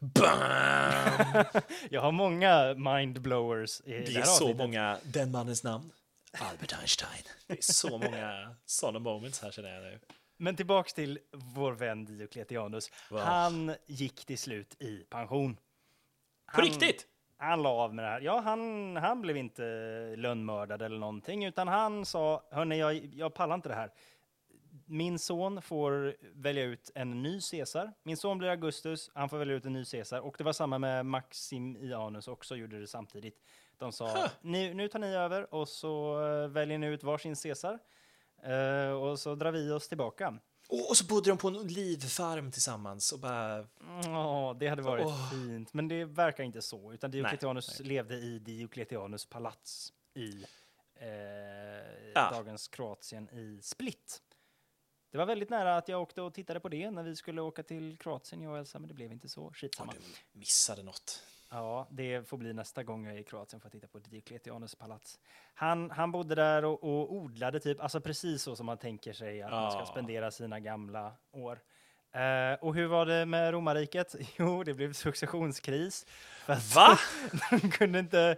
Bam! 0.00 1.44
Jag 1.90 2.00
har 2.00 2.12
många 2.12 2.74
mindblowers 2.74 3.80
i 3.84 3.90
Det 3.92 3.98
det 3.98 4.16
är 4.16 4.22
så 4.22 4.30
avsnittet. 4.32 4.56
många, 4.56 4.98
den 5.04 5.30
mannens 5.30 5.64
namn, 5.64 5.90
Albert 6.32 6.72
Einstein. 6.80 7.22
Det 7.46 7.58
är 7.58 7.72
så 7.72 7.98
många 7.98 8.54
sådana 8.66 8.98
moments 8.98 9.42
här 9.42 9.50
känner 9.50 9.74
jag 9.74 9.82
nu. 9.82 9.98
Men 10.36 10.56
tillbaks 10.56 10.92
till 10.94 11.18
vår 11.32 11.72
vän 11.72 12.04
Diocletianus. 12.04 12.90
Va? 13.10 13.20
Han 13.24 13.74
gick 13.86 14.24
till 14.26 14.38
slut 14.38 14.82
i 14.82 14.96
pension. 15.10 15.54
På 15.54 15.60
Han- 16.46 16.64
riktigt? 16.64 17.06
Han 17.40 17.62
la 17.62 17.68
av 17.70 17.94
med 17.94 18.04
det 18.04 18.08
här. 18.08 18.20
Ja, 18.20 18.40
han, 18.40 18.96
han 18.96 19.22
blev 19.22 19.36
inte 19.36 19.62
lönnmördad 20.16 20.82
eller 20.82 20.98
någonting, 20.98 21.44
utan 21.44 21.68
han 21.68 22.04
sa, 22.06 22.42
hörni, 22.50 22.78
jag, 22.78 22.94
jag 23.14 23.34
pallar 23.34 23.54
inte 23.54 23.68
det 23.68 23.74
här. 23.74 23.90
Min 24.90 25.18
son 25.18 25.62
får 25.62 26.16
välja 26.34 26.64
ut 26.64 26.90
en 26.94 27.22
ny 27.22 27.40
Caesar. 27.40 27.92
Min 28.02 28.16
son 28.16 28.38
blir 28.38 28.48
Augustus, 28.48 29.10
han 29.14 29.28
får 29.28 29.38
välja 29.38 29.54
ut 29.54 29.64
en 29.64 29.72
ny 29.72 29.84
Caesar. 29.84 30.20
Och 30.20 30.34
det 30.38 30.44
var 30.44 30.52
samma 30.52 30.78
med 30.78 31.06
Maximianus 31.06 32.28
också, 32.28 32.56
gjorde 32.56 32.80
det 32.80 32.86
samtidigt. 32.86 33.40
De 33.78 33.92
sa, 33.92 34.28
nu, 34.40 34.74
nu 34.74 34.88
tar 34.88 34.98
ni 34.98 35.06
över 35.06 35.54
och 35.54 35.68
så 35.68 36.24
eh, 36.26 36.48
väljer 36.48 36.78
ni 36.78 36.86
ut 36.86 37.02
varsin 37.02 37.34
Caesar. 37.36 37.78
Eh, 38.42 38.90
och 38.90 39.18
så 39.18 39.34
drar 39.34 39.52
vi 39.52 39.70
oss 39.70 39.88
tillbaka. 39.88 40.38
Och, 40.68 40.90
och 40.90 40.96
så 40.96 41.04
bodde 41.04 41.30
de 41.30 41.38
på 41.38 41.48
en 41.48 41.56
olivfarm 41.56 42.50
tillsammans 42.52 43.12
och 43.12 43.18
bara... 43.18 43.66
Ja, 44.04 44.56
det 44.60 44.68
hade 44.68 44.82
varit 44.82 45.06
Åh. 45.06 45.30
fint. 45.30 45.74
Men 45.74 45.88
det 45.88 46.04
verkar 46.04 46.44
inte 46.44 46.62
så, 46.62 46.92
utan 46.92 47.10
Diocletianus 47.10 47.80
nej. 47.80 47.88
levde 47.88 48.14
i 48.14 48.38
Diocletianus 48.38 49.26
palats 49.26 49.92
i 50.14 50.44
eh, 50.96 51.08
Ja. 52.14 52.30
dagens 52.30 52.68
Kroatien 52.68 53.28
i 53.28 53.58
Split. 53.62 54.22
Det 55.10 55.18
var 55.18 55.26
väldigt 55.26 55.50
nära 55.50 55.76
att 55.76 55.88
jag 55.88 56.02
åkte 56.02 56.22
och 56.22 56.34
tittade 56.34 56.60
på 56.60 56.68
det 56.68 56.90
när 56.90 57.02
vi 57.02 57.16
skulle 57.16 57.40
åka 57.40 57.62
till 57.62 57.96
Kroatien, 57.98 58.42
jag 58.42 58.52
och 58.52 58.58
Elsa, 58.58 58.78
men 58.78 58.88
det 58.88 58.94
blev 58.94 59.12
inte 59.12 59.28
så. 59.28 59.40
Ja, 59.40 59.50
Skitsamma. 59.54 59.92
du 59.92 60.38
missade 60.38 60.82
något. 60.82 61.22
Ja, 61.50 61.86
det 61.90 62.28
får 62.28 62.36
bli 62.36 62.52
nästa 62.52 62.82
gång 62.82 63.06
jag 63.06 63.14
är 63.14 63.18
i 63.18 63.24
Kroatien 63.24 63.60
för 63.60 63.66
att 63.68 63.72
titta 63.72 63.86
på 63.86 63.98
Diocletianus 63.98 64.74
palats. 64.74 65.20
Han, 65.54 65.90
han 65.90 66.12
bodde 66.12 66.34
där 66.34 66.64
och, 66.64 66.84
och 66.84 67.12
odlade 67.12 67.60
typ, 67.60 67.80
alltså 67.80 68.00
precis 68.00 68.42
så 68.42 68.56
som 68.56 68.66
man 68.66 68.78
tänker 68.78 69.12
sig 69.12 69.42
att 69.42 69.50
man 69.50 69.70
ska 69.70 69.80
Ja. 69.80 69.86
spendera 69.86 70.30
sina 70.30 70.60
gamla 70.60 71.12
år. 71.32 71.58
Eh, 72.12 72.52
och 72.60 72.74
hur 72.74 72.86
var 72.86 73.06
det 73.06 73.26
med 73.26 73.52
romarriket? 73.52 74.14
Jo, 74.38 74.62
det 74.64 74.74
blev 74.74 74.92
successionskris. 74.92 76.06
Va? 76.74 76.98
de 77.50 77.70
kunde 77.70 77.98
inte, 77.98 78.36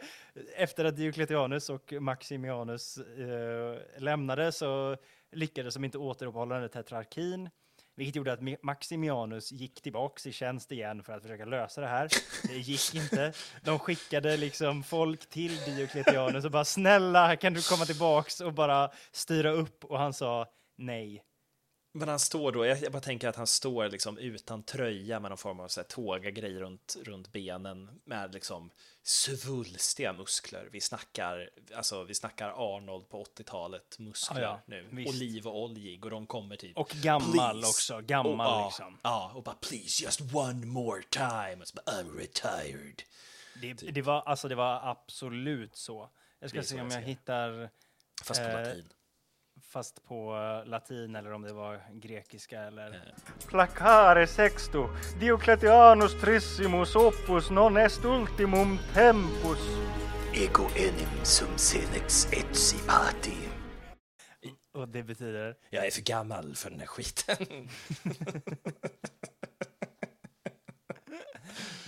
efter 0.56 0.84
att 0.84 0.96
Diocletianus 0.96 1.70
och 1.70 1.92
Maximianus 2.00 2.98
eh, 2.98 3.78
lämnade 4.02 4.52
så 4.52 4.96
lyckades 5.32 5.74
de 5.74 5.84
inte 5.84 5.98
återuppehålla 5.98 6.58
den 6.58 6.68
tetrarkin. 6.68 7.50
Vilket 7.96 8.16
gjorde 8.16 8.32
att 8.32 8.62
Maximianus 8.62 9.52
gick 9.52 9.82
tillbaks 9.82 10.26
i 10.26 10.32
tjänst 10.32 10.72
igen 10.72 11.02
för 11.02 11.12
att 11.12 11.22
försöka 11.22 11.44
lösa 11.44 11.80
det 11.80 11.86
här. 11.86 12.08
Det 12.48 12.58
gick 12.58 12.94
inte. 12.94 13.32
De 13.62 13.78
skickade 13.78 14.36
liksom 14.36 14.82
folk 14.82 15.28
till 15.28 15.56
Diocletianus 15.56 16.44
och 16.44 16.50
bara 16.50 16.64
snälla 16.64 17.36
kan 17.36 17.54
du 17.54 17.62
komma 17.62 17.84
tillbaks 17.84 18.40
och 18.40 18.52
bara 18.52 18.90
styra 19.12 19.50
upp? 19.50 19.84
Och 19.84 19.98
han 19.98 20.12
sa 20.12 20.46
nej. 20.76 21.22
Men 21.92 22.08
han 22.08 22.18
står 22.18 22.52
då, 22.52 22.66
jag, 22.66 22.92
bara 22.92 23.00
tänker 23.00 23.28
att 23.28 23.36
han 23.36 23.46
står 23.46 23.88
liksom 23.88 24.18
utan 24.18 24.62
tröja 24.62 25.20
med 25.20 25.30
någon 25.30 25.38
form 25.38 25.60
av 25.60 25.68
så 25.68 25.80
här, 25.80 25.88
tågagrej 25.88 26.58
runt, 26.58 26.96
runt 27.04 27.32
benen 27.32 28.00
med 28.04 28.34
liksom 28.34 28.70
svulstiga 29.02 30.12
muskler. 30.12 30.68
Vi 30.72 30.80
snackar, 30.80 31.50
alltså, 31.74 32.04
vi 32.04 32.14
snackar 32.14 32.76
Arnold 32.76 33.08
på 33.08 33.24
80-talet 33.24 33.98
muskler 33.98 34.42
Ja, 34.42 34.60
nu. 34.66 34.88
visst. 34.92 35.14
Olivoljig 35.14 36.04
och 36.04 36.10
de 36.10 36.26
kommer 36.26 36.56
typ. 36.56 36.76
Och 36.76 36.88
gammal 36.88 37.32
"Please." 37.32 37.68
också, 37.68 38.00
gammal 38.00 38.60
och, 38.60 38.66
liksom. 38.66 38.98
Ja, 39.02 39.32
och 39.34 39.42
bara 39.42 39.54
please 39.54 40.04
just 40.04 40.20
one 40.34 40.66
more 40.66 41.02
time. 41.10 41.56
Och 41.60 41.68
så 41.68 41.78
bara, 41.84 41.96
I'm 42.02 42.18
retired. 42.18 43.02
Det, 43.60 43.72
det, 43.92 44.02
var, 44.02 44.22
alltså, 44.22 44.48
det 44.48 44.54
var 44.54 44.80
absolut 44.90 45.76
så. 45.76 46.10
Jag 46.38 46.50
ska 46.50 46.62
se 46.62 46.80
om 46.80 46.90
jag 46.90 47.02
hittar 47.02 47.70
Fast 48.24 48.40
på 48.40 48.46
Eh, 48.48 48.54
latin. 48.68 48.88
Fast 49.70 50.04
på 50.04 50.36
eh, 50.36 50.68
latin 50.68 51.16
eller 51.16 51.32
om 51.32 51.42
det 51.42 51.52
var 51.52 51.82
grekiska 51.92 52.60
eller... 52.60 52.94
Eh. 52.94 53.46
Placare 53.48 54.26
sexto, 54.26 54.88
Diocletianus 55.20 56.20
trissimus 56.20 56.96
opus 56.96 57.50
non 57.50 57.76
est 57.76 58.04
ultimum 58.04 58.78
tempus. 58.94 59.58
Ego 60.34 60.68
enim 60.76 61.24
sum 61.24 61.58
senex 61.58 62.32
etsi 62.32 62.76
pati. 62.86 63.36
Och 64.74 64.88
det 64.88 65.02
betyder... 65.02 65.56
Jag 65.70 65.86
är 65.86 65.90
för 65.90 66.02
gammal 66.02 66.54
för 66.54 66.70
den 66.70 66.80
här 66.80 66.86
skiten. 66.86 67.36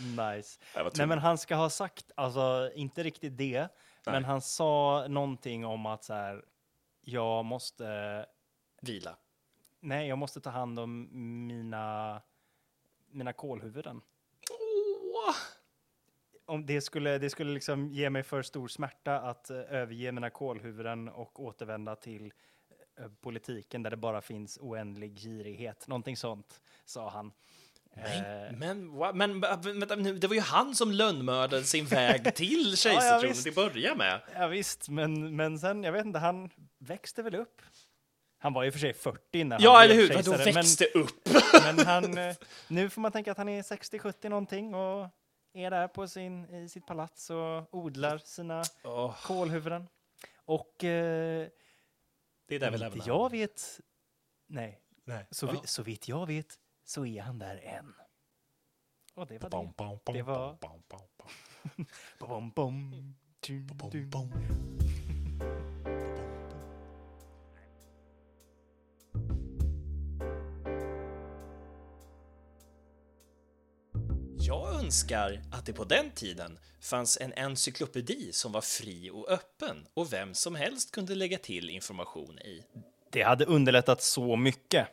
Nice. 0.03 0.59
Nej 0.97 1.07
men 1.07 1.19
han 1.19 1.39
ska 1.39 1.55
ha 1.55 1.71
sagt, 1.71 2.13
alltså 2.15 2.71
inte 2.75 3.03
riktigt 3.03 3.39
det, 3.39 3.69
men 4.07 4.25
han 4.25 4.41
sa 4.41 5.05
någonting 5.09 5.67
om 5.67 5.87
att 5.87 6.05
så 6.05 6.15
här, 6.15 6.43
jag 7.05 7.45
måste 7.45 8.27
Vila. 8.81 9.17
Nej, 9.81 10.09
jag 10.09 10.19
måste 10.19 10.41
ta 10.41 10.51
hand 10.51 10.79
om 10.79 11.09
mina, 11.47 12.23
mina 13.11 13.33
kolhuvuden. 13.33 14.01
Åh! 14.51 15.35
Om 16.47 16.67
det 16.67 16.81
skulle, 16.81 17.19
det 17.19 17.31
skulle 17.31 17.53
liksom 17.53 17.89
ge 17.93 18.11
mig 18.11 18.23
för 18.23 18.43
stor 18.43 18.69
smärta 18.69 19.21
att 19.21 19.51
eh, 19.51 19.57
överge 19.57 20.13
mina 20.13 20.31
kolhuvuden 20.31 21.09
och 21.09 21.41
återvända 21.41 21.97
till 21.97 22.33
eh, 22.97 23.09
politiken 23.21 23.83
där 23.83 23.91
det 23.91 23.97
bara 23.97 24.21
finns 24.21 24.59
oändlig 24.59 25.19
girighet. 25.19 25.89
Någonting 25.89 26.17
sånt, 26.17 26.61
sa 26.85 27.11
han. 27.11 27.33
Men, 27.95 28.05
Eh, 28.47 28.53
men, 28.59 28.93
va- 28.97 29.13
men, 29.13 29.39
men, 29.41 29.61
vänta, 29.81 29.97
nu, 29.97 30.19
det 30.19 30.27
var 30.27 30.35
ju 30.35 30.41
han 30.41 30.75
som 30.75 30.93
lönnmördade 30.93 31.65
sin 31.65 31.87
väg 31.87 32.35
till 32.35 32.71
ja, 32.71 32.77
kejsartronen 32.77 33.29
visst. 33.29 33.43
till 33.43 33.51
att 33.51 33.73
börja 33.73 33.95
med. 33.95 34.21
Ja, 34.35 34.47
visst, 34.47 34.89
men, 34.89 35.37
men 35.37 35.59
sen, 35.59 35.85
jag 35.85 35.93
vet 35.93 36.05
inte, 36.07 36.19
han 36.19 36.51
växte 36.79 37.23
väl 37.23 37.35
upp. 37.35 37.63
Han 38.39 38.53
var 38.53 38.63
ju 38.63 38.73
för 38.73 38.79
sig 38.79 38.95
40 38.95 39.45
när 39.45 39.59
Ja, 39.61 39.75
han 39.75 39.85
eller 39.85 39.95
hur? 39.95 40.09
Vadå 40.09 40.23
kejsare, 40.37 40.53
växte 40.53 40.85
upp? 40.85 41.29
Men, 41.65 41.87
han, 41.87 42.19
eh, 42.19 42.35
nu 42.69 42.91
får 42.91 43.01
man 43.01 43.13
tänka 43.13 43.33
att 43.33 43.39
han 43.39 43.49
är 43.49 43.63
60-70 43.63 44.29
någonting 44.29 44.75
och 44.75 45.09
är 45.55 45.71
där 45.71 45.89
på 45.89 46.09
sin, 46.09 46.55
i 46.55 46.69
sitt 46.69 46.87
palats 46.87 47.31
och 47.31 47.75
odlar 47.75 48.19
sina 48.19 48.63
Åh, 48.85 49.15
kolhuvuden. 49.23 49.89
Och 50.37 50.85
eh, 50.85 51.49
det 52.49 52.55
är 52.55 52.59
där 52.61 52.71
vi 52.71 52.79
lämnar. 52.79 53.05
jag 53.07 53.31
vet, 53.31 53.81
nej, 54.47 54.81
Nej. 55.05 55.27
så, 55.31 55.47
Ja. 55.47 55.63
så 55.65 55.83
vitt 55.83 56.09
jag 56.09 56.27
vet 56.27 56.59
så 56.85 57.07
är 57.07 57.23
han 57.23 57.39
där 57.39 57.61
än. 57.65 57.95
Och 59.15 59.27
det 59.27 59.43
var 59.43 59.51
det. 59.51 60.13
Det 60.13 60.23
var-. 60.23 60.59
Jag 74.39 74.75
önskar 74.75 75.43
att 75.53 75.67
det 75.67 75.73
på 75.73 75.85
den 75.85 76.11
tiden 76.11 76.59
fanns 76.81 77.19
en 77.21 77.33
encyklopedi 77.33 78.33
som 78.33 78.53
var 78.53 78.61
fri 78.61 79.11
och 79.11 79.31
öppen 79.31 79.87
och 79.95 80.13
vem 80.13 80.35
som 80.35 80.55
helst 80.55 80.91
kunde 80.91 81.15
lägga 81.15 81.39
till 81.39 81.71
information 81.71 82.39
i. 82.39 82.65
Det 83.11 83.23
hade 83.23 83.45
underlättat 83.45 84.03
så 84.03 84.37
mycket. 84.37 84.89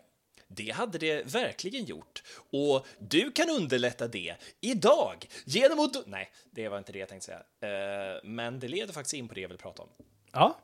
Det 0.51 0.71
hade 0.71 0.97
det 0.97 1.25
verkligen 1.25 1.85
gjort. 1.85 2.23
Och 2.51 2.87
du 2.99 3.31
kan 3.31 3.49
underlätta 3.49 4.07
det 4.07 4.35
idag 4.61 5.27
genom 5.45 5.79
att... 5.79 6.05
Nej, 6.05 6.31
det 6.51 6.69
var 6.69 6.77
inte 6.77 6.91
det 6.91 6.99
jag 6.99 7.09
tänkte 7.09 7.25
säga. 7.25 8.15
Eh, 8.15 8.19
men 8.23 8.59
det 8.59 8.67
leder 8.67 8.93
faktiskt 8.93 9.13
in 9.13 9.27
på 9.27 9.33
det 9.33 9.41
jag 9.41 9.49
vill 9.49 9.57
prata 9.57 9.83
om 9.83 9.89
Ja, 10.31 10.59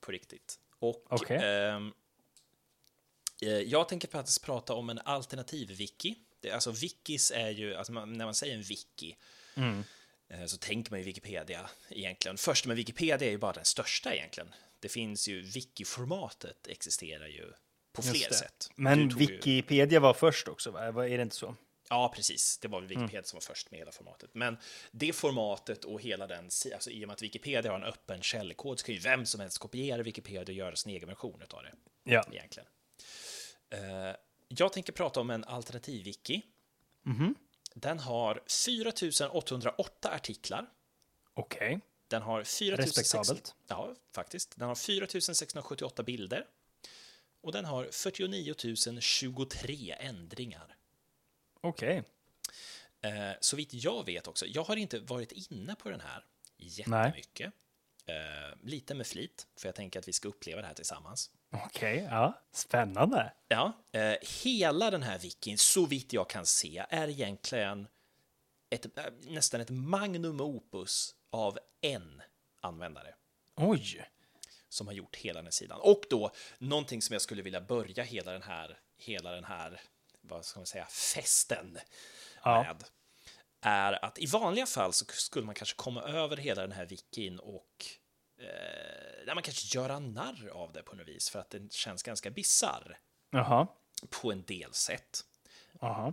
på 0.00 0.12
riktigt. 0.12 0.58
Och 0.78 1.06
Okej. 1.08 1.36
ehm, 1.42 1.92
eh, 3.42 3.48
jag 3.48 3.88
tänker 3.88 4.08
faktiskt 4.08 4.42
prata 4.44 4.74
om 4.74 4.90
en 4.90 4.98
alternativ 4.98 5.68
wiki. 5.68 6.14
Alltså 6.52 6.70
wikis 6.70 7.30
är 7.30 7.50
ju, 7.50 7.74
alltså 7.74 7.92
när 7.92 8.24
man 8.24 8.34
säger 8.34 8.54
en 8.54 8.62
wiki 8.62 9.16
eh, 10.28 10.44
så 10.46 10.56
tänker 10.56 10.90
man 10.90 11.00
ju 11.00 11.04
Wikipedia 11.06 11.70
egentligen. 11.90 12.36
Först, 12.36 12.66
men 12.66 12.76
Wikipedia 12.76 13.28
är 13.28 13.30
ju 13.32 13.38
bara 13.38 13.52
den 13.52 13.64
största 13.64 14.14
egentligen. 14.14 14.54
Det 14.80 14.88
finns 14.88 15.28
ju, 15.28 15.42
wiki-formatet 15.42 16.68
existerar 16.68 17.26
ju 17.26 17.52
på 17.92 18.02
fler 18.02 18.32
sätt. 18.32 18.70
men 18.74 19.10
tog 19.10 19.20
ju- 19.20 19.26
Wikipedia 19.26 20.00
var 20.00 20.14
först 20.14 20.48
också, 20.48 20.70
va? 20.70 20.80
Är 21.08 21.16
det 21.16 21.22
inte 21.22 21.36
så? 21.36 21.56
Ja, 21.88 22.12
precis. 22.16 22.58
Det 22.58 22.68
var 22.68 22.80
väl 22.80 22.88
Wikipedia 22.88 23.22
som 23.22 23.36
var 23.36 23.40
först 23.40 23.70
med 23.70 23.78
hela 23.78 23.92
formatet. 23.92 24.30
Men 24.34 24.58
det 24.90 25.12
formatet 25.12 25.84
och 25.84 26.00
hela 26.00 26.26
den, 26.26 26.44
alltså 26.74 26.90
i 26.90 27.04
och 27.04 27.08
med 27.08 27.14
att 27.14 27.22
Wikipedia 27.22 27.70
har 27.72 27.78
en 27.78 27.84
öppen 27.84 28.22
källkod 28.22 28.80
så 28.80 28.86
kan 28.86 28.94
ju 28.94 29.00
vem 29.00 29.26
som 29.26 29.40
helst 29.40 29.58
kopiera 29.58 30.02
Wikipedia 30.02 30.42
och 30.42 30.52
göra 30.52 30.76
sin 30.76 30.92
egen 30.92 31.08
version 31.08 31.42
av 31.50 31.62
det, 31.62 31.72
Ja. 32.12 32.24
egentligen. 32.32 32.68
Eh, 33.70 34.16
jag 34.48 34.72
tänker 34.72 34.92
prata 34.92 35.20
om 35.20 35.30
en 35.30 35.44
alternativ 35.44 36.04
wiki. 36.04 36.42
Mhm. 37.02 37.34
Den 37.74 37.98
har 37.98 38.42
4808 38.46 40.10
artiklar. 40.10 40.66
Okej. 41.34 41.80
Den 42.08 42.22
har 42.22 42.44
4600... 42.44 42.82
Respektabelt. 43.22 43.54
Ja, 43.68 43.94
faktiskt. 44.14 44.56
Den 44.58 44.68
har 44.68 44.74
4678 44.74 46.02
bilder. 46.02 46.46
Och 47.42 47.52
den 47.52 47.64
har 47.64 47.88
49 47.92 48.54
023 49.00 49.96
ändringar. 50.00 50.76
Okej. 51.60 52.02
Eh, 53.00 53.32
så 53.40 53.56
vitt 53.56 53.74
jag 53.74 54.06
vet 54.06 54.26
också, 54.26 54.46
jag 54.46 54.64
har 54.64 54.76
inte 54.76 55.00
varit 55.00 55.32
inne 55.32 55.74
på 55.74 55.90
den 55.90 56.00
här 56.00 56.24
jättemycket. 56.56 57.52
Eh, 58.06 58.56
lite 58.62 58.94
med 58.94 59.06
flit, 59.06 59.46
för 59.56 59.68
jag 59.68 59.74
tänker 59.74 59.98
att 59.98 60.08
vi 60.08 60.12
ska 60.12 60.28
uppleva 60.28 60.60
det 60.60 60.66
här 60.66 60.74
tillsammans. 60.74 61.30
Okej, 61.50 62.08
ja. 62.10 62.42
Spännande. 62.52 63.32
Ja, 63.48 63.72
eh, 63.92 64.14
hela 64.42 64.90
den 64.90 65.02
här 65.02 65.18
wikin, 65.18 65.58
så 65.58 65.86
vitt 65.86 66.12
jag 66.12 66.30
kan 66.30 66.46
se, 66.46 66.84
är 66.88 67.08
egentligen 67.08 67.88
ett, 68.70 68.98
eh, 68.98 69.04
nästan 69.20 69.60
ett 69.60 69.70
magnum 69.70 70.40
opus 70.40 71.14
av 71.30 71.58
en 71.80 72.22
användare 72.60 73.14
Oj. 73.56 74.04
Som 74.72 74.86
har 74.86 74.94
gjort 74.94 75.16
hela 75.16 75.38
den 75.38 75.46
här 75.46 75.50
sidan. 75.50 75.80
Och 75.80 76.02
då 76.10 76.30
någonting 76.58 77.02
som 77.02 77.12
jag 77.12 77.22
skulle 77.22 77.42
vilja 77.42 77.60
börja 77.60 78.04
hela 78.04 78.32
den 78.32 78.42
här, 78.42 78.78
hela 78.96 79.30
den 79.32 79.44
här, 79.44 79.80
vad 80.20 80.44
ska 80.44 80.60
man 80.60 80.66
säga, 80.66 80.86
festen 80.86 81.78
Ja. 82.44 82.62
med 82.62 82.84
är 83.60 84.04
att 84.04 84.18
i 84.18 84.26
vanliga 84.26 84.66
fall 84.66 84.92
så 84.92 85.04
skulle 85.08 85.46
man 85.46 85.54
kanske 85.54 85.76
komma 85.76 86.02
över 86.02 86.36
hela 86.36 86.62
den 86.62 86.72
här 86.72 86.86
wikin 86.86 87.38
och 87.38 87.84
eh, 88.38 89.34
man 89.34 89.42
kanske 89.42 89.78
göra 89.78 89.98
narr 89.98 90.48
av 90.48 90.72
det 90.72 90.82
på 90.82 90.96
något 90.96 91.08
vis 91.08 91.30
för 91.30 91.38
att 91.38 91.50
den 91.50 91.70
känns 91.70 92.02
ganska 92.02 92.30
bizarr 92.30 92.98
Jaha. 93.30 93.66
på 94.10 94.32
en 94.32 94.42
del 94.42 94.72
sätt. 94.72 95.24
Jaha. 95.80 96.12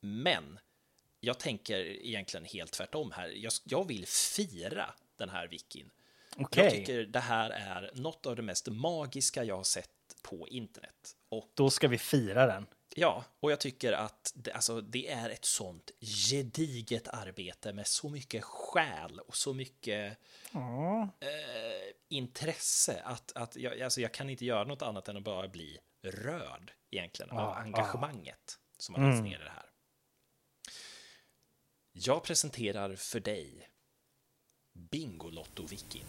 Men 0.00 0.58
jag 1.20 1.38
tänker 1.40 1.78
egentligen 1.84 2.44
helt 2.44 2.72
tvärtom 2.72 3.10
här. 3.12 3.28
Jag, 3.28 3.52
jag 3.64 3.88
vill 3.88 4.06
fira 4.06 4.94
den 5.16 5.28
här 5.28 5.48
wikin. 5.48 5.90
Okej. 6.36 6.64
Jag 6.64 6.72
tycker 6.72 7.04
det 7.06 7.20
här 7.20 7.50
är 7.50 7.90
något 7.94 8.26
av 8.26 8.36
det 8.36 8.42
mest 8.42 8.68
magiska 8.68 9.44
jag 9.44 9.56
har 9.56 9.64
sett 9.64 9.90
på 10.22 10.48
internet. 10.48 11.16
Och 11.28 11.50
Då 11.54 11.70
ska 11.70 11.88
vi 11.88 11.98
fira 11.98 12.46
den. 12.46 12.66
ja, 12.94 13.24
och 13.40 13.52
jag 13.52 13.60
tycker 13.60 13.92
att 13.92 14.32
det, 14.34 14.52
alltså, 14.52 14.80
det 14.80 15.10
är 15.10 15.30
ett 15.30 15.44
sånt 15.44 15.90
gediget 16.30 17.08
arbete 17.08 17.72
med 17.72 17.86
så 17.86 18.08
mycket 18.08 18.44
själ 18.44 19.20
och 19.20 19.36
så 19.36 19.54
mycket 19.54 20.18
eh, 21.20 21.28
intresse 22.08 23.02
att, 23.04 23.32
att 23.36 23.56
jag, 23.56 23.80
alltså, 23.82 24.00
jag 24.00 24.12
kan 24.14 24.30
inte 24.30 24.44
göra 24.44 24.64
något 24.64 24.82
annat 24.82 25.08
än 25.08 25.16
att 25.16 25.22
bara 25.24 25.48
bli 25.48 25.78
rörd 26.02 26.72
egentligen 26.90 27.30
av 27.30 27.38
Ah, 27.38 27.54
engagemanget 27.54 28.58
som 28.78 28.94
har 28.94 29.02
lagts 29.02 29.22
ner 29.22 29.40
i 29.40 29.44
det 29.44 29.50
här. 29.50 29.70
Jag 31.92 32.24
presenterar 32.24 32.96
för 32.96 33.20
dig 33.20 33.68
Bingolotto-wikin. 34.90 36.04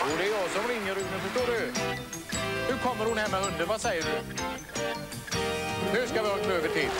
Jo, 0.00 0.16
det 0.18 0.24
är 0.24 0.30
jag 0.30 0.50
som 0.50 0.68
ringer 0.68 0.94
Rune, 0.94 1.18
förstår 1.18 1.46
du. 1.52 1.72
Nu 2.70 2.78
kommer 2.78 3.04
hon 3.04 3.18
hem 3.18 3.30
med 3.30 3.40
hunden, 3.40 3.68
vad 3.68 3.80
säger 3.80 4.02
du? 4.02 4.22
Nu 5.92 6.06
ska 6.06 6.22
vi 6.22 6.28
ha 6.28 6.38
ett 6.38 6.46
över 6.46 6.68
till. 6.68 6.90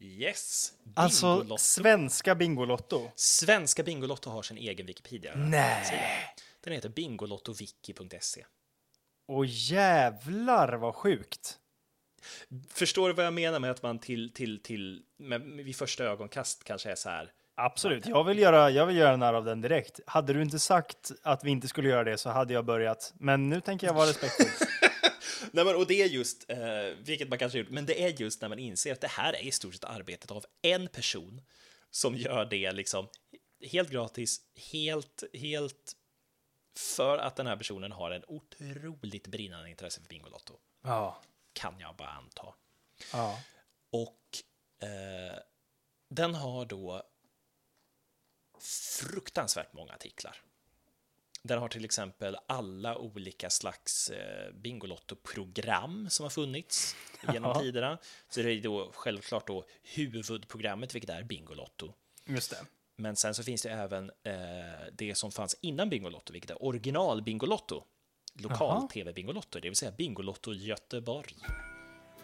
Yes! 0.00 0.72
Alltså, 0.94 1.26
Bingolotto. 1.36 1.58
svenska 1.58 2.34
Bingolotto. 2.34 3.10
Svenska 3.14 3.82
Bingolotto 3.82 4.30
har 4.30 4.42
sin 4.42 4.56
egen 4.56 4.86
Wikipedia. 4.86 5.34
Nej. 5.36 5.84
Den 6.64 6.72
heter 6.72 6.88
bingolottoviki.se. 6.88 8.44
Och 9.28 9.46
jävlar 9.46 10.72
vad 10.72 10.94
sjukt. 10.94 11.58
Förstår 12.70 13.08
du 13.08 13.14
vad 13.14 13.26
jag 13.26 13.34
menar 13.34 13.58
med 13.58 13.70
att 13.70 13.82
man 13.82 13.98
till, 13.98 14.32
till, 14.34 14.62
till 14.62 15.02
med, 15.18 15.42
vid 15.42 15.76
första 15.76 16.04
ögonkast 16.04 16.64
kanske 16.64 16.90
är 16.90 16.94
så 16.94 17.08
här? 17.10 17.32
Absolut, 17.54 18.06
jag 18.06 18.24
vill 18.24 18.38
göra, 18.38 18.70
jag 18.70 18.86
vill 18.86 18.96
göra 18.96 19.16
narr 19.16 19.34
av 19.34 19.44
den 19.44 19.60
direkt. 19.60 20.00
Hade 20.06 20.32
du 20.32 20.42
inte 20.42 20.58
sagt 20.58 21.10
att 21.22 21.44
vi 21.44 21.50
inte 21.50 21.68
skulle 21.68 21.88
göra 21.88 22.04
det 22.04 22.18
så 22.18 22.30
hade 22.30 22.52
jag 22.54 22.64
börjat. 22.64 23.12
Men 23.18 23.48
nu 23.48 23.60
tänker 23.60 23.86
jag 23.86 23.94
vara 23.94 24.08
respektfull. 24.08 24.46
Nej, 25.52 25.64
men, 25.64 25.76
och 25.76 25.86
det 25.86 26.02
är 26.02 26.06
just, 26.06 26.50
eh, 26.50 26.58
vilket 26.98 27.28
man 27.28 27.38
kanske 27.38 27.58
gjort, 27.58 27.70
men 27.70 27.86
det 27.86 28.02
är 28.04 28.08
just 28.08 28.40
när 28.40 28.48
man 28.48 28.58
inser 28.58 28.92
att 28.92 29.00
det 29.00 29.08
här 29.08 29.32
är 29.32 29.42
i 29.42 29.50
stort 29.52 29.74
sett 29.74 29.84
arbetet 29.84 30.30
av 30.30 30.44
en 30.62 30.88
person 30.88 31.42
som 31.90 32.16
gör 32.16 32.44
det 32.44 32.72
liksom 32.72 33.08
helt 33.70 33.90
gratis, 33.90 34.40
helt, 34.72 35.22
helt 35.34 35.96
för 36.76 37.18
att 37.18 37.36
den 37.36 37.46
här 37.46 37.56
personen 37.56 37.92
har 37.92 38.10
en 38.10 38.24
otroligt 38.28 39.26
brinnande 39.26 39.70
intresse 39.70 40.00
för 40.00 40.08
Bingolotto, 40.08 40.58
Ja. 40.82 41.22
kan 41.52 41.80
jag 41.80 41.96
bara 41.96 42.08
anta. 42.08 42.54
ja. 43.12 43.42
Och 43.92 44.24
eh, 44.88 45.38
den 46.10 46.34
har 46.34 46.64
då 46.64 47.02
fruktansvärt 49.00 49.72
många 49.72 49.92
artiklar. 49.92 50.36
Den 51.42 51.58
har 51.58 51.68
till 51.68 51.84
exempel 51.84 52.36
alla 52.46 52.96
olika 52.98 53.50
slags 53.50 54.10
eh, 54.10 54.52
Bingolotto-program 54.54 56.10
som 56.10 56.24
har 56.24 56.30
funnits 56.30 56.96
genom 57.32 57.50
Ja. 57.50 57.60
tiderna. 57.60 57.98
Så 58.28 58.42
det 58.42 58.52
är 58.52 58.62
då 58.62 58.90
självklart 58.94 59.46
då 59.46 59.64
huvudprogrammet, 59.82 60.94
vilket 60.94 61.10
är 61.10 61.22
Bingolotto. 61.22 61.92
Just 62.26 62.50
det. 62.50 62.56
Men 62.96 63.16
sen 63.16 63.34
så 63.34 63.42
finns 63.42 63.62
det 63.62 63.70
även 63.70 64.10
eh, 64.24 64.34
det 64.92 65.14
som 65.14 65.32
fanns 65.32 65.56
innan 65.60 65.90
Bingolotto, 65.90 66.32
vilket 66.32 66.50
är 66.50 66.64
original 66.64 67.22
Bingolotto. 67.22 67.84
Lokal 68.34 68.88
tv-Bingolotto, 68.88 69.60
det 69.60 69.68
vill 69.68 69.76
säga 69.76 69.90
Bingolotto 69.92 70.52
Göteborg. 70.52 71.34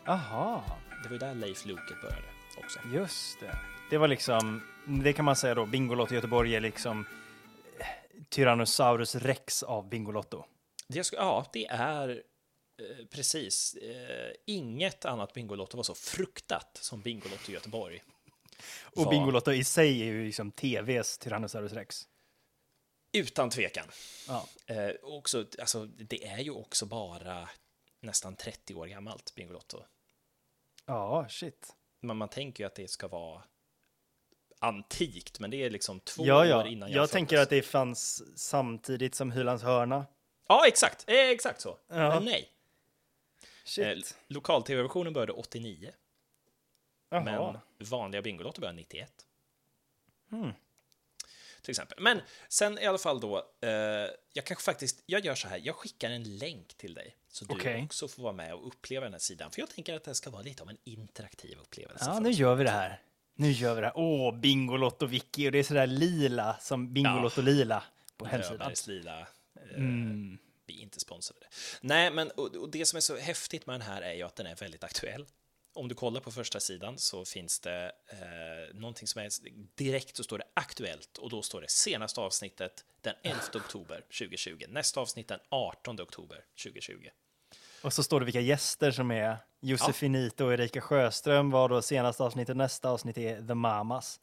Aha, 0.07 0.65
Det 1.03 1.09
var 1.09 1.13
ju 1.15 1.19
där 1.19 1.35
Leif 1.35 1.67
Loket 1.67 2.01
började 2.03 2.27
också. 2.59 2.79
just 2.95 3.41
det. 3.41 3.59
Det 3.91 3.99
var 3.99 4.09
liksom, 4.09 4.63
det 5.03 5.13
kan 5.13 5.25
man 5.25 5.37
säga 5.37 5.55
då, 5.55 5.67
Bingolotto 5.67 6.15
Göteborg 6.15 6.57
är 6.57 6.61
liksom 6.61 7.07
Tyrannosaurus 8.29 9.15
rex 9.15 9.63
av 9.63 9.89
Bingolotto. 9.89 10.45
Det 10.89 11.05
ska, 11.05 11.17
ja, 11.17 11.47
det 11.53 11.67
är 11.67 12.09
eh, 12.83 13.07
precis. 13.07 13.75
Eh, 13.75 14.33
inget 14.47 15.05
annat 15.05 15.33
Bingolotto 15.33 15.77
var 15.77 15.85
så 15.85 15.95
fruktat 15.95 16.79
som 16.83 17.03
Bingolotto 17.03 17.53
Göteborg. 17.53 18.03
Och 18.83 19.05
Var- 19.05 19.11
Bingolotto 19.11 19.53
i 19.53 19.65
sig 19.65 20.01
är 20.03 20.05
ju 20.07 20.25
liksom 20.25 20.51
TVs 20.53 21.19
Tyrannosaurus 21.19 21.73
rex. 21.73 22.09
Utan 23.13 23.51
tvekan. 23.51 23.87
Ja. 24.29 24.49
Eh, 24.67 24.91
också, 25.03 25.47
alltså, 25.59 25.85
det 25.87 26.25
är 26.27 26.39
ju 26.39 26.51
också 26.51 26.87
bara 26.87 27.49
nästan 28.01 28.37
30 28.37 28.75
år 28.75 28.87
gammalt, 28.87 29.35
Bingolotto. 29.35 29.83
Ja, 30.87 31.27
shit. 31.29 31.73
Men 32.01 32.17
man 32.17 32.29
tänker 32.29 32.65
ju 32.65 32.67
att 32.67 32.75
det 32.75 32.89
ska 32.91 33.09
vara 33.09 33.43
antikt, 34.67 35.41
men 35.41 35.51
det 35.51 35.57
är 35.57 35.71
liksom 35.71 36.01
två 36.01 36.27
Ja, 36.27 36.39
år 36.39 36.47
ja. 36.47 36.67
innan 36.67 36.91
Jag, 36.91 37.03
jag, 37.03 37.11
tänker 37.11 37.39
att 37.39 37.51
det 37.51 37.63
fanns 37.63 38.23
samtidigt 38.39 39.15
som 39.15 39.33
Hylands 39.33 39.63
hörna. 39.63 40.07
Ja, 40.49 40.67
exakt. 40.67 41.05
Eh, 41.09 41.15
exakt 41.17 41.61
så. 41.61 41.79
Ja. 41.89 41.95
Men 42.15 42.25
nej. 42.25 42.49
Eh. 43.79 43.99
Lokal-tv-versionen 44.29 45.13
började 45.13 45.33
89, 45.33 45.93
Jaha. 47.11 47.23
men 47.23 47.59
vanliga 47.89 48.23
Bingolotto 48.23 48.61
började 48.61 48.77
91. 48.77 49.13
Hmm. 50.31 50.53
Till 51.63 51.71
exempel. 51.71 51.99
Men 52.01 52.21
sen 52.49 52.79
i 52.79 52.87
alla 52.87 52.99
fall 52.99 53.21
då, 53.21 53.39
eh, 53.61 53.71
jag 54.33 54.45
kanske 54.45 54.65
faktiskt, 54.65 55.03
jag 55.07 55.25
gör 55.25 55.35
så 55.35 55.49
här, 55.49 55.61
jag 55.65 55.75
skickar 55.77 56.11
en 56.11 56.39
länk 56.39 56.75
till 56.75 56.95
dig, 56.95 57.17
så 57.29 57.45
du 57.45 57.55
Okej. 57.55 57.85
också 57.85 58.09
får 58.09 58.23
vara 58.23 58.33
med 58.33 58.55
och 58.55 58.67
uppleva 58.67 59.05
den 59.05 59.13
här 59.13 59.21
sidan. 59.21 59.51
För 59.51 59.61
jag 59.61 59.71
tänker 59.71 59.95
att 59.95 60.05
det 60.05 60.15
ska 60.15 60.31
vara 60.31 60.43
lite 60.43 60.63
av 60.63 60.71
en 60.71 60.79
interaktiv 60.85 61.59
upplevelse. 61.63 62.05
Ja, 62.09 62.21
nu 62.21 62.31
oss. 62.31 62.37
gör 62.37 62.55
vi 62.55 62.65
det 62.65 62.71
här. 62.71 63.03
Nu 63.37 63.51
gör 63.51 63.75
vi 63.75 63.81
det 63.81 63.87
här. 63.87 63.97
Åh, 63.97 64.35
Bingolotto-wiki. 64.35 65.47
Och 65.47 65.53
det 65.53 65.59
är 65.59 65.63
sådär 65.63 65.87
lila 65.87 66.57
som 66.61 66.93
Bingolotto-lila 66.93 67.83
på 68.17 68.27
hemsidan. 68.27 68.73
Lila. 68.87 69.21
Eh, 69.21 69.27
Mm. 69.77 70.39
Vi 70.67 70.79
är 70.79 70.83
inte 70.83 71.01
sponsrade. 71.01 71.47
Nej, 71.81 72.11
men 72.11 72.31
och, 72.31 72.55
och 72.57 72.71
det 72.71 72.87
som 72.87 72.97
är 72.97 73.01
så 73.01 73.17
häftigt 73.17 73.67
med 73.67 73.75
den 73.75 73.81
här 73.83 74.03
är 74.03 74.13
ju 74.13 74.23
att 74.23 74.37
den 74.37 74.47
är 74.47 74.55
väldigt 74.55 74.85
aktuell. 74.85 75.27
Om 75.75 75.89
du 75.89 75.95
kollar 75.95 76.21
på 76.21 76.31
första 76.31 76.61
sidan 76.61 76.99
så 76.99 77.25
finns 77.25 77.61
det 77.61 77.93
eh, 78.09 78.75
någonting 78.75 79.07
som 79.09 79.23
är 79.23 79.31
direkt 79.75 80.17
så 80.17 80.23
står 80.25 80.39
det 80.39 80.45
aktuellt 80.55 81.19
och 81.19 81.31
då 81.31 81.43
står 81.43 81.61
det 81.61 81.71
senaste 81.71 82.21
avsnittet 82.21 82.85
den 83.01 83.15
11 83.23 83.41
oktober 83.55 84.01
2020. 84.01 84.65
Nästa 84.69 85.01
avsnitt 85.01 85.29
den 85.29 85.41
18 85.49 86.01
oktober 86.01 86.45
2020. 86.63 87.09
Och 87.83 87.93
så 87.93 88.03
står 88.03 88.21
det 88.21 88.27
vilka 88.27 88.41
gäster 88.41 88.91
som 88.91 89.11
är. 89.11 89.37
Josefinito 89.61 90.45
och 90.45 90.53
Erika 90.53 90.81
Sjöström 90.81 91.51
var 91.51 91.69
då 91.69 91.83
senaste 91.83 92.23
avsnittet. 92.23 92.57
Nästa 92.57 92.91
avsnitt 92.91 93.19
är 93.19 93.47
The 93.47 93.55
Mamas. 93.55 94.21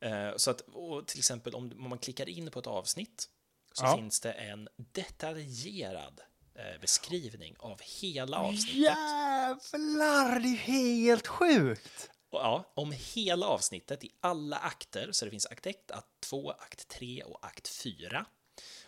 Eh, 0.00 0.36
så 0.36 0.50
att, 0.50 0.62
till 1.06 1.18
exempel 1.18 1.54
om, 1.54 1.72
om 1.72 1.88
man 1.88 1.98
klickar 1.98 2.28
in 2.28 2.50
på 2.50 2.58
ett 2.58 2.66
avsnitt 2.66 3.28
så 3.72 3.84
Ja. 3.84 3.96
finns 3.96 4.20
det 4.20 4.32
en 4.32 4.68
detaljerad 4.76 6.20
eh, 6.54 6.80
beskrivning 6.80 7.54
av 7.58 7.80
hela 8.00 8.38
avsnittet. 8.38 8.74
Jävlar, 8.76 10.40
det 10.40 10.48
är 10.48 10.56
helt 10.56 11.26
sjukt! 11.26 12.10
Och 12.30 12.38
ja, 12.40 12.72
om 12.74 12.92
hela 13.14 13.46
avsnittet 13.46 14.04
i 14.04 14.10
alla 14.20 14.56
akter, 14.56 15.08
så 15.12 15.24
det 15.24 15.30
finns 15.30 15.46
akt 15.46 15.66
1, 15.66 15.90
akt 15.90 16.06
2, 16.20 16.50
akt 16.50 16.88
3 16.88 17.22
och 17.22 17.46
akt 17.46 17.68
4. 17.68 18.26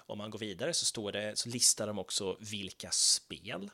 Om 0.08 0.18
man 0.18 0.30
går 0.30 0.38
vidare 0.38 0.74
så, 0.74 0.84
står 0.84 1.12
det, 1.12 1.38
så 1.38 1.48
listar 1.48 1.86
de 1.86 1.98
också 1.98 2.36
vilka 2.40 2.90
spel 2.90 3.70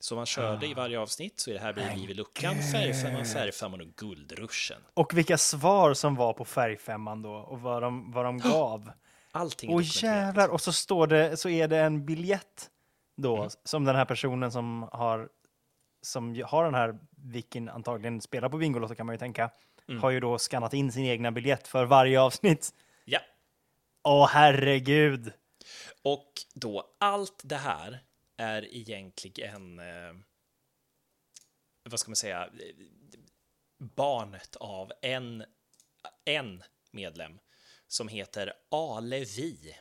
som 0.00 0.16
man 0.16 0.26
körde 0.26 0.66
i 0.66 0.74
varje 0.74 0.98
avsnitt. 0.98 1.40
Så 1.40 1.50
i 1.50 1.52
det 1.52 1.58
här 1.58 1.72
blir 1.72 1.96
Liv 1.96 2.10
i 2.10 2.14
luckan, 2.14 2.54
Färgfemman, 2.72 3.24
Färgfemman 3.24 3.80
och 3.80 3.86
Guldruschen. 3.86 4.82
Och 4.94 5.18
vilka 5.18 5.38
svar 5.38 5.94
som 5.94 6.14
var 6.14 6.32
på 6.32 6.44
färgfemman 6.44 7.22
då 7.22 7.32
och 7.32 7.60
vad 7.60 7.82
de, 7.82 8.12
vad 8.12 8.24
de 8.24 8.38
gav. 8.38 8.90
Allting 9.30 9.70
dokumenterat. 9.70 10.02
jävlar! 10.02 10.48
Och 10.48 10.60
så 10.60 10.72
står 10.72 11.06
det, 11.06 11.36
så 11.36 11.48
är 11.48 11.68
det 11.68 11.78
en 11.78 12.06
biljett 12.06 12.70
då 13.16 13.48
som 13.64 13.84
den 13.84 13.96
här 13.96 14.04
personen 14.04 14.52
som 14.52 14.88
har 14.92 15.28
som 16.02 16.42
har 16.46 16.64
den 16.64 16.74
här, 16.74 16.98
vilken 17.10 17.68
antagligen 17.68 18.20
spelar 18.20 18.48
på 18.48 18.58
Bingolotto 18.58 18.94
kan 18.94 19.06
man 19.06 19.14
ju 19.14 19.18
tänka, 19.18 19.50
har 20.00 20.10
ju 20.10 20.20
då 20.20 20.38
skannat 20.38 20.74
in 20.74 20.92
sin 20.92 21.04
egna 21.04 21.30
biljett 21.30 21.68
för 21.68 21.84
varje 21.84 22.20
avsnitt. 22.20 22.70
Ja, 23.04 23.20
Åh 24.04 24.28
herregud! 24.28 25.32
Och 26.02 26.32
då 26.54 26.94
allt 26.98 27.40
det 27.44 27.56
här 27.56 28.04
är 28.36 28.74
egentligen, 28.74 29.78
eh, 29.78 30.14
vad 31.82 32.00
ska 32.00 32.10
man 32.10 32.16
säga, 32.16 32.50
barnet 33.78 34.56
av 34.56 34.92
en, 35.02 35.44
en 36.24 36.62
medlem 36.90 37.38
som 37.86 38.08
heter 38.08 38.52
Alevi. 38.70 39.76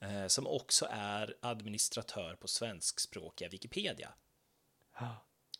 Eh, 0.00 0.26
som 0.26 0.46
också 0.46 0.86
är 0.90 1.36
administratör 1.42 2.36
på 2.36 2.48
svenskspråkiga 2.48 3.48
Wikipedia. 3.48 4.14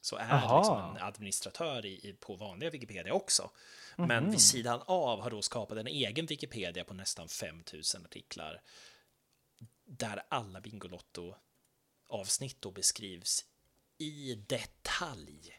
Så 0.02 0.16
är 0.16 0.32
Aha. 0.32 0.58
liksom 0.58 0.96
en 0.96 1.02
administratör 1.02 1.86
i, 1.86 2.08
i, 2.08 2.12
på 2.12 2.36
vanliga 2.36 2.70
Wikipedia 2.70 3.12
också. 3.12 3.50
Men 3.96 4.30
vid 4.30 4.40
sidan 4.40 4.82
av 4.86 5.20
har 5.20 5.30
då 5.30 5.42
skapat 5.42 5.78
en 5.78 5.86
egen 5.86 6.26
Wikipedia 6.26 6.84
på 6.84 6.94
nästan 6.94 7.28
5000 7.28 8.04
artiklar. 8.04 8.60
Där 9.84 10.22
alla 10.28 10.60
Bingolotto-avsnitt 10.60 12.56
då 12.60 12.70
beskrivs 12.70 13.44
i 13.98 14.34
detalj. 14.34 15.58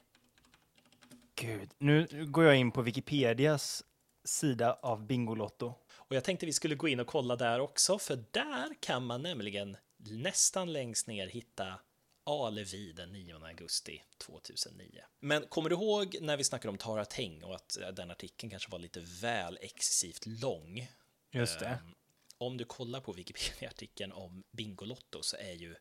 Gud, 1.36 1.70
nu 1.78 2.26
går 2.26 2.46
jag 2.46 2.56
in 2.56 2.72
på 2.72 2.82
Wikipedias 2.82 3.84
sida 4.24 4.74
av 4.82 5.06
Bingolotto. 5.06 5.74
Och 5.96 6.16
jag 6.16 6.24
tänkte 6.24 6.46
vi 6.46 6.54
skulle 6.54 6.76
gå 6.76 6.88
in 6.88 7.00
och 7.00 7.08
kolla 7.08 7.36
där 7.36 7.60
också, 7.60 8.00
för 8.00 8.24
där 8.32 8.76
kan 8.80 9.06
man 9.06 9.22
nämligen 9.22 9.78
nästan 9.98 10.74
längst 10.74 11.08
ner 11.08 11.28
hitta 11.28 11.80
Alevi 12.26 12.91
den 12.91 13.11
9 13.11 13.36
augusti 13.45 14.03
2009. 14.17 15.01
Men 15.19 15.43
kommer 15.47 15.69
du 15.69 15.76
ihåg 15.76 16.15
när 16.21 16.38
vi 16.38 16.43
snackade 16.43 16.69
om 16.69 16.78
Tara 16.78 17.05
Teng 17.05 17.43
och 17.43 17.55
att 17.55 17.78
eh, 17.78 17.88
den 17.88 18.11
artikeln 18.11 18.49
kanske 18.49 18.71
var 18.71 18.80
lite 18.80 18.99
väl 19.21 19.57
excessivt 19.61 20.26
lång? 20.26 20.88
Just 21.32 21.59
det. 21.59 21.65
Ehm, 21.65 21.95
om 22.38 22.57
du 22.57 22.65
kollar 22.65 23.01
på 23.01 23.13
Wikipedia-artikeln 23.13 24.11
om 24.11 24.43
Bingolotto 24.51 25.21
så 25.21 25.38
är 25.38 25.53
ju, 25.53 25.76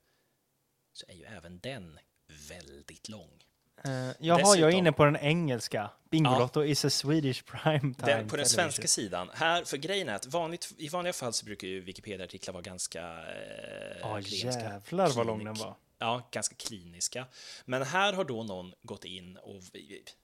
så 0.92 1.06
är 1.08 1.14
ju 1.14 1.24
även 1.24 1.58
den 1.60 1.98
väldigt 2.48 3.08
lång. 3.08 3.44
Uh, 3.88 3.92
jaha, 3.94 4.14
jag 4.20 4.40
är 4.40 4.44
Dessutom- 4.44 4.70
inne 4.78 4.92
på 4.92 5.04
den 5.04 5.16
engelska. 5.16 5.90
Bingolotto 6.10 6.64
is 6.64 6.84
a 6.84 6.90
Swedish 6.90 7.44
prime 7.44 7.80
time 7.94 8.06
Den, 8.06 8.28
på 8.28 8.36
den 8.36 8.46
svenska 8.46 8.86
sidan, 8.88 9.30
här, 9.34 9.64
för 9.64 9.76
grejen 9.76 10.08
är 10.08 10.14
att 10.14 10.26
vanligt, 10.26 10.72
i 10.78 10.88
vanliga 10.88 11.12
fall 11.12 11.32
så 11.32 11.44
brukar 11.44 11.68
ju 11.68 11.80
Wikipedia-artiklar 11.80 12.52
vara 12.52 12.62
ganska... 12.62 13.00
Eh, 13.02 13.98
Ja, 14.00 14.20
kliniska. 14.22 14.62
jävlar 14.62 15.08
vad 15.10 15.26
lång 15.26 15.44
den 15.44 15.54
var. 15.54 15.74
Ja, 16.02 16.28
ganska 16.30 16.54
kliniska. 16.54 17.26
Men 17.64 17.82
här 17.82 18.12
har 18.12 18.24
då 18.24 18.42
någon 18.42 18.74
gått 18.82 19.04
in 19.04 19.36
och... 19.36 19.62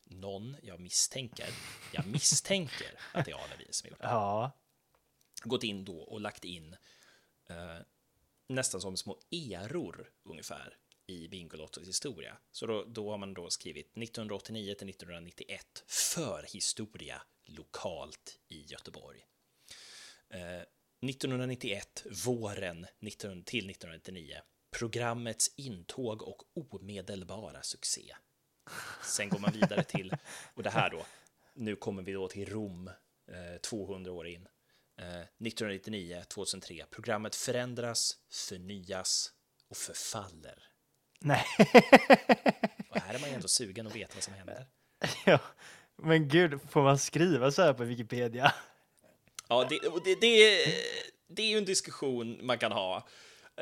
Någon, 0.04 0.56
jag 0.62 0.80
misstänker, 0.80 1.48
jag 1.92 2.06
misstänker 2.06 2.98
att 3.12 3.24
det 3.24 3.30
är 3.30 3.44
Alevi 3.44 3.66
som 3.70 3.88
gjort 3.90 4.00
det. 4.00 4.06
Ja, 4.06 4.52
Gått 5.42 5.64
in 5.64 5.84
då 5.84 5.98
och 5.98 6.20
lagt 6.20 6.44
in 6.44 6.76
eh, 7.48 7.78
nästan 8.48 8.80
som 8.80 8.96
små 8.96 9.18
eror 9.30 10.10
ungefär 10.22 10.76
i 11.06 11.28
Bingolottos 11.28 11.88
historia. 11.88 12.38
Så 12.52 12.66
då, 12.66 12.84
då 12.84 13.10
har 13.10 13.18
man 13.18 13.34
då 13.34 13.50
skrivit 13.50 13.86
1989 13.86 14.74
till 14.74 14.88
1991 14.88 15.84
för 15.86 16.46
historia 16.52 17.22
lokalt 17.44 18.38
i 18.48 18.62
Göteborg. 18.62 19.26
Eh, 20.30 20.62
1991, 21.08 22.06
våren 22.26 22.86
19, 23.00 23.42
till 23.42 23.70
1999, 23.70 24.40
programmets 24.70 25.50
intåg 25.56 26.22
och 26.22 26.42
omedelbara 26.54 27.62
succé. 27.62 28.14
Sen 29.02 29.28
går 29.28 29.38
man 29.38 29.52
vidare 29.52 29.84
till, 29.84 30.16
och 30.54 30.62
det 30.62 30.70
här 30.70 30.90
då, 30.90 31.06
nu 31.54 31.76
kommer 31.76 32.02
vi 32.02 32.12
då 32.12 32.28
till 32.28 32.48
Rom, 32.48 32.88
eh, 33.28 33.60
200 33.62 34.12
år 34.12 34.26
in. 34.26 34.48
Eh, 34.98 35.06
1999, 35.06 36.22
2003, 36.28 36.84
programmet 36.90 37.34
förändras, 37.34 38.16
förnyas 38.30 39.32
och 39.68 39.76
förfaller. 39.76 40.62
nej. 41.20 41.44
Och 42.90 43.00
här 43.00 43.14
är 43.14 43.18
man 43.18 43.28
ju 43.28 43.34
ändå 43.34 43.48
sugen 43.48 43.86
att 43.86 43.94
veta 43.94 44.14
vad 44.14 44.22
som 44.22 44.34
händer. 44.34 44.66
ja. 45.26 45.40
Men 46.02 46.28
gud, 46.28 46.60
får 46.70 46.82
man 46.82 46.98
skriva 46.98 47.50
så 47.50 47.62
här 47.62 47.72
på 47.72 47.84
Wikipedia? 47.84 48.54
Ja, 49.48 49.66
det, 49.70 49.80
det, 50.04 50.14
det, 50.20 50.64
det 51.28 51.42
är 51.42 51.46
ju 51.46 51.58
en 51.58 51.64
diskussion 51.64 52.46
man 52.46 52.58
kan 52.58 52.72
ha 52.72 53.08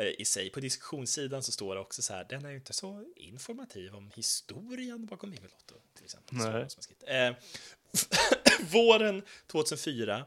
i 0.04 0.24
sig. 0.24 0.50
På 0.50 0.60
diskussionssidan 0.60 1.42
så 1.42 1.52
står 1.52 1.74
det 1.74 1.80
också 1.80 2.02
så 2.02 2.12
här, 2.12 2.26
den 2.28 2.44
är 2.44 2.50
ju 2.50 2.56
inte 2.56 2.72
så 2.72 3.04
informativ 3.16 3.94
om 3.94 4.10
historien 4.14 5.06
bakom 5.06 5.30
Bingolotto, 5.30 5.74
till 5.94 6.04
exempel. 6.04 6.36
Nej. 6.36 6.68
eh, 7.06 7.34
våren 8.72 9.22
2004 9.46 10.24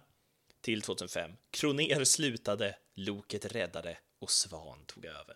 till 0.61 0.82
2005. 0.82 1.32
Kroner 1.51 2.03
slutade, 2.03 2.76
Loket 2.95 3.45
räddade 3.45 3.97
och 4.20 4.32
Svan 4.32 4.86
tog 4.86 5.05
över. 5.05 5.36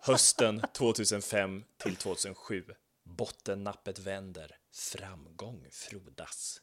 Hösten 0.00 0.62
2005 0.72 1.64
till 1.76 1.96
2007. 1.96 2.64
Bottennappet 3.04 3.98
vänder, 3.98 4.56
framgång 4.72 5.66
frodas. 5.70 6.60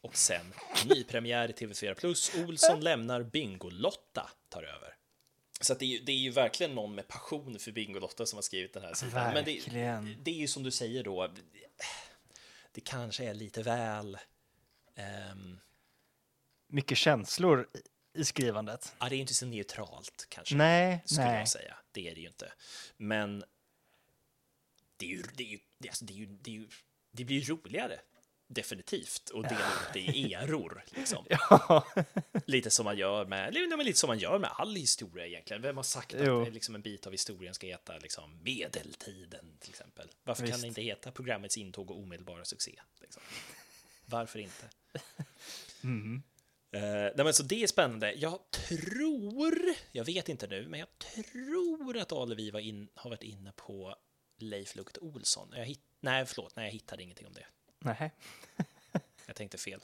Och 0.00 0.16
sen 0.16 0.52
nypremiär 0.88 1.48
i 1.48 1.52
TV4 1.52 1.94
Plus. 1.94 2.32
Olsson 2.34 2.80
lämnar 2.80 3.22
Bingolotta 3.22 4.30
tar 4.48 4.62
över. 4.62 4.94
Så 5.60 5.74
det, 5.74 5.84
är 5.84 5.86
ju, 5.86 5.98
det 5.98 6.12
är 6.12 6.16
ju 6.16 6.30
verkligen 6.30 6.74
någon 6.74 6.94
med 6.94 7.08
passion 7.08 7.58
för 7.58 7.72
Bingolotta 7.72 8.26
som 8.26 8.36
har 8.36 8.42
skrivit 8.42 8.72
den 8.74 8.82
här 8.82 8.94
sidan. 8.94 9.34
Men 9.34 9.44
det, 9.44 9.60
det 10.22 10.30
är 10.30 10.34
ju 10.34 10.48
som 10.48 10.62
du 10.62 10.70
säger 10.70 11.04
då. 11.04 11.34
Det 12.72 12.80
kanske 12.80 13.24
är 13.24 13.34
lite 13.34 13.62
väl. 13.62 14.18
ehm, 14.94 15.60
Mycket 16.68 16.98
känslor 16.98 17.68
i- 18.14 18.24
skrivandet. 18.24 18.94
ja, 19.00 19.08
det 19.08 19.16
är 19.16 19.18
inte 19.18 19.34
så 19.34 19.46
neutralt 19.46 20.26
kanske. 20.28 20.54
Nej, 20.54 21.02
skulle 21.04 21.26
nej. 21.26 21.38
jag 21.38 21.48
säga. 21.48 21.76
Det 21.92 22.08
är 22.10 22.14
det 22.14 22.20
ju 22.20 22.26
inte. 22.26 22.52
Men 22.96 23.44
det, 24.96 25.06
är 25.06 25.10
ju, 25.10 25.22
det, 25.34 25.42
är 25.44 25.48
ju, 25.48 25.58
alltså, 25.88 26.04
det, 26.04 26.12
är 26.12 26.16
ju, 26.16 26.26
det, 26.26 26.50
är 26.50 26.54
ju, 26.54 26.68
det 27.12 27.24
blir 27.24 27.40
ju 27.40 27.54
roligare, 27.54 28.00
definitivt, 28.54 29.30
att 29.34 29.48
dela 29.48 29.60
ut 29.60 29.92
det 29.92 30.00
i 30.00 30.34
eror. 30.34 30.84
Liksom. 30.90 31.26
Ja, 31.28 31.86
Lite 32.46 32.70
som 32.70 32.84
man 32.84 32.98
gör 32.98 33.24
med, 33.24 33.54
lite 33.54 33.98
som 33.98 34.08
man 34.08 34.18
gör 34.18 34.38
med 34.38 34.50
all 34.54 34.76
historia 34.76 35.26
egentligen. 35.26 35.62
Vem 35.62 35.76
har 35.76 35.84
sagt 35.84 36.14
att 36.14 36.26
Jo. 36.26 36.40
det 36.40 36.46
är 36.46 36.52
liksom 36.52 36.74
en 36.74 36.82
bit 36.82 37.06
av 37.06 37.12
historien 37.12 37.54
ska 37.54 37.66
heta 37.66 37.98
liksom, 37.98 38.42
medeltiden, 38.42 39.56
till 39.60 39.70
exempel? 39.70 40.08
Varför 40.24 40.42
kan 40.42 40.50
Visst. 40.50 40.62
det 40.62 40.68
inte 40.68 40.82
heta 40.82 41.12
programmets 41.12 41.56
intåg 41.56 41.90
och 41.90 41.98
omedelbara 41.98 42.44
succé? 42.44 42.80
Liksom? 43.00 43.22
Varför 44.06 44.38
inte? 44.38 44.68
Mm. 45.82 46.22
Eh, 46.72 46.80
nej, 46.82 47.12
men 47.16 47.34
så 47.34 47.42
det 47.42 47.62
är 47.62 47.66
spännande. 47.66 48.12
Jag 48.12 48.50
tror, 48.50 49.58
jag 49.92 50.04
vet 50.04 50.28
inte 50.28 50.46
nu, 50.46 50.68
men 50.68 50.80
jag 50.80 50.88
tror 50.98 51.96
att 51.96 52.12
Alevi 52.12 52.50
var 52.50 52.60
in, 52.60 52.88
har 52.94 53.10
varit 53.10 53.22
inne 53.22 53.52
på 53.56 53.96
Leif 54.38 54.76
Lukt 54.76 54.98
Olsson. 54.98 55.52
Jag 55.56 55.64
hitt, 55.64 55.84
nej, 56.00 56.26
förlåt, 56.26 56.56
nej, 56.56 56.64
jag 56.64 56.72
hittade 56.72 57.02
ingenting 57.02 57.26
om 57.26 57.32
det. 57.32 57.46
Nej. 57.80 58.12
Jag 59.26 59.36
tänkte 59.36 59.58
fel. 59.58 59.80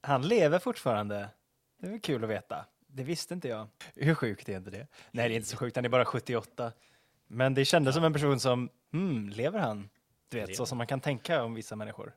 Han 0.00 0.28
lever 0.28 0.58
fortfarande. 0.58 1.28
Det 1.80 1.86
är 1.86 1.90
väl 1.90 2.00
kul 2.00 2.24
att 2.24 2.30
veta. 2.30 2.66
Det 2.86 3.02
visste 3.02 3.34
inte 3.34 3.48
jag. 3.48 3.68
Hur 3.94 4.14
sjukt 4.14 4.48
är 4.48 4.56
inte 4.56 4.70
det? 4.70 4.86
Nej, 5.10 5.28
det 5.28 5.34
är 5.34 5.36
inte 5.36 5.48
så 5.48 5.56
sjukt. 5.56 5.76
Han 5.76 5.84
är 5.84 5.88
bara 5.88 6.04
78. 6.04 6.72
Men 7.28 7.54
det 7.54 7.64
kändes 7.64 7.94
som 7.94 8.04
en 8.04 8.12
person 8.12 8.40
som, 8.40 8.68
hmm, 8.92 9.28
lever 9.28 9.58
han? 9.58 9.88
Du 10.28 10.36
vet, 10.36 10.48
Lever. 10.48 10.56
så 10.56 10.66
som 10.66 10.78
man 10.78 10.86
kan 10.86 11.00
tänka 11.00 11.42
om 11.42 11.54
vissa 11.54 11.76
människor. 11.76 12.12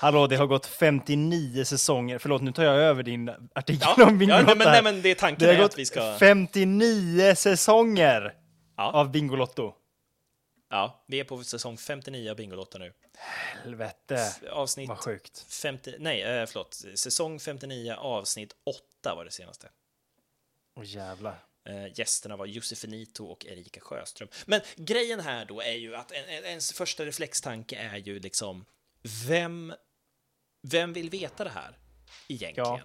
Hallå, 0.00 0.26
det 0.26 0.36
har 0.36 0.46
gått 0.46 0.66
59 0.66 1.64
säsonger. 1.64 2.18
Förlåt, 2.18 2.42
nu 2.42 2.52
tar 2.52 2.64
jag 2.64 2.74
över 2.76 3.02
din 3.02 3.30
artikel 3.54 3.88
Ja, 3.96 4.06
om 4.06 4.18
Bingolotto 4.18 4.48
ja 4.50 4.54
nej, 4.54 4.56
men, 4.56 4.72
nej, 4.72 4.82
men 4.82 5.02
det 5.02 5.08
är 5.10 5.14
tanken 5.14 5.48
Det 5.48 5.54
har 5.54 5.62
gått 5.62 5.72
att 5.72 5.78
vi 5.78 5.86
ska... 5.86 6.16
59 6.18 7.34
säsonger 7.34 8.34
Ja. 8.76 8.90
av 8.92 9.10
Bingolotto. 9.10 9.74
Ja, 10.70 11.04
vi 11.06 11.20
är 11.20 11.24
på 11.24 11.44
säsong 11.44 11.76
59 11.76 12.30
av 12.30 12.36
Bingolotto 12.36 12.78
nu. 12.78 12.92
Helvete, 13.18 14.34
Avsnitt 14.50 14.88
vad 14.88 14.98
sjukt. 14.98 15.46
50, 15.48 15.94
nej, 15.98 16.22
eh, 16.22 16.46
förlåt, 16.46 16.74
säsong 16.94 17.40
59, 17.40 17.94
avsnitt 17.94 18.56
8 18.64 19.14
var 19.14 19.24
det 19.24 19.30
senaste. 19.30 19.68
Åh 20.74 20.84
jävlar. 20.86 21.44
Eh, 21.64 21.98
gästerna 21.98 22.36
var 22.36 22.46
Josefinito 22.46 23.24
och 23.26 23.46
Erika 23.46 23.80
Sjöström. 23.80 24.28
Men 24.46 24.60
grejen 24.76 25.20
här 25.20 25.44
då 25.44 25.60
är 25.60 25.72
ju 25.72 25.96
att 25.96 26.12
en, 26.12 26.24
en, 26.24 26.44
ens 26.44 26.72
första 26.72 27.04
reflextanke 27.04 27.76
är 27.76 27.96
ju 27.96 28.20
liksom 28.20 28.64
vem, 29.28 29.74
vem 30.62 30.92
vill 30.92 31.10
veta 31.10 31.44
det 31.44 31.50
här 31.50 31.78
egentligen? 32.28 32.64
Ja, 32.66 32.80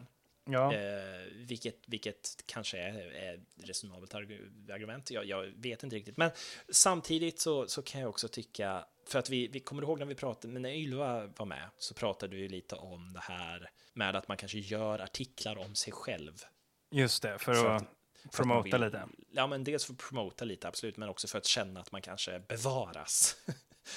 Eh, 0.73 1.27
vilket, 1.47 1.77
vilket 1.87 2.43
kanske 2.45 2.77
är, 2.77 3.11
är 3.11 3.39
resonabelt 3.63 4.13
argu- 4.13 4.73
argument. 4.73 5.11
Jag, 5.11 5.25
jag 5.25 5.43
vet 5.45 5.83
inte 5.83 5.95
riktigt. 5.95 6.17
Men 6.17 6.31
samtidigt 6.69 7.39
så, 7.39 7.67
så 7.67 7.81
kan 7.81 8.01
jag 8.01 8.09
också 8.09 8.27
tycka, 8.27 8.85
för 9.07 9.19
att 9.19 9.29
vi, 9.29 9.47
vi 9.47 9.59
kommer 9.59 9.81
ihåg 9.83 9.99
när 9.99 10.05
vi 10.05 10.15
pratade, 10.15 10.53
men 10.53 10.61
när 10.61 10.73
Ylva 10.73 11.27
var 11.27 11.45
med 11.45 11.69
så 11.77 11.93
pratade 11.93 12.35
vi 12.35 12.47
lite 12.49 12.75
om 12.75 13.13
det 13.13 13.19
här 13.19 13.69
med 13.93 14.15
att 14.15 14.27
man 14.27 14.37
kanske 14.37 14.59
gör 14.59 14.99
artiklar 14.99 15.57
om 15.57 15.75
sig 15.75 15.93
själv 15.93 16.43
just 16.91 17.21
det, 17.23 17.39
för 17.39 17.53
för 17.53 17.65
att 17.75 17.81
att- 17.81 18.31
promota 18.31 18.77
lite. 18.77 19.07
Ja, 19.31 19.47
men 19.47 19.63
dels 19.63 19.85
för 19.85 19.93
att 19.93 19.99
promota 19.99 20.45
lite, 20.45 20.67
absolut, 20.67 20.97
men 20.97 21.09
också 21.09 21.27
för 21.27 21.37
att 21.37 21.45
känna 21.45 21.79
att 21.79 21.91
man 21.91 22.01
kanske 22.01 22.39
bevaras. 22.39 23.37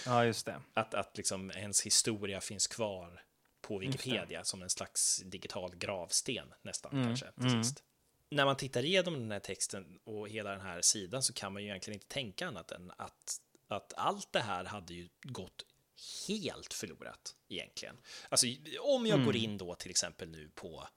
Ja, 0.07 0.25
just 0.25 0.47
det. 0.47 0.61
att, 0.75 0.95
att 0.95 1.17
liksom 1.17 1.51
ens 1.51 1.87
historia 1.87 2.41
finns 2.41 2.67
kvar 2.67 3.23
på 3.65 3.79
Wikipedia 3.79 4.45
som 4.45 4.63
en 4.63 4.71
slags 4.71 5.23
digital 5.25 5.77
gravsten 5.77 6.55
nästan 6.63 6.93
Mm, 6.93 7.07
kanske 7.07 7.33
till 7.33 7.65
sist. 7.65 7.83
När 8.31 8.45
man 8.45 8.57
tittar 8.57 8.85
igenom 8.85 9.15
den 9.15 9.31
här 9.31 9.41
texten 9.41 9.99
och 10.05 10.29
hela 10.29 10.51
den 10.51 10.61
här 10.61 10.81
sidan 10.81 11.23
så 11.23 11.33
kan 11.33 11.53
man 11.53 11.63
ju 11.63 11.69
egentligen 11.69 11.97
inte 11.97 12.15
tänka 12.15 12.47
annat 12.47 12.73
än 12.73 12.93
att, 12.97 13.41
att 13.69 13.93
allt 13.97 14.33
det 14.33 14.41
här 14.41 14.65
hade 14.65 14.95
ju 14.95 15.09
gått 15.23 15.65
helt 16.29 16.75
förlorat 16.75 17.37
egentligen. 17.49 17.97
Alltså 18.29 18.47
om 18.81 19.07
jag 19.07 19.25
går 19.25 19.37
in 19.37 19.59
då 19.59 19.75
till 19.75 19.91
exempel 19.91 20.29
nu 20.29 20.51
på 20.55 20.89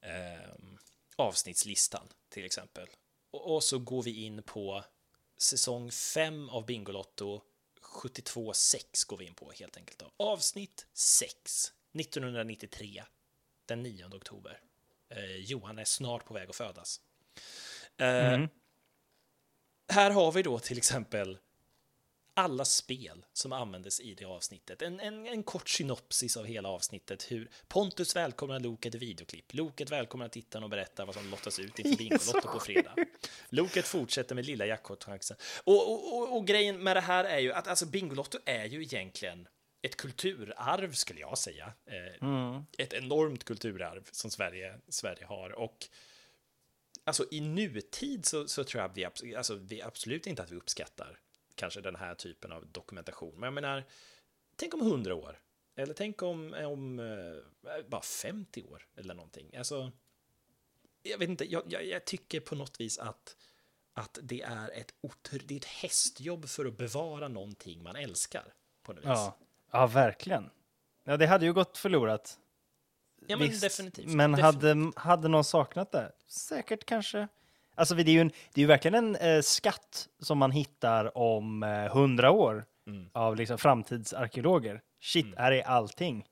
ehm, 0.00 0.78
avsnittslistan 1.16 2.08
till 2.28 2.44
exempel 2.44 2.88
och, 3.30 3.54
och 3.54 3.64
så 3.64 3.78
går 3.78 4.02
vi 4.02 4.24
in 4.24 4.42
på 4.42 4.84
säsong 5.38 5.90
5 5.90 6.48
av 6.48 6.66
Bingolotto 6.66 7.42
72.6 7.86 9.06
går 9.06 9.16
vi 9.16 9.24
in 9.24 9.34
på 9.34 9.52
helt 9.52 9.76
enkelt. 9.76 9.98
Då. 9.98 10.12
Avsnitt 10.16 10.86
6, 10.92 11.72
1993, 12.00 13.02
den 13.66 13.82
9 13.82 14.04
oktober. 14.04 14.60
Eh, 15.08 15.36
Johan 15.36 15.78
är 15.78 15.84
snart 15.84 16.24
på 16.24 16.34
väg 16.34 16.48
att 16.50 16.56
födas. 16.56 17.00
Eh, 17.96 18.34
Mm. 18.34 18.48
Här 19.88 20.10
har 20.10 20.32
vi 20.32 20.42
då 20.42 20.58
till 20.58 20.78
exempel 20.78 21.38
alla 22.34 22.64
spel 22.64 23.24
som 23.32 23.52
användes 23.52 24.00
i 24.00 24.14
det 24.14 24.24
avsnittet. 24.24 24.82
En, 24.82 25.00
en, 25.00 25.26
en 25.26 25.42
kort 25.42 25.68
synopsis 25.68 26.36
av 26.36 26.44
hela 26.44 26.68
avsnittet. 26.68 27.30
Hur 27.30 27.50
Pontus 27.68 28.16
välkomnar 28.16 28.60
Loket 28.60 28.94
i 28.94 28.98
videoklipp. 28.98 29.54
Loket 29.54 29.90
välkomnar 29.90 30.28
tittaren 30.28 30.64
och 30.64 30.70
berättar 30.70 31.06
vad 31.06 31.14
som 31.14 31.30
lottas 31.30 31.58
ut 31.58 31.78
inför 31.78 31.96
Bingolotto 31.98 32.48
på 32.48 32.60
fredag. 32.60 32.94
Loket 33.48 33.86
fortsätter 33.86 34.34
med 34.34 34.46
lilla 34.46 34.66
jackpot-chansen. 34.66 35.36
Och, 35.64 35.92
och, 35.92 36.18
och, 36.18 36.36
och 36.36 36.46
grejen 36.46 36.82
med 36.82 36.96
det 36.96 37.00
här 37.00 37.24
är 37.24 37.38
ju 37.38 37.52
att 37.52 37.68
alltså 37.68 37.86
Bingolotto 37.86 38.38
är 38.44 38.64
ju 38.64 38.82
egentligen 38.82 39.48
ett 39.86 39.96
kulturarv 39.96 40.92
skulle 40.92 41.20
jag 41.20 41.38
säga. 41.38 41.72
Eh, 41.86 42.26
Mm. 42.28 42.62
Ett 42.78 42.92
enormt 42.92 43.44
kulturarv 43.44 44.08
som 44.12 44.30
Sverige, 44.30 44.80
Sverige 44.88 45.24
har. 45.26 45.50
Och 45.50 45.88
alltså 47.04 47.26
i 47.30 47.40
nutid 47.40 48.26
så, 48.26 48.48
så 48.48 48.64
tror 48.64 48.82
jag 48.82 48.94
vi, 48.94 49.04
abs- 49.06 49.36
alltså, 49.36 49.54
vi 49.54 49.82
absolut 49.82 50.26
inte 50.26 50.42
att 50.42 50.50
vi 50.50 50.56
uppskattar 50.56 51.20
kanske 51.54 51.80
den 51.80 51.96
här 51.96 52.14
typen 52.14 52.52
av 52.52 52.66
dokumentation. 52.66 53.34
Men 53.34 53.42
jag 53.46 53.54
menar, 53.54 53.84
tänk 54.56 54.74
om 54.74 54.80
hundra 54.80 55.14
år. 55.14 55.40
Eller 55.76 55.94
tänk 55.94 56.22
om, 56.22 56.54
om 56.54 56.98
eh, 56.98 57.82
bara 57.88 58.02
50 58.02 58.62
år 58.62 58.86
eller 58.96 59.14
någonting. 59.14 59.56
Alltså, 59.56 59.92
jag 61.02 61.18
vet 61.18 61.28
inte, 61.28 61.52
jag, 61.52 61.62
jag, 61.66 61.84
jag 61.86 62.04
tycker 62.04 62.40
på 62.40 62.54
något 62.54 62.80
vis 62.80 62.98
att, 62.98 63.36
att 63.92 64.18
det 64.22 64.42
är 64.42 64.70
ett, 64.70 64.94
det 65.46 65.54
är 65.54 65.58
ett 65.58 65.64
hästjobb 65.64 66.48
för 66.48 66.64
att 66.66 66.76
bevara 66.78 67.28
någonting 67.28 67.82
man 67.82 67.96
älskar. 67.96 68.54
På 68.82 68.92
något 68.92 69.00
vis. 69.04 69.08
Ja. 69.08 69.38
Ja, 69.70 69.86
verkligen. 69.86 70.50
Ja, 71.04 71.16
det 71.16 71.26
hade 71.26 71.44
ju 71.46 71.52
gått 71.52 71.78
förlorat. 71.78 72.38
Ja, 73.26 73.36
men 73.36 73.48
Visst. 73.48 73.62
definitivt. 73.62 74.06
Men 74.14 74.32
definitivt. 74.32 74.64
hade, 74.64 74.92
hade 74.96 75.28
någon 75.28 75.44
saknat 75.44 75.92
det? 75.92 76.12
Säkert 76.28 76.84
kanske. 76.84 77.28
Alltså 77.74 77.94
det 77.94 78.02
är 78.02 78.12
ju, 78.12 78.20
en, 78.20 78.28
det 78.28 78.60
är 78.60 78.62
ju 78.62 78.66
verkligen 78.66 78.94
en 78.94 79.16
eh, 79.16 79.40
skatt 79.42 80.08
som 80.20 80.38
man 80.38 80.50
hittar 80.50 81.18
om 81.18 81.62
eh, 81.62 81.92
hundra 81.92 82.30
år 82.30 82.64
Mm. 82.88 83.08
av 83.12 83.36
liksom 83.36 83.58
framtidsarkeologer. 83.58 84.80
Shit, 85.00 85.26
här 85.38 85.52
är 85.52 85.62
allting. 85.62 86.24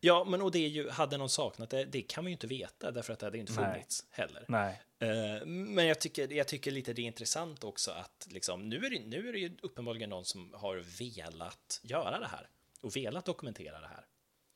Ja, 0.00 0.24
men 0.24 0.42
och 0.42 0.50
det 0.50 0.58
är 0.58 0.68
ju, 0.68 0.90
hade 0.90 1.16
någon 1.16 1.28
saknat 1.30 1.70
det, 1.70 1.84
det 1.84 2.02
kan 2.02 2.24
man 2.24 2.30
ju 2.30 2.32
inte 2.32 2.46
veta 2.46 2.90
därför 2.90 3.12
att 3.12 3.18
det 3.18 3.26
hade 3.26 3.38
inte 3.38 3.52
Nej. 3.52 3.72
funnits 3.72 4.06
heller. 4.10 4.44
Nej. 4.48 4.82
Eh, 4.98 5.46
Men 5.46 5.86
jag 5.86 6.00
tycker, 6.00 6.32
jag 6.32 6.48
tycker 6.48 6.70
lite 6.70 6.92
det 6.92 7.02
är 7.02 7.06
intressant 7.06 7.64
också 7.64 7.90
att 7.90 8.26
liksom, 8.30 8.68
nu, 8.68 8.86
är 8.86 8.90
det, 8.90 9.00
nu 9.00 9.28
är 9.28 9.32
det 9.32 9.38
ju 9.38 9.56
uppenbarligen 9.62 10.10
någon 10.10 10.24
som 10.24 10.54
har 10.54 10.76
velat 10.76 11.80
göra 11.82 12.18
det 12.20 12.26
här 12.26 12.48
och 12.80 12.96
velat 12.96 13.24
dokumentera 13.24 13.80
det 13.80 13.86
här. 13.88 14.06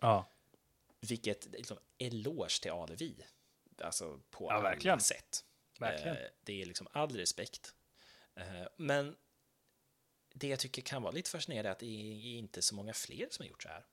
Ja. 0.01 0.31
Vilket 1.01 1.47
liksom, 1.53 1.79
eloge 1.99 2.61
till 2.63 2.71
Alevi, 2.71 3.15
alltså 3.83 4.21
på 4.31 4.45
Ja, 4.45 4.53
alla 4.53 4.63
verkligen. 4.63 5.01
sätt. 5.01 5.45
Verkligen. 5.79 6.17
Eh, 6.17 6.23
Det 6.45 6.63
är 6.63 6.67
liksom 6.67 6.87
all 6.93 7.17
respekt. 7.17 7.75
Eh, 8.35 8.45
Men 8.77 9.17
det 10.35 10.49
jag 10.49 10.59
tycker 10.59 10.83
kan 10.83 11.03
vara 11.03 11.13
lite 11.13 11.31
fascinerande 11.31 11.69
är 11.69 11.73
att 11.73 11.79
det 11.79 11.87
är 11.87 12.39
inte 12.39 12.63
så 12.63 12.75
många 12.75 12.93
fler 12.93 13.27
som 13.31 13.43
har 13.43 13.49
gjort 13.51 13.63
så 13.63 13.69
här. 13.69 13.85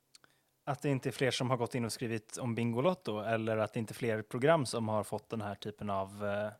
Att 0.65 0.81
det 0.81 0.89
inte 0.89 1.09
är 1.09 1.11
fler 1.11 1.31
som 1.31 1.49
har 1.49 1.57
gått 1.57 1.75
in 1.75 1.85
och 1.85 1.91
skrivit 1.93 2.37
om 2.37 2.55
Bingolotto 2.55 3.19
eller 3.19 3.57
att 3.57 3.73
det 3.73 3.79
inte 3.79 3.91
är 3.91 3.95
fler 3.95 4.21
program 4.21 4.65
som 4.65 4.87
har 4.89 5.03
fått 5.03 5.29
den 5.29 5.41
här 5.41 5.55
typen 5.55 5.89
av... 5.89 6.25
eh, 6.25 6.51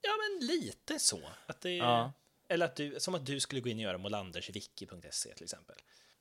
Ja, 0.00 0.10
men 0.16 0.46
lite 0.46 0.98
så. 0.98 1.20
Att 1.46 1.60
det, 1.60 1.76
Ja. 1.76 2.12
Eller 2.48 2.66
att 2.66 2.76
du, 2.76 3.00
som 3.00 3.14
att 3.14 3.26
du 3.26 3.40
skulle 3.40 3.60
gå 3.60 3.68
in 3.68 3.76
och 3.76 3.82
göra 3.82 3.98
molanderswiki.se 3.98 5.34
till 5.34 5.44
exempel. 5.44 5.76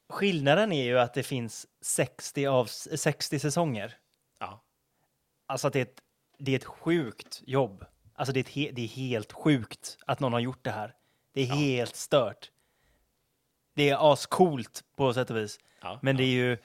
Skillnaden 0.10 0.72
är 0.72 0.84
ju 0.84 1.00
att 1.00 1.14
det 1.14 1.24
finns 1.24 1.68
60, 1.82 2.46
av, 2.46 2.66
60 2.66 3.40
säsonger. 3.40 3.98
Ja, 4.40 4.64
Alltså 5.46 5.68
att 5.68 5.74
det 5.74 5.80
är 5.80 5.84
ett, 5.86 6.02
det 6.38 6.52
är 6.52 6.56
ett 6.56 6.64
sjukt 6.66 7.42
jobb. 7.46 7.86
Alltså 8.14 8.34
det 8.34 8.40
är, 8.40 8.44
he, 8.66 8.72
det 8.72 8.82
är 8.82 8.88
helt 8.88 9.32
sjukt 9.34 9.98
att 10.06 10.20
någon 10.20 10.34
har 10.34 10.40
gjort 10.40 10.64
det 10.64 10.72
här. 10.72 10.96
Det 11.34 11.42
är 11.42 11.46
helt 11.46 11.96
stört. 11.96 12.52
Det 13.76 13.90
är 13.90 14.14
ascoolt 14.14 14.84
på 14.96 15.14
sätt 15.14 15.30
och 15.30 15.38
vis. 15.38 15.60
Ja, 15.82 16.00
Men 16.02 16.18
det 16.18 16.24
är 16.24 16.28
ju... 16.28 16.58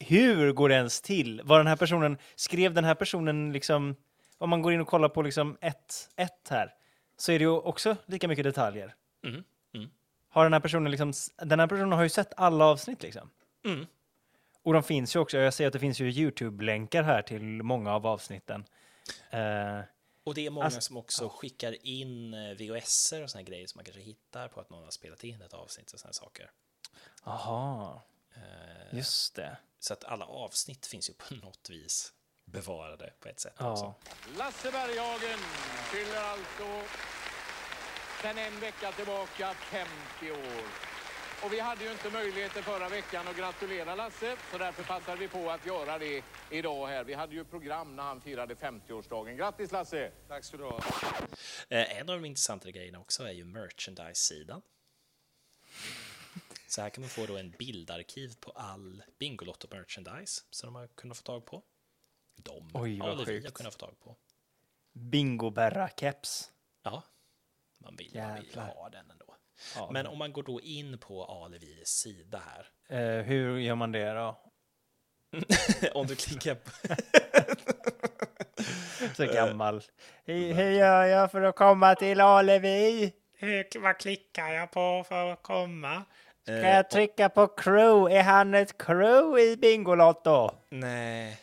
Hur 0.00 0.52
går 0.52 0.68
det 0.68 0.74
ens 0.74 1.00
till? 1.00 1.42
Var 1.44 1.58
den 1.58 1.66
här 1.66 1.76
personen... 1.76 2.18
Skrev 2.34 2.74
den 2.74 2.84
här 2.84 2.94
personen 2.94 3.52
liksom... 3.52 3.96
Om 4.38 4.50
man 4.50 4.62
går 4.62 4.72
in 4.72 4.80
och 4.80 4.86
kollar 4.88 5.08
på 5.08 5.22
liksom 5.22 5.56
ett, 5.60 6.10
ett 6.16 6.48
här 6.50 6.74
så 7.16 7.32
är 7.32 7.38
det 7.38 7.42
ju 7.42 7.50
också 7.50 7.96
lika 8.06 8.28
mycket 8.28 8.44
detaljer. 8.44 8.94
Mm, 9.24 9.44
mm. 9.74 9.90
Har 10.28 10.42
den 10.44 10.52
här 10.52 10.60
personen 10.60 10.90
liksom... 10.90 11.12
Den 11.36 11.60
här 11.60 11.66
personen 11.66 11.92
har 11.92 12.02
ju 12.02 12.08
sett 12.08 12.32
alla 12.36 12.64
avsnitt 12.64 13.02
liksom. 13.02 13.30
Mm. 13.64 13.86
Och 14.62 14.72
de 14.72 14.82
finns 14.82 15.16
ju 15.16 15.20
också, 15.20 15.38
jag 15.38 15.54
ser 15.54 15.66
att 15.66 15.72
det 15.72 15.78
finns 15.78 16.00
ju 16.00 16.10
YouTube-länkar 16.10 17.02
här 17.02 17.22
till 17.22 17.42
många 17.62 17.92
av 17.94 18.06
avsnitten. 18.06 18.64
Eh, 19.30 19.80
Och 20.24 20.34
det 20.34 20.46
är 20.46 20.50
många 20.50 20.64
Alltså- 20.64 20.80
som 20.80 20.96
också 20.96 21.28
skickar 21.28 21.86
in 21.86 22.34
eh, 22.34 22.40
VHS 22.56 23.12
och 23.22 23.30
såna 23.30 23.42
grejer 23.42 23.66
som 23.66 23.78
man 23.78 23.84
kanske 23.84 24.02
hittar 24.02 24.48
på 24.48 24.60
att 24.60 24.70
någon 24.70 24.84
har 24.84 24.90
spelat 24.90 25.24
in 25.24 25.42
ett 25.42 25.52
avsnitt 25.54 25.92
och 25.92 26.00
såna 26.00 26.12
saker. 26.12 26.50
Aha, 27.24 28.02
Eh, 28.36 28.96
just 28.98 29.34
det. 29.36 29.56
Så 29.78 29.92
att 29.92 30.04
alla 30.04 30.24
avsnitt 30.24 30.86
finns 30.86 31.10
ju 31.10 31.14
på 31.14 31.34
något 31.42 31.70
vis 31.70 32.12
bevarade 32.44 33.12
på 33.20 33.28
ett 33.28 33.40
sätt 33.40 33.54
Ja. 33.58 33.72
också. 33.72 33.94
Lasse 34.38 34.70
Berghagen 34.70 35.38
fyller 35.92 36.16
alltså 36.20 36.82
sen 38.22 38.38
en 38.38 38.60
vecka 38.60 38.92
tillbaka 38.92 39.54
50 39.54 40.30
år. 40.30 40.62
Och 41.44 41.52
vi 41.52 41.60
hade 41.60 41.84
ju 41.84 41.92
inte 41.92 42.10
möjligheter 42.10 42.62
förra 42.62 42.88
veckan 42.88 43.28
att 43.28 43.36
gratulera 43.36 43.94
Lasse, 43.94 44.36
så 44.52 44.58
därför 44.58 44.82
passade 44.82 45.16
vi 45.16 45.28
på 45.28 45.50
att 45.50 45.66
göra 45.66 45.98
det 45.98 46.22
idag 46.50 46.86
här. 46.86 47.04
Vi 47.04 47.14
hade 47.14 47.34
ju 47.34 47.44
program 47.44 47.96
när 47.96 48.02
han 48.02 48.20
firade 48.20 48.54
50-årsdagen. 48.54 49.36
Grattis 49.36 49.72
Lasse! 49.72 50.10
Tack 50.28 50.44
ska 50.44 50.56
du 50.56 50.64
ha. 50.64 50.80
Eh, 51.68 51.98
En 51.98 52.08
av 52.10 52.16
de 52.16 52.24
intressantare 52.24 52.72
grejerna 52.72 52.98
också 52.98 53.22
är 53.24 53.32
ju 53.32 53.44
merchandise-sidan. 53.44 54.62
Så 56.68 56.82
här 56.82 56.90
kan 56.90 57.02
man 57.02 57.08
få 57.10 57.26
då 57.26 57.36
en 57.36 57.50
bildarkiv 57.50 58.34
på 58.40 58.50
all 58.50 59.02
Bingolotto 59.18 59.68
merchandise 59.70 60.42
som 60.50 60.66
de 60.66 60.74
har 60.74 60.86
kunnat 60.86 61.16
få 61.16 61.22
tag 61.22 61.46
på. 61.46 61.62
De 62.36 62.70
Oj, 62.74 62.98
vad 62.98 63.10
vi 63.10 63.16
har 63.18 63.24
sjukt. 63.24 63.54
kunnat 63.54 63.74
få 63.74 63.78
tag 63.78 64.00
på. 64.00 64.16
Bingo-Berra-keps. 64.92 66.50
Ja, 66.82 67.02
man 67.78 67.96
vill, 67.96 68.10
man 68.14 68.34
vill 68.34 68.46
Jävlar. 68.46 68.66
ha 68.66 68.88
den 68.88 69.10
ändå. 69.10 69.36
Ja. 69.76 69.90
Men 69.92 70.06
om 70.06 70.18
man 70.18 70.32
går 70.32 70.42
då 70.42 70.60
in 70.60 70.98
på 70.98 71.24
Alevis 71.24 71.88
sida 71.88 72.42
här. 72.46 72.68
Eh, 72.98 73.24
hur 73.24 73.58
gör 73.58 73.74
man 73.74 73.92
det 73.92 74.12
då? 74.12 74.38
om 75.94 76.06
du 76.06 76.16
klickar 76.16 76.54
på... 76.54 76.70
Så 79.14 79.26
gammal. 79.26 79.82
Hur, 80.24 80.52
hur 80.52 80.70
gör 80.70 81.04
jag 81.04 81.30
för 81.30 81.42
att 81.42 81.56
komma 81.56 81.94
till 81.94 82.20
Alevi? 82.20 83.12
Vad 83.78 83.98
klickar 83.98 84.48
jag 84.48 84.70
på 84.70 85.04
för 85.08 85.32
att 85.32 85.42
komma? 85.42 86.04
Ska 86.48 86.68
jag 86.68 86.90
trycka 86.90 87.28
på 87.28 87.46
crew? 87.46 88.16
Är 88.18 88.22
han 88.22 88.54
ett 88.54 88.78
crew 88.78 89.42
i 89.42 89.56
Bingolotto? 89.56 90.50
Nej. 90.70 91.36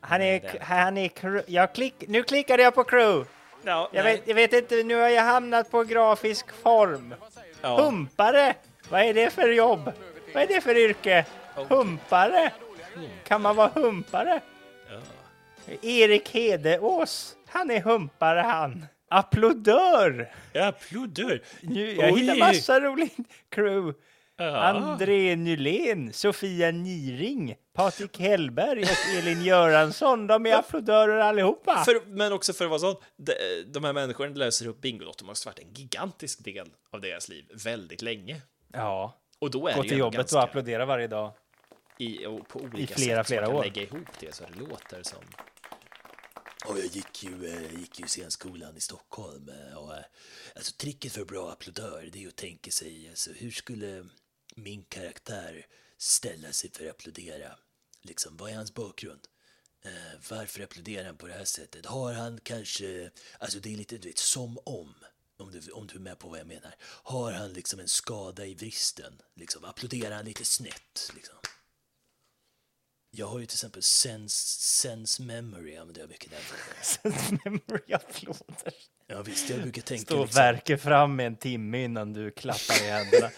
Han 0.00 0.20
Nej, 0.20 0.36
är, 0.36 0.40
det- 0.52 0.62
han 0.64 0.96
är 0.98 1.08
crew. 1.08 1.42
Jag 1.52 1.72
klick, 1.74 1.94
nu 2.08 2.22
klickade 2.22 2.62
jag 2.62 2.74
på 2.74 2.84
crew. 2.84 3.30
Ja, 3.64 3.90
Jag 3.92 4.04
nej. 4.04 4.16
vet, 4.16 4.28
jag 4.28 4.34
vet 4.34 4.52
inte, 4.52 4.82
nu 4.82 4.94
har 4.94 5.08
jag 5.08 5.22
hamnat 5.22 5.70
på 5.70 5.82
grafisk 5.84 6.52
form. 6.62 7.14
Ja. 7.62 7.80
Humpare! 7.80 8.54
Vad 8.88 9.00
är 9.02 9.14
det 9.14 9.30
för 9.30 9.48
jobb? 9.48 9.92
Vad 10.34 10.42
är 10.42 10.46
det 10.46 10.60
för 10.60 10.76
yrke? 10.76 11.24
Humpare? 11.54 12.52
Kan 13.24 13.40
man 13.42 13.56
vara 13.56 13.70
humpare? 13.74 14.40
Ja. 14.90 15.76
Erik 15.82 16.28
Hedeås, 16.30 17.36
han 17.48 17.70
är 17.70 17.80
humpare 17.80 18.40
han. 18.40 18.86
Applådör! 19.08 20.32
Nu, 21.60 21.92
jag 21.92 22.12
Oj. 22.12 22.20
hittar 22.20 22.36
massa 22.38 22.80
roligt 22.80 23.16
crew. 23.48 23.98
Ja. 24.38 24.56
André 24.56 25.36
Nylén, 25.36 26.12
Sofia 26.12 26.70
Niring, 26.70 27.56
Patrik 27.74 28.18
Hellberg 28.18 28.82
och 28.82 29.16
Elin 29.18 29.42
Göransson. 29.42 30.26
De 30.26 30.46
är 30.46 30.54
applådörer 30.54 31.18
allihopa. 31.18 31.84
För, 31.84 32.06
men 32.06 32.32
också 32.32 32.52
för 32.52 32.64
att 32.64 32.70
vara 32.70 32.80
sån, 32.80 32.96
de, 33.16 33.32
de 33.66 33.84
här 33.84 33.92
människorna 33.92 34.34
löser 34.34 34.66
upp 34.68 34.80
Bingolotto 34.80 35.24
måste 35.24 35.48
ha 35.48 35.52
varit 35.52 35.64
en 35.64 35.72
gigantisk 35.72 36.44
del 36.44 36.68
av 36.90 37.00
deras 37.00 37.28
liv 37.28 37.44
väldigt 37.64 38.02
länge. 38.02 38.42
Ja, 38.72 39.20
Och 39.38 39.50
då 39.50 39.68
är 39.68 39.74
gå 39.74 39.82
det 39.82 39.88
till 39.88 39.98
jobbet 39.98 40.32
och 40.32 40.42
applådera 40.42 40.86
varje 40.86 41.06
dag. 41.06 41.32
i, 41.98 42.26
och 42.26 42.48
på 42.48 42.60
olika 42.60 42.94
flera, 42.94 43.24
sätt, 43.24 43.26
flera 43.26 43.48
år. 43.48 43.62
lägga 43.62 43.82
ihop 43.82 44.08
det 44.20 44.34
så 44.34 44.44
det 44.44 44.58
låter 44.58 45.02
som... 45.02 45.18
Och 46.66 46.78
jag 46.78 46.86
gick 46.86 47.24
ju, 47.24 47.46
eh, 47.46 47.80
gick 47.80 48.00
ju 48.00 48.06
scenskolan 48.06 48.76
i 48.76 48.80
Stockholm 48.80 49.48
eh, 49.48 49.78
och 49.78 49.94
eh, 49.94 50.04
alltså 50.56 50.72
tricket 50.76 51.12
för 51.12 51.24
bra 51.24 51.50
applådör 51.50 52.08
det 52.12 52.18
är 52.18 52.22
ju 52.22 52.28
att 52.28 52.36
tänka 52.36 52.70
sig 52.70 53.08
alltså, 53.08 53.30
hur 53.32 53.50
skulle 53.50 54.06
min 54.56 54.84
karaktär 54.84 55.66
ställa 55.98 56.52
sig 56.52 56.70
för 56.70 56.84
att 56.84 56.90
applådera? 56.90 57.58
Liksom, 58.02 58.36
vad 58.36 58.50
är 58.50 58.54
hans 58.54 58.74
bakgrund? 58.74 59.20
Eh, 59.84 60.20
varför 60.30 60.62
applåderar 60.62 61.06
han 61.06 61.16
på 61.16 61.26
det 61.26 61.32
här 61.32 61.44
sättet? 61.44 61.86
Har 61.86 62.12
han 62.12 62.40
kanske, 62.42 63.10
alltså 63.38 63.60
det 63.60 63.72
är 63.72 63.76
lite 63.76 63.98
du 63.98 64.08
vet, 64.08 64.18
som 64.18 64.58
om, 64.64 64.94
om 65.36 65.50
du, 65.50 65.70
om 65.70 65.86
du 65.86 65.94
är 65.94 66.00
med 66.00 66.18
på 66.18 66.28
vad 66.28 66.40
jag 66.40 66.46
menar. 66.46 66.74
Har 66.82 67.32
han 67.32 67.52
liksom 67.52 67.80
en 67.80 67.88
skada 67.88 68.46
i 68.46 68.54
vristen? 68.54 69.22
Liksom, 69.34 69.64
applåderar 69.64 70.16
han 70.16 70.24
lite 70.24 70.44
snett? 70.44 71.12
Liksom? 71.14 71.36
Jag 73.10 73.26
har 73.26 73.38
ju 73.38 73.46
till 73.46 73.54
exempel 73.54 73.82
sense, 73.82 74.46
sense 74.60 75.22
memory, 75.22 75.76
använder 75.76 76.00
jag 76.00 76.10
mycket 76.10 76.30
därför. 76.30 77.10
Memory 77.44 77.92
applåder. 77.92 78.74
Ja 79.06 79.22
visst, 79.22 79.50
jag 79.50 79.62
brukar 79.62 79.82
tänka 79.82 80.04
Stå 80.04 80.18
och 80.18 80.26
liksom, 80.26 80.40
verka 80.40 80.78
fram 80.78 81.20
en 81.20 81.36
timme 81.36 81.84
innan 81.84 82.12
du 82.12 82.30
klappar 82.30 82.82
i 82.82 82.88
händerna. 82.88 83.30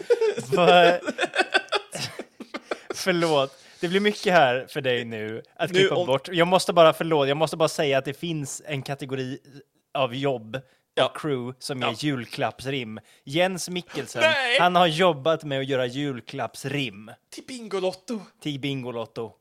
Vad- 0.51 0.99
Förlåt. 2.93 3.57
Det 3.81 3.87
blir 3.87 3.99
mycket 3.99 4.33
här 4.33 4.65
för 4.69 4.81
dig 4.81 5.05
nu 5.05 5.41
att 5.55 5.71
klippa 5.71 5.95
om- 5.95 6.07
bort. 6.07 6.27
Jag 6.31 6.47
måste 6.47 6.73
bara, 6.73 6.93
förlåt, 6.93 7.27
jag 7.27 7.37
måste 7.37 7.57
bara 7.57 7.69
säga 7.69 7.97
att 7.97 8.05
det 8.05 8.13
finns 8.13 8.61
en 8.65 8.81
kategori 8.81 9.37
av 9.93 10.15
jobb 10.15 10.57
Ja. 10.95 11.05
och 11.05 11.17
crew 11.17 11.55
som 11.59 11.83
är 11.83 11.87
Ja. 11.87 11.93
julklappsrim. 11.97 12.99
Jens 13.23 13.69
Mikkelsen, 13.69 14.21
Nej! 14.21 14.59
han 14.59 14.75
har 14.75 14.87
jobbat 14.87 15.43
med 15.43 15.59
att 15.59 15.67
göra 15.67 15.85
julklappsrim 15.85 17.11
till 17.33 17.43
Bingolotto. 17.47 18.19
till 18.41 18.59
Bingolotto. 18.59 19.31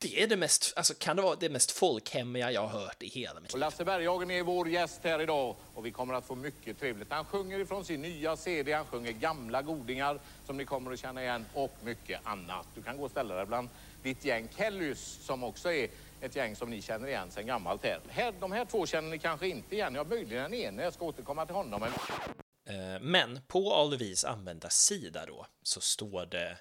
Det 0.00 0.22
är 0.22 0.26
det 0.26 0.36
mest, 0.36 0.72
alltså 0.76 0.94
kan 0.94 1.16
det 1.16 1.22
vara 1.22 1.36
det 1.36 1.48
mest 1.48 1.70
folkhemmiga 1.70 2.52
jag 2.52 2.66
har 2.66 2.80
hört 2.80 3.02
i 3.02 3.08
hela 3.08 3.40
mitt 3.40 3.52
liv. 3.52 3.60
Lasse 3.60 3.84
Berghagen 3.84 4.30
är 4.30 4.42
vår 4.42 4.68
gäst 4.68 5.00
här 5.04 5.22
idag 5.22 5.56
och 5.74 5.86
vi 5.86 5.90
kommer 5.90 6.14
att 6.14 6.26
få 6.26 6.34
mycket 6.34 6.80
trevligt. 6.80 7.10
Han 7.10 7.24
sjunger 7.24 7.58
ifrån 7.58 7.84
sin 7.84 8.02
nya 8.02 8.36
CD, 8.36 8.72
han 8.72 8.84
sjunger 8.84 9.12
gamla 9.12 9.62
godingar 9.62 10.20
som 10.46 10.56
ni 10.56 10.64
kommer 10.64 10.92
att 10.92 10.98
känna 10.98 11.22
igen 11.22 11.46
och 11.54 11.72
mycket 11.82 12.20
annat. 12.24 12.66
Du 12.74 12.82
kan 12.82 12.96
gå 12.96 13.04
och 13.04 13.10
ställa 13.10 13.34
dig 13.34 13.46
bland 13.46 13.68
ditt 14.02 14.24
gäng 14.24 14.48
Kellys 14.56 15.18
som 15.22 15.44
också 15.44 15.72
är 15.72 15.88
ett 16.20 16.36
gäng 16.36 16.56
som 16.56 16.70
ni 16.70 16.82
känner 16.82 17.08
igen 17.08 17.30
sedan 17.30 17.46
gammalt 17.46 17.84
här. 17.84 18.00
här. 18.08 18.34
De 18.40 18.52
här 18.52 18.64
två 18.64 18.86
känner 18.86 19.10
ni 19.10 19.18
kanske 19.18 19.48
inte 19.48 19.74
igen, 19.74 19.94
ja 19.94 20.04
möjligen 20.04 20.42
den 20.42 20.54
ene, 20.54 20.82
jag 20.82 20.92
ska 20.92 21.04
återkomma 21.04 21.46
till 21.46 21.54
honom. 21.54 21.80
Men... 21.80 23.14
Eh, 23.14 23.40
på 23.46 23.74
Alevis 23.74 24.24
användarsida 24.24 25.26
då 25.26 25.46
så 25.62 25.80
står 25.80 26.26
det 26.26 26.58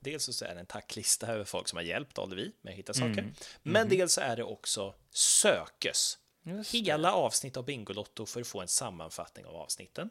dels 0.00 0.36
så 0.36 0.44
är 0.44 0.54
det 0.54 0.60
en 0.60 0.66
tacklista 0.66 1.26
över 1.26 1.44
folk 1.44 1.68
som 1.68 1.76
har 1.76 1.82
hjälpt 1.82 2.18
Alevi 2.18 2.52
med 2.62 2.70
att 2.72 2.78
hitta 2.78 2.94
saker. 2.94 3.32
Men 3.62 3.88
dels 3.88 4.12
så 4.12 4.20
är 4.20 4.36
det 4.36 4.44
också 4.44 4.94
sökes. 5.10 6.18
Hela 6.72 7.12
avsnitt 7.12 7.56
av 7.56 7.64
Bingolotto 7.64 8.26
för 8.26 8.40
att 8.40 8.46
få 8.46 8.60
en 8.60 8.68
sammanfattning 8.68 9.46
av 9.46 9.56
avsnitten. 9.56 10.10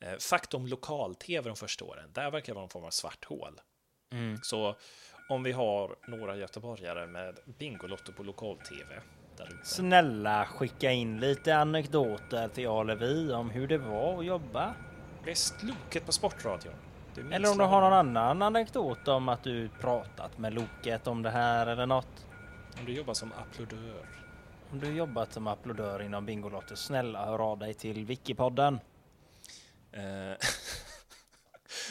Eh, 0.00 0.18
Faktum 0.18 0.66
lokal-tv 0.66 1.48
de 1.48 1.56
första 1.56 1.84
åren, 1.84 2.10
där 2.12 2.30
verkar 2.30 2.46
det 2.46 2.54
vara 2.54 2.62
någon 2.62 2.70
form 2.70 2.84
av 2.84 2.90
svart 2.90 3.24
hål. 3.24 3.60
Så 4.42 4.76
om 5.28 5.42
vi 5.42 5.52
har 5.52 5.96
några 6.08 6.36
göteborgare 6.36 7.06
med 7.06 7.38
Bingolotto 7.58 8.12
på 8.12 8.22
lokal-tv. 8.22 9.02
Snälla 9.64 10.46
skicka 10.46 10.92
in 10.92 11.20
lite 11.20 11.56
anekdoter 11.56 12.48
till 12.48 12.68
Alevi 12.68 13.32
om 13.32 13.50
hur 13.50 13.68
det 13.68 13.78
var 13.78 14.18
att 14.18 14.26
jobba. 14.26 14.74
Visst, 15.24 15.62
Loket 15.62 16.06
på 16.06 16.12
Sportradion. 16.12 16.74
Eller 17.32 17.50
om 17.50 17.58
du 17.58 17.64
har 17.64 17.80
någon 17.80 17.92
annan 17.92 18.42
anekdot 18.42 19.08
om 19.08 19.28
att 19.28 19.42
du 19.42 19.68
pratat 19.80 20.38
med 20.38 20.54
Loket 20.54 21.06
om 21.06 21.22
det 21.22 21.30
här 21.30 21.66
eller 21.66 21.86
något. 21.86 22.26
Om 22.80 22.84
du 22.86 22.92
jobbar 22.92 23.14
som 23.14 23.32
applådör. 23.32 24.06
Om 24.70 24.80
du 24.80 24.92
jobbat 24.96 25.32
som 25.32 25.46
applådör 25.46 26.02
inom 26.02 26.26
Bingolotto, 26.26 26.76
snälla 26.76 27.26
hör 27.26 27.38
av 27.52 27.58
dig 27.58 27.74
till 27.74 28.04
Wikipodden. 28.04 28.80
Eh, 29.92 30.02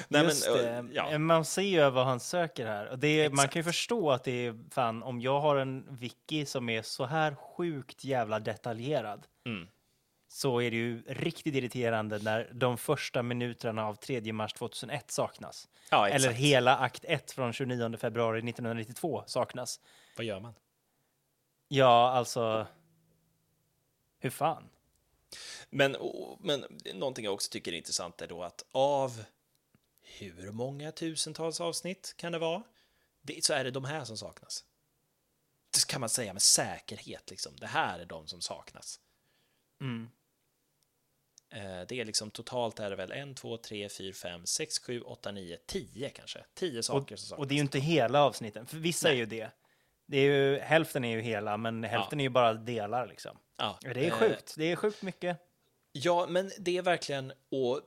Nej, 0.08 0.24
Just 0.24 0.50
men, 0.50 0.58
det. 0.58 0.70
eh, 0.70 0.84
ja. 1.12 1.18
Man 1.18 1.46
ser 1.46 1.62
ju 1.62 1.90
vad 1.90 2.06
han 2.06 2.20
söker 2.20 2.66
här. 2.68 2.86
Och 2.88 3.00
det 3.00 3.08
är, 3.08 3.30
man 3.30 3.34
Exakt. 3.34 3.54
kan 3.54 3.60
ju 3.60 3.64
förstå 3.64 4.12
att 4.12 4.24
det 4.24 4.32
är 4.48 4.56
fan, 4.72 5.04
om 5.04 5.22
jag 5.22 5.40
har 5.40 5.56
en 5.56 5.86
wiki 5.96 6.46
som 6.46 6.70
är 6.70 6.82
så 6.82 7.06
här 7.06 7.36
sjukt 7.36 8.04
jävla 8.04 8.40
detaljerad 8.40 9.28
Mm. 9.48 9.68
Så 10.36 10.62
är 10.62 10.72
det 10.72 10.78
ju 10.78 11.02
riktigt 11.02 11.56
irriterande 11.56 12.20
när 12.20 12.52
de 12.54 12.78
första 12.78 13.24
minuterna 13.24 13.86
av 13.86 13.96
3 13.96 14.34
mars 14.34 14.54
2001 14.54 15.12
saknas. 15.12 15.68
Ja, 15.90 16.10
Eller 16.10 16.32
hela 16.32 16.78
akt 16.78 17.06
1 17.06 17.32
från 17.32 17.54
29 17.54 17.98
februari 17.98 18.38
1992 18.38 19.24
saknas. 19.28 19.80
Vad 20.18 20.26
gör 20.26 20.40
man? 20.40 20.54
Ja, 21.68 22.12
alltså... 22.12 22.68
Hur 24.20 24.30
fan? 24.30 24.70
Men, 25.70 25.96
men 26.40 26.66
någonting 26.94 27.26
jag 27.26 27.34
också 27.34 27.52
tycker 27.52 27.74
är 27.74 27.78
intressant 27.78 28.22
är 28.22 28.28
då 28.28 28.44
att 28.44 28.66
av 28.72 29.24
hur 30.02 30.52
många 30.52 30.92
tusentals 30.92 31.62
avsnitt 31.62 32.14
kan 32.18 32.32
det 32.32 32.40
vara? 32.40 32.64
Det, 33.22 33.46
så 33.46 33.54
är 33.54 33.64
det 33.64 33.72
de 33.72 33.86
här 33.86 34.06
som 34.06 34.18
saknas. 34.18 34.66
Det 35.74 35.88
kan 35.88 36.00
man 36.02 36.10
säga 36.10 36.34
med 36.34 36.42
säkerhet, 36.42 37.30
liksom. 37.30 37.56
Det 37.56 37.68
här 37.68 38.00
är 38.00 38.06
de 38.06 38.28
som 38.28 38.42
saknas. 38.42 39.00
Mm. 39.82 40.10
Eh, 41.50 41.82
Det 41.88 42.00
är 42.00 42.06
liksom 42.06 42.32
totalt 42.32 42.80
är 42.80 42.90
det 42.90 42.96
väl 42.96 43.12
en, 43.12 43.36
två, 43.36 43.58
tre, 43.58 43.90
fyra, 43.90 44.14
fem, 44.14 44.46
sex, 44.46 44.80
sju, 44.80 45.02
åtta, 45.02 45.32
nio, 45.32 45.58
tio 45.66 46.10
kanske. 46.10 46.46
Tio 46.54 46.84
saker 46.84 47.16
som 47.16 47.28
saknas. 47.28 47.40
Och 47.40 47.48
det 47.48 47.54
är 47.54 47.56
ju 47.56 47.62
inte 47.62 47.80
hela 47.80 48.24
avsnitten, 48.24 48.66
för 48.66 48.78
vissa 48.78 49.08
är 49.08 49.12
Nej. 49.12 49.20
ju 49.20 49.26
det. 49.26 49.52
det 50.06 50.18
är 50.18 50.24
ju, 50.32 50.60
hälften 50.60 51.06
är 51.06 51.16
ju 51.16 51.22
hela, 51.22 51.58
men 51.58 51.84
hälften 51.84 52.20
är 52.20 52.24
ju 52.24 52.30
bara 52.30 52.54
delar 52.54 53.08
liksom. 53.08 53.38
ja. 53.58 53.80
Det 53.82 53.90
är 53.90 54.12
eh, 54.12 54.12
sjukt. 54.12 54.56
Det 54.58 54.72
är 54.72 54.76
sjukt 54.76 55.02
mycket. 55.02 55.38
Ja, 55.92 56.28
men 56.30 56.52
det 56.60 56.78
är 56.78 56.82
verkligen, 56.82 57.34
och 57.52 57.82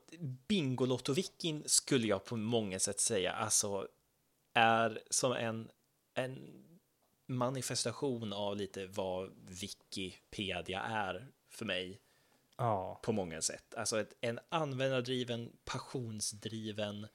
Bingolotto-vikin 0.49 1.63
skulle 1.67 2.07
jag 2.07 2.25
på 2.25 2.37
många 2.37 2.79
sätt 2.79 3.01
säga, 3.01 3.33
alltså 3.33 3.89
är 4.55 5.01
som 5.11 5.33
en, 5.33 5.71
en 6.15 6.65
manifestation 7.29 8.33
av 8.33 8.57
lite 8.57 8.87
vad 8.87 9.31
Wikipedia 9.61 10.81
är 10.83 11.27
för 11.51 11.65
mig 11.65 12.01
Ja. 12.59 13.01
på 13.03 13.13
många 13.13 13.43
sätt. 13.43 13.75
Alltså 13.75 14.01
ett, 14.01 14.15
en 14.21 14.41
användardriven, 14.49 15.53
passionsdriven, 15.65 17.07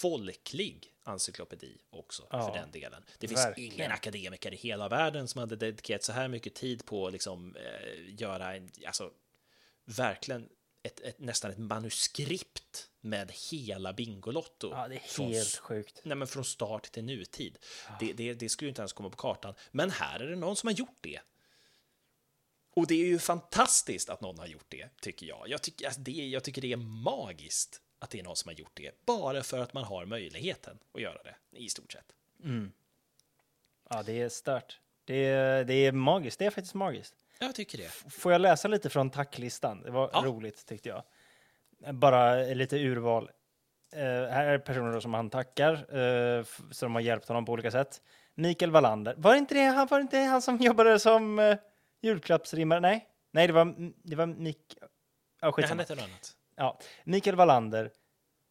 folklig 0.00 0.92
encyklopedi 1.04 1.76
också 1.90 2.26
Ja, 2.30 2.46
för 2.48 2.58
den 2.60 2.70
delen. 2.70 3.04
Det 3.18 3.28
finns 3.28 3.44
verkligen. 3.44 3.72
ingen 3.72 3.92
akademiker 3.92 4.54
i 4.54 4.56
hela 4.56 4.88
världen 4.88 5.28
som 5.28 5.38
hade 5.38 5.56
dedikerat 5.56 6.02
så 6.02 6.12
här 6.12 6.28
mycket 6.28 6.54
tid 6.54 6.84
på 6.86 7.06
att 7.06 7.12
liksom, 7.12 7.56
eh, 7.56 8.14
göra 8.20 8.56
en, 8.56 8.70
alltså, 8.86 9.10
verkligen 9.84 10.48
ett, 10.82 11.00
ett, 11.00 11.18
nästan 11.18 11.50
ett 11.50 11.58
manuskript 11.58 12.90
med 13.00 13.32
hela 13.50 13.92
Bingolotto. 13.92 14.70
ja, 14.70 14.88
det 14.88 14.94
är 14.94 15.00
Från 15.00 15.26
helt 15.32 15.46
s- 15.48 15.58
sjukt. 15.58 16.00
Nej, 16.04 16.16
men 16.16 16.28
från 16.28 16.44
start 16.44 16.82
till 16.92 17.04
nutid. 17.04 17.58
Det, 18.00 18.12
det, 18.12 18.34
det 18.34 18.48
skulle 18.48 18.66
ju 18.66 18.70
inte 18.70 18.80
ens 18.82 18.92
komma 18.92 19.10
på 19.10 19.16
kartan. 19.16 19.54
Men 19.70 19.90
här 19.90 20.20
är 20.20 20.26
det 20.26 20.36
någon 20.36 20.56
som 20.56 20.66
har 20.66 20.74
gjort 20.74 20.98
det. 21.00 21.20
Och 22.76 22.86
det 22.86 22.94
är 22.94 23.06
ju 23.06 23.18
fantastiskt 23.18 24.10
att 24.10 24.20
någon 24.20 24.38
har 24.38 24.46
gjort 24.46 24.66
det, 24.68 24.88
tycker 25.00 25.26
jag. 25.26 25.44
Jag 25.48 25.62
tycker, 25.62 25.86
alltså, 25.86 26.00
det, 26.00 26.12
jag 26.12 26.44
tycker 26.44 26.62
det 26.62 26.72
är 26.72 26.76
magiskt 27.04 27.80
att 27.98 28.10
det 28.10 28.20
är 28.20 28.24
någon 28.24 28.36
som 28.36 28.48
har 28.48 28.54
gjort 28.54 28.70
det. 28.74 29.06
Bara 29.06 29.42
för 29.42 29.58
att 29.58 29.72
man 29.74 29.84
har 29.84 30.06
möjligheten 30.06 30.78
att 30.94 31.00
göra 31.00 31.22
det, 31.22 31.34
i 31.58 31.68
stort 31.68 31.92
sett. 31.92 32.12
Ja, 33.90 34.02
det 34.02 34.20
är 34.22 34.28
stört. 34.28 34.80
Det 35.04 35.14
är, 35.26 35.64
det 35.64 35.74
är 35.74 35.92
magiskt. 35.92 36.38
Det 36.38 36.46
är 36.46 36.50
faktiskt 36.50 36.74
magiskt. 36.74 37.14
Jag 37.38 37.54
tycker 37.54 37.78
det. 37.78 37.88
Får 38.12 38.32
jag 38.32 38.40
läsa 38.40 38.68
lite 38.68 38.90
från 38.90 39.10
tacklistan? 39.10 39.82
Det 39.82 39.90
var 39.90 40.10
Ja. 40.12 40.22
roligt 40.24 40.66
tyckte 40.66 40.88
jag. 40.88 41.02
Bara 41.94 42.34
lite 42.34 42.76
urval. 42.76 43.30
Eh, 43.92 44.00
här 44.04 44.46
är 44.46 44.58
personer 44.58 45.00
som 45.00 45.14
han 45.14 45.30
tackar, 45.30 45.86
f- 46.40 46.60
som 46.70 46.94
har 46.94 47.00
hjälpt 47.02 47.28
honom 47.28 47.44
på 47.44 47.52
olika 47.52 47.70
sätt. 47.70 48.02
Mikael 48.34 48.70
Wallander. 48.70 49.14
Var 49.18 49.34
inte 49.34 49.54
det 49.54 49.64
han, 49.64 49.86
var 49.86 50.00
inte 50.00 50.16
det 50.18 50.24
han 50.24 50.42
som 50.42 50.56
jobbade 50.58 50.98
som 50.98 51.38
uh, 51.38 51.56
julklappsrimmare? 52.06 52.80
Nej, 52.80 53.06
nej, 53.32 53.46
det 53.46 53.52
var, 53.52 53.92
det 54.02 54.16
var 54.16 54.26
Mik... 54.26 54.58
Ja, 55.40 55.52
skitsamma. 55.52 55.68
han 55.70 55.78
heter 55.78 55.96
något 55.96 56.04
annat. 56.04 56.32
Ja, 56.56 56.78
Mikael 57.04 57.36
Wallander. 57.36 57.90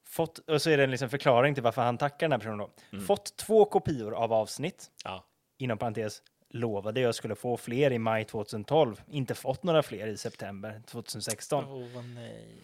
Fått, 0.08 0.40
och 0.40 0.62
så 0.62 0.70
är 0.70 0.78
det 0.78 0.84
en 0.84 0.92
liksom 0.92 1.10
förklaring 1.10 1.54
till 1.54 1.64
varför 1.64 1.82
han 1.82 1.98
tackar 1.98 2.18
den 2.28 2.32
här 2.32 2.40
personen 2.40 2.58
då. 2.92 3.00
Fått 3.00 3.38
två 3.38 3.66
kopior 3.66 4.14
av 4.14 4.34
avsnitt 4.34 4.92
Ja. 5.04 5.26
inom 5.58 5.78
parentes 5.78 6.22
lovade 6.50 7.02
jag 7.02 7.16
skulle 7.16 7.36
få 7.36 7.58
fler 7.58 7.92
i 7.92 8.00
maj 8.00 8.26
2012. 8.26 9.02
Inte 9.08 9.36
fått 9.36 9.64
några 9.64 9.84
fler 9.84 10.08
i 10.08 10.18
september 10.18 10.82
2016. 10.88 11.66
Åh, 11.68 11.88
vad 11.96 12.06
nej. 12.06 12.58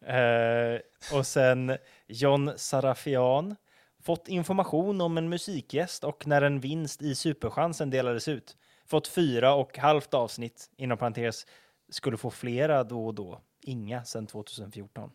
Eh, 0.14 0.80
och 1.18 1.26
sen 1.26 1.76
John 2.06 2.52
Sarafian. 2.56 3.56
Fått 4.02 4.28
information 4.28 5.00
om 5.00 5.18
en 5.18 5.28
musikgäst 5.28 6.04
och 6.04 6.26
när 6.26 6.42
en 6.42 6.60
vinst 6.60 7.02
i 7.02 7.14
Superchansen 7.14 7.90
delades 7.90 8.28
ut. 8.28 8.56
Fått 8.88 9.08
fyra 9.08 9.54
och 9.54 9.78
halvt 9.78 10.14
avsnitt, 10.14 10.70
inom 10.76 10.98
parentes, 10.98 11.46
skulle 11.88 12.16
få 12.16 12.30
flera 12.30 12.84
då 12.84 13.06
och 13.06 13.14
då. 13.14 13.40
Inga 13.60 14.04
sedan 14.04 14.26
2014. 14.26 15.10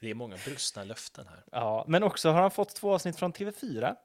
Det 0.00 0.10
är 0.10 0.14
många 0.14 0.36
brustna 0.44 0.84
löften 0.84 1.26
här. 1.28 1.44
Ja, 1.52 1.84
men 1.88 2.02
också 2.02 2.30
har 2.30 2.40
han 2.40 2.50
fått 2.50 2.74
två 2.74 2.94
avsnitt 2.94 3.16
från 3.16 3.32
TV4. 3.32 3.96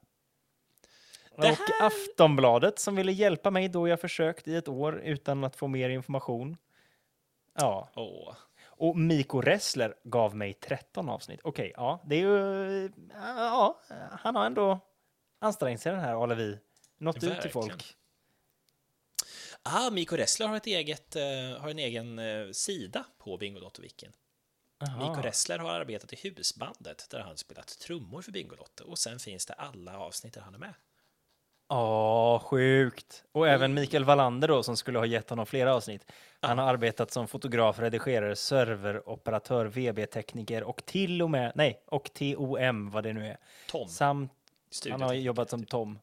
Det 1.37 1.51
och 1.51 1.57
Aftonbladet 1.81 2.79
som 2.79 2.95
ville 2.95 3.11
hjälpa 3.11 3.51
mig 3.51 3.69
då 3.69 3.87
jag 3.87 4.01
försökt 4.01 4.47
i 4.47 4.55
ett 4.55 4.67
år 4.67 4.99
utan 4.99 5.43
att 5.43 5.55
få 5.55 5.67
mer 5.67 5.89
information. 5.89 6.57
Ja, 7.53 7.89
Åh. 7.95 8.35
och 8.65 8.97
Miko 8.97 9.41
Ressler 9.41 9.95
gav 10.03 10.35
mig 10.35 10.53
13 10.53 11.09
avsnitt. 11.09 11.39
Okej, 11.43 11.73
ja, 11.75 12.01
det 12.05 12.15
är 12.15 12.19
ju... 12.19 12.91
Ja, 13.37 13.81
han 14.11 14.35
har 14.35 14.45
ändå 14.45 14.79
ansträngt 15.39 15.81
sig 15.81 15.91
den 15.91 16.01
här 16.01 16.23
Alevi. 16.23 16.59
Nått 16.97 17.23
ut 17.23 17.41
till 17.41 17.51
folk. 17.51 17.95
Ah, 19.69 19.89
Miko 19.89 20.15
Ressler 20.15 20.47
har, 20.47 20.57
ett 20.57 20.67
eget, 20.67 21.15
eh, 21.15 21.59
har 21.59 21.69
en 21.69 21.79
egen 21.79 22.19
eh, 22.19 22.51
sida 22.51 23.05
på 23.17 23.37
Bingolotto-viken. 23.37 24.11
Miko. 24.99 25.21
Ressler 25.21 25.59
har 25.59 25.69
arbetat 25.69 26.13
i 26.13 26.15
husbandet 26.15 27.07
där 27.09 27.19
han 27.19 27.37
spelat 27.37 27.79
trummor 27.79 28.21
för 28.21 28.31
Bingolotto 28.31 28.83
och 28.83 28.99
sen 28.99 29.19
finns 29.19 29.45
det 29.45 29.53
alla 29.53 29.99
avsnitt 29.99 30.33
där 30.33 30.41
han 30.41 30.53
är 30.53 30.59
med. 30.59 30.73
Ja, 31.69 32.41
sjukt. 32.45 33.23
Och 33.31 33.47
även 33.47 33.73
Mikael 33.73 34.03
Wallander 34.03 34.47
då, 34.47 34.63
som 34.63 34.77
skulle 34.77 34.99
ha 34.99 35.05
gett 35.05 35.29
honom 35.29 35.45
flera 35.45 35.75
avsnitt. 35.75 36.11
Han 36.39 36.57
har 36.57 36.67
arbetat 36.67 37.11
som 37.11 37.27
fotograf, 37.27 37.79
redigerare, 37.79 38.35
serveroperatör, 38.35 39.65
VB-tekniker 39.65 40.63
och 40.63 40.85
till 40.85 41.21
och 41.21 41.29
med, 41.29 41.51
nej, 41.55 41.83
och 41.87 42.11
TOM, 42.13 42.91
vad 42.91 43.03
det 43.03 43.13
nu 43.13 43.27
är. 43.27 43.37
Tom, 43.69 43.87
Samt, 43.87 44.31
han 44.91 45.01
har 45.01 45.13
jobbat 45.13 45.49
som 45.49 45.65
Tom. 45.65 45.99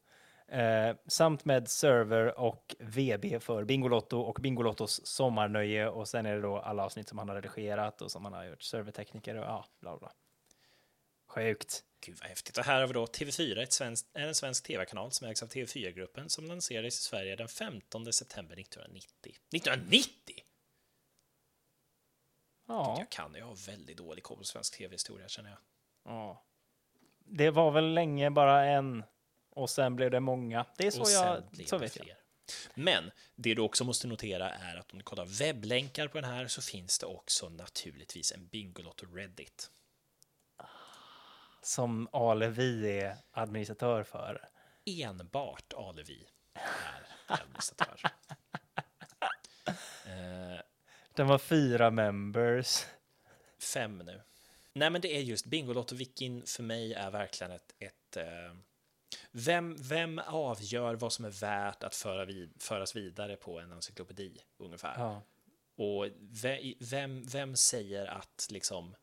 Eh, 0.53 0.97
samt 1.07 1.45
med 1.45 1.69
server 1.69 2.39
och 2.39 2.77
VB 2.79 3.41
för 3.41 3.65
Bingolotto 3.65 4.21
och 4.21 4.39
Bingolottos 4.41 5.07
sommarnöje. 5.07 5.89
Och 5.89 6.09
sen 6.09 6.27
är 6.27 6.35
det 6.35 6.41
då 6.41 6.59
alla 6.59 6.85
avsnitt 6.85 7.09
som 7.09 7.19
han 7.19 7.29
har 7.29 7.37
redigerat 7.37 8.03
och 8.03 8.11
som 8.11 8.25
han 8.25 8.35
har 8.35 8.45
gjort 8.45 8.63
servertekniker 8.63 9.35
och 9.35 9.45
ja, 9.45 9.67
bla 9.81 9.99
bla. 9.99 10.13
Sjukt. 11.29 11.85
Gud 12.01 12.19
vad 12.21 12.29
häftigt. 12.29 12.59
Och 12.59 12.65
här 12.65 12.81
har 12.81 12.87
vi 12.87 12.93
då 12.93 13.05
TV4, 13.05 13.63
ett 13.63 13.73
svenskt, 13.73 14.17
är 14.17 14.27
en 14.27 14.35
svensk 14.35 14.67
tv-kanal 14.67 15.11
som 15.11 15.29
ägs 15.29 15.43
av 15.43 15.49
TV4-gruppen 15.49 16.29
som 16.29 16.45
lanserades 16.45 16.99
i 16.99 17.03
Sverige 17.03 17.37
den 17.37 17.49
15 17.49 18.13
september 18.13 18.61
1990. 18.61 19.33
1990! 19.55 20.37
Ja. 22.69 22.97
Jag 22.99 23.11
kan, 23.11 23.35
jag 23.35 23.47
har 23.47 23.67
väldigt 23.67 23.97
dålig 23.97 24.25
koll 24.25 24.39
på 24.39 24.45
svensk 24.45 24.79
tv-historia 24.79 25.29
känner 25.29 25.51
jag. 25.51 25.59
Ja. 26.05 26.45
Det 27.19 27.51
var 27.51 27.71
väl 27.71 27.95
länge 27.95 28.31
bara 28.31 28.65
en 28.65 29.05
och 29.55 29.71
sen 29.71 29.97
blev 29.97 30.11
det 30.11 30.21
många. 30.21 30.67
Det 30.77 30.87
är 30.87 30.91
så 30.91 31.11
jag, 31.11 31.43
så 31.67 31.79
vet 31.79 31.97
jag. 31.97 32.07
Men 32.75 33.11
det 33.37 33.55
du 33.55 33.63
också 33.63 33.85
måste 33.85 34.07
notera 34.07 34.51
är 34.51 34.77
att 34.77 34.93
om 34.93 34.99
du 34.99 35.05
kollar 35.05 35.25
webblänkar 35.25 36.09
på 36.09 36.21
den 36.21 36.31
här 36.31 36.47
så 36.47 36.63
finns 36.63 36.99
det 36.99 37.07
också 37.07 37.49
naturligtvis 37.49 38.33
en 38.33 38.47
Bingolotto 38.47 39.07
Reddit. 39.07 39.71
Som 41.63 42.09
Alevi 42.13 43.01
är 43.01 43.17
administratör 43.31 44.03
för. 44.03 44.49
Enbart 44.85 45.73
Alevi 45.73 46.27
är 46.55 47.07
administratör. 47.27 48.01
Den 51.15 51.27
var 51.27 51.39
fyra 51.39 51.91
members. 51.91 52.87
fem 53.59 53.99
nu. 53.99 54.23
Nej, 54.73 54.91
men 54.91 55.01
det 55.01 55.17
är 55.17 55.21
just 55.21 55.47
Bingolotto-wikin 55.47 56.57
för 56.57 56.63
mig 56.63 56.95
är 56.95 57.11
verkligen 57.11 57.53
ett... 57.53 57.75
ett 57.79 58.17
eh, 58.17 58.55
vem, 59.33 59.77
vem 59.77 60.19
avgör 60.19 60.95
vad 60.95 61.13
som 61.13 61.25
är 61.25 61.31
värt 61.41 61.83
att 61.83 61.95
föra 61.95 62.25
vid, 62.25 62.63
föras 62.63 62.97
vidare 62.97 63.37
på 63.37 63.61
en 63.61 63.73
encyklopedi, 63.73 64.39
ungefär? 64.59 64.95
Ja. 64.97 65.23
Och 65.77 66.07
ve- 66.43 66.75
vem, 66.91 67.23
vem 67.23 67.57
säger 67.57 68.07
att 68.07 68.49
liksom 68.51 68.95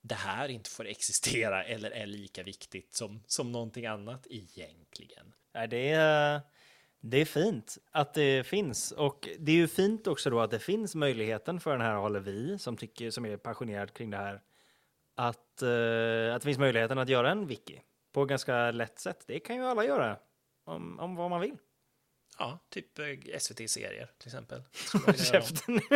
det 0.00 0.14
här 0.14 0.48
inte 0.48 0.70
får 0.70 0.86
existera 0.86 1.64
eller 1.64 1.90
är 1.90 2.06
lika 2.06 2.42
viktigt 2.42 2.94
som, 2.94 3.22
som 3.26 3.52
någonting 3.52 3.86
annat 3.86 4.26
egentligen? 4.30 5.34
Det 5.70 5.90
är, 5.90 6.40
det 7.00 7.16
är 7.16 7.24
fint 7.24 7.78
att 7.90 8.14
det 8.14 8.46
finns. 8.46 8.92
Och 8.92 9.28
det 9.38 9.52
är 9.52 9.56
ju 9.56 9.68
fint 9.68 10.06
också 10.06 10.30
då 10.30 10.40
att 10.40 10.50
det 10.50 10.58
finns 10.58 10.94
möjligheten 10.94 11.60
för 11.60 11.72
den 11.72 11.80
här 11.80 12.06
Alevi 12.06 12.58
som, 12.58 12.76
tycker, 12.76 13.10
som 13.10 13.26
är 13.26 13.36
passionerad 13.36 13.94
kring 13.94 14.10
det 14.10 14.16
här 14.16 14.42
att, 15.14 15.62
eh, 15.62 16.34
att 16.34 16.42
det 16.42 16.44
finns 16.44 16.58
möjligheten 16.58 16.98
att 16.98 17.08
göra 17.08 17.30
en 17.30 17.46
wiki 17.46 17.80
på 18.16 18.22
ett 18.22 18.28
ganska 18.28 18.70
lätt 18.70 18.98
sätt. 18.98 19.24
Det 19.26 19.40
kan 19.40 19.56
ju 19.56 19.64
alla 19.64 19.84
göra 19.84 20.16
om, 20.64 21.00
om 21.00 21.16
vad 21.16 21.30
man 21.30 21.40
vill. 21.40 21.56
Ja, 22.38 22.58
typ 22.70 22.98
eh, 22.98 23.04
SVT-serier 23.38 24.10
till 24.18 24.28
exempel. 24.28 24.62
Käften. 25.30 25.80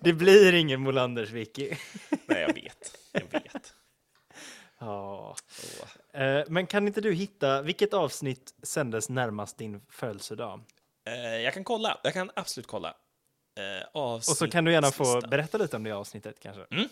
det 0.00 0.12
blir 0.12 0.54
ingen 0.54 0.80
Molanders 0.80 1.30
wiki. 1.30 1.68
Nej, 2.26 2.40
jag 2.40 2.54
vet. 2.54 2.98
Jag 3.12 3.30
vet. 3.30 3.74
Ja. 4.78 5.36
Eh, 6.12 6.42
Men 6.48 6.66
kan 6.66 6.86
inte 6.86 7.00
du 7.00 7.12
hitta, 7.12 7.62
vilket 7.62 7.94
avsnitt 7.94 8.54
sändes 8.62 9.08
närmast 9.08 9.58
din 9.58 9.80
födelsedag? 9.88 10.64
Eh, 11.06 11.36
jag 11.36 11.54
kan 11.54 11.64
kolla. 11.64 12.00
Jag 12.02 12.12
kan 12.12 12.30
absolut 12.36 12.66
kolla. 12.66 12.96
Eh, 13.58 13.86
avsnitt 13.94 14.32
Och 14.32 14.36
så 14.36 14.50
kan 14.50 14.64
du 14.64 14.72
gärna 14.72 14.90
få 14.90 15.20
berätta 15.20 15.58
lite 15.58 15.76
om 15.76 15.84
det 15.84 15.92
avsnittet 15.92 16.40
kanske. 16.40 16.66
Mm. 16.70 16.88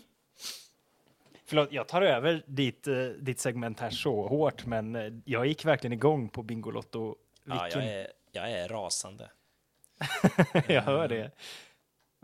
Förlåt, 1.52 1.72
jag 1.72 1.88
tar 1.88 2.02
över 2.02 2.44
ditt, 2.46 2.86
eh, 2.86 2.94
ditt 3.04 3.40
segment 3.40 3.80
här 3.80 3.90
så 3.90 4.28
hårt, 4.28 4.66
men 4.66 4.96
eh, 4.96 5.12
jag 5.24 5.46
gick 5.46 5.64
verkligen 5.64 5.92
igång 5.92 6.28
på 6.28 6.42
Bingolotto. 6.42 7.16
Ja, 7.44 7.68
jag 7.68 7.84
är, 7.84 8.06
jag 8.32 8.50
är 8.50 8.68
rasande. 8.68 9.30
jag 10.68 10.82
hör 10.82 11.08
det. 11.08 11.30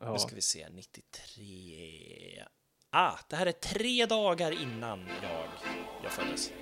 Ja. 0.00 0.12
Nu 0.12 0.18
ska 0.18 0.34
vi 0.34 0.40
se, 0.40 0.66
93... 0.70 2.44
Ah, 2.90 3.18
det 3.28 3.36
här 3.36 3.46
är 3.46 3.52
tre 3.52 4.06
dagar 4.06 4.62
innan 4.62 5.06
jag, 5.22 5.48
jag 6.02 6.12
föddes. 6.12 6.52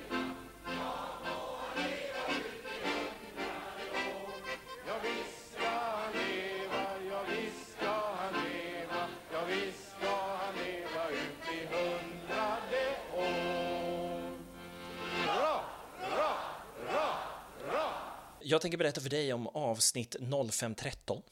Jag 18.49 18.61
tänker 18.61 18.79
berätta 18.79 19.01
för 19.01 19.09
dig 19.11 19.33
om 19.33 19.47
avsnitt 19.47 20.17
0513. 20.51 21.23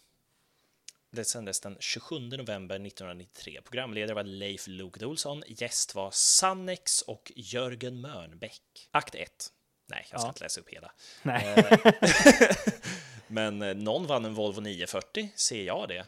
Det 1.11 1.25
sändes 1.25 1.61
den 1.61 1.77
27 1.81 2.19
november 2.19 2.75
1993. 2.77 3.61
Programledare 3.65 4.15
var 4.15 4.23
Leif 4.25 4.65
Loket 4.67 5.03
Olsson. 5.03 5.43
Gäst 5.47 5.95
var 5.95 6.11
Sannex 6.11 7.03
och 7.03 7.33
Jörgen 7.37 8.01
Mörnbäck. 8.01 8.89
Akt 8.91 9.15
1. 9.15 9.53
Nej, 9.87 10.07
jag 10.11 10.21
ska 10.21 10.27
Ja. 10.27 10.31
inte 10.31 10.45
läsa 10.45 10.61
upp 10.61 10.69
hela. 10.69 10.93
Nej. 11.23 11.65
Men 13.27 13.62
eh, 13.62 13.75
någon 13.75 14.07
vann 14.07 14.25
en 14.25 14.35
Volvo 14.35 14.61
940, 14.61 15.29
ser 15.37 15.62
jag 15.65 15.89
det. 15.89 16.07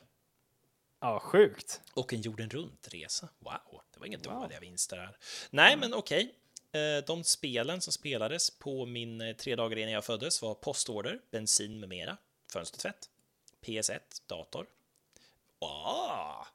ja, 1.01 1.21
sjukt. 1.21 1.81
Och 1.95 2.13
en 2.13 2.21
jorden 2.21 2.51
runt-resa. 2.51 3.29
Wow, 3.39 3.83
det 3.93 4.01
var 4.01 4.07
inga 4.07 4.19
dåliga 4.19 4.61
vinster 4.61 4.97
här. 4.97 5.17
Nej, 5.51 5.77
men 5.77 5.95
okej. 5.95 6.35
Eh, 6.77 7.05
De 7.07 7.24
spelen 7.24 7.81
som 7.81 7.93
spelades 7.93 8.51
på 8.51 8.87
min 8.87 9.20
eh, 9.20 9.37
tre 9.37 9.57
dagar 9.57 9.77
innan 9.77 9.93
jag 9.93 10.05
föddes 10.05 10.43
var 10.43 10.55
postorder, 10.55 11.20
bensin 11.31 11.81
med 11.81 11.89
mera, 11.89 12.16
fönstertvätt, 12.53 13.11
PS1, 13.64 14.01
dator. 14.27 14.66
Ah! 15.59 16.47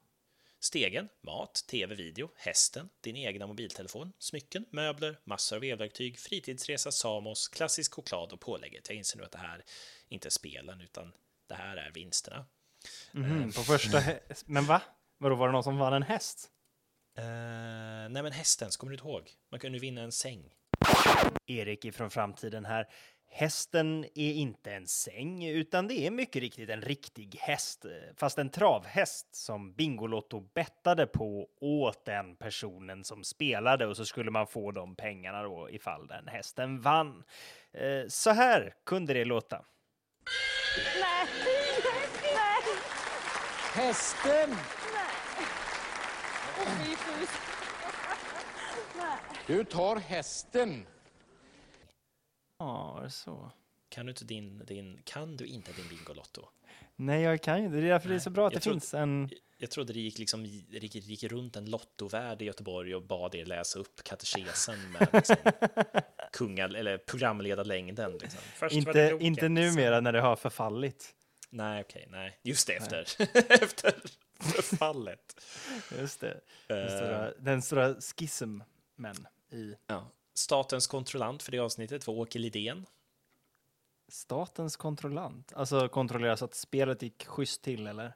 Stegen, 0.60 1.10
mat, 1.22 1.54
tv, 1.68 1.96
video, 1.96 2.30
hästen, 2.36 2.90
din 3.02 3.16
egna 3.16 3.48
mobiltelefon, 3.48 4.14
smycken, 4.20 4.66
möbler, 4.70 5.20
massor 5.24 5.56
av 5.56 5.64
elverktyg, 5.64 6.20
fritidsresa, 6.20 6.92
Samos, 6.92 7.48
klassisk 7.48 7.94
choklad 7.94 8.34
och 8.34 8.40
pålägget. 8.40 8.90
Jag 8.90 8.98
inser 8.98 9.18
nu 9.18 9.24
att 9.24 9.32
det 9.32 9.38
här 9.38 9.64
inte 10.08 10.28
är 10.28 10.30
spelen, 10.30 10.82
utan 10.82 11.12
det 11.48 11.56
här 11.56 11.78
är 11.78 11.92
vinsterna. 11.92 12.46
Mhm, 13.12 13.52
På 13.52 13.62
första 13.64 14.04
Men 14.46 14.66
va? 14.66 14.82
Vadå, 15.18 15.36
var 15.36 15.48
det 15.48 15.52
någon 15.52 15.64
som 15.64 15.78
vann 15.78 15.94
en 15.94 16.04
häst? 16.04 16.52
Eh, 17.18 17.24
nej, 18.10 18.24
men 18.24 18.32
hästen, 18.32 18.70
kommer 18.80 18.92
du 18.92 18.96
inte 18.96 19.08
ihåg? 19.08 19.30
Man 19.52 19.60
kunde 19.60 19.80
vinna 19.80 20.02
en 20.02 20.12
säng. 20.12 20.54
Erik 21.48 21.86
ifrån 21.86 22.10
framtiden 22.12 22.66
här. 22.66 22.88
Hästen 23.34 24.04
är 24.16 24.34
inte 24.34 24.72
en 24.74 24.88
säng, 24.88 25.46
utan 25.48 25.88
det 25.88 26.08
är 26.08 26.12
mycket 26.12 26.42
riktigt 26.42 26.70
en 26.70 26.82
riktig 26.82 27.36
häst. 27.40 27.86
eh, 27.86 27.92
Fast 28.18 28.38
en 28.38 28.50
travhäst 28.50 29.36
som 29.36 29.74
Bingolotto 29.74 30.40
bettade 30.40 31.08
på 31.08 31.48
åt 31.62 32.06
den 32.06 32.36
personen 32.36 33.04
som 33.04 33.24
spelade 33.24 33.88
och 33.88 33.98
så 33.98 34.06
skulle 34.06 34.32
man 34.32 34.48
få 34.48 34.72
de 34.72 34.96
pengarna 34.96 35.44
då 35.44 35.70
ifall 35.70 36.08
den 36.08 36.28
hästen 36.28 36.82
vann. 36.82 37.24
Eh, 37.74 38.08
Så 38.08 38.30
här 38.32 38.74
kunde 38.86 39.14
det 39.14 39.26
låta. 39.26 39.66
Nej, 41.02 41.28
nej, 42.24 42.64
Hästen! 43.74 44.50
Åh, 44.52 44.58
fy, 44.58 44.86
fy. 45.36 45.42
Nej. 45.44 46.51
Du 49.48 49.64
tar 49.64 49.96
hästen. 49.96 50.86
Ja, 52.60 52.94
var 52.94 53.04
det 53.04 53.10
så? 53.10 53.52
Kan 53.90 54.06
du 54.06 54.10
inte 54.12 54.26
din, 54.26 54.60
din, 54.68 55.02
kan 55.04 55.38
du 55.38 55.46
inte 55.46 55.72
din 55.72 55.88
Bingolotto? 55.90 56.48
Nej, 56.96 57.22
jag 57.22 57.42
kan 57.42 57.60
ju 57.60 57.66
inte. 57.66 57.78
Det 57.78 57.84
är 57.88 57.90
därför 57.90 58.10
det 58.10 58.16
är 58.16 58.20
så 58.20 58.30
bra 58.30 58.48
att 58.48 58.54
Jag 58.54 58.62
det 58.62 58.64
tror- 58.64 58.74
finns 58.74 58.94
en... 58.94 59.30
Jag 59.58 59.72
trodde 59.72 59.94
det 59.94 60.00
gick, 60.00 60.18
liksom, 60.18 60.46
gick, 60.46 60.96
gick 60.96 61.24
runt 61.24 61.56
en 61.56 61.66
lottovärd 61.66 62.42
i 62.42 62.46
Göteborg 62.46 62.96
och 62.96 63.02
bad 63.04 63.36
er 63.36 63.46
läsa 63.46 63.80
upp 63.80 64.04
katekesen 64.04 64.92
med 64.92 65.08
liksom, 65.14 65.36
kunga, 66.32 66.64
eller 66.64 66.98
programledarlängden. 66.98 68.12
Liksom. 68.12 68.40
Först 68.56 68.86
var 68.86 68.94
det 68.94 69.12
Inte, 69.12 69.26
inte 69.26 69.50
numera 69.50 70.00
när 70.00 70.14
det 70.14 70.22
har 70.22 70.36
förfallit. 70.36 71.16
Nej, 71.50 71.82
okej, 71.82 72.08
nej. 72.12 72.40
Just 72.44 72.68
det, 72.68 72.74
efter, 72.74 73.08
efter 73.64 73.94
förfallet. 74.42 75.42
Just 76.00 76.20
det. 76.20 76.42
Den 76.68 76.90
stora, 76.90 77.34
den 77.40 77.62
stora 77.62 77.96
schismen 78.02 78.64
i 79.52 79.76
ja. 79.88 80.08
Statens 80.34 80.88
kontrollant 80.88 81.44
för 81.44 81.52
det 81.52 81.60
avsnittet 81.60 82.08
var 82.08 82.14
Åke 82.14 82.40
Lidén. 82.40 82.86
statens 84.08 84.76
kontrollant. 84.78 85.54
Alltså 85.56 85.90
kontrollera 85.90 86.38
så 86.38 86.46
att 86.46 86.54
spelet 86.56 87.02
gick 87.02 87.26
schysst 87.26 87.62
till, 87.62 87.88
eller? 87.88 88.14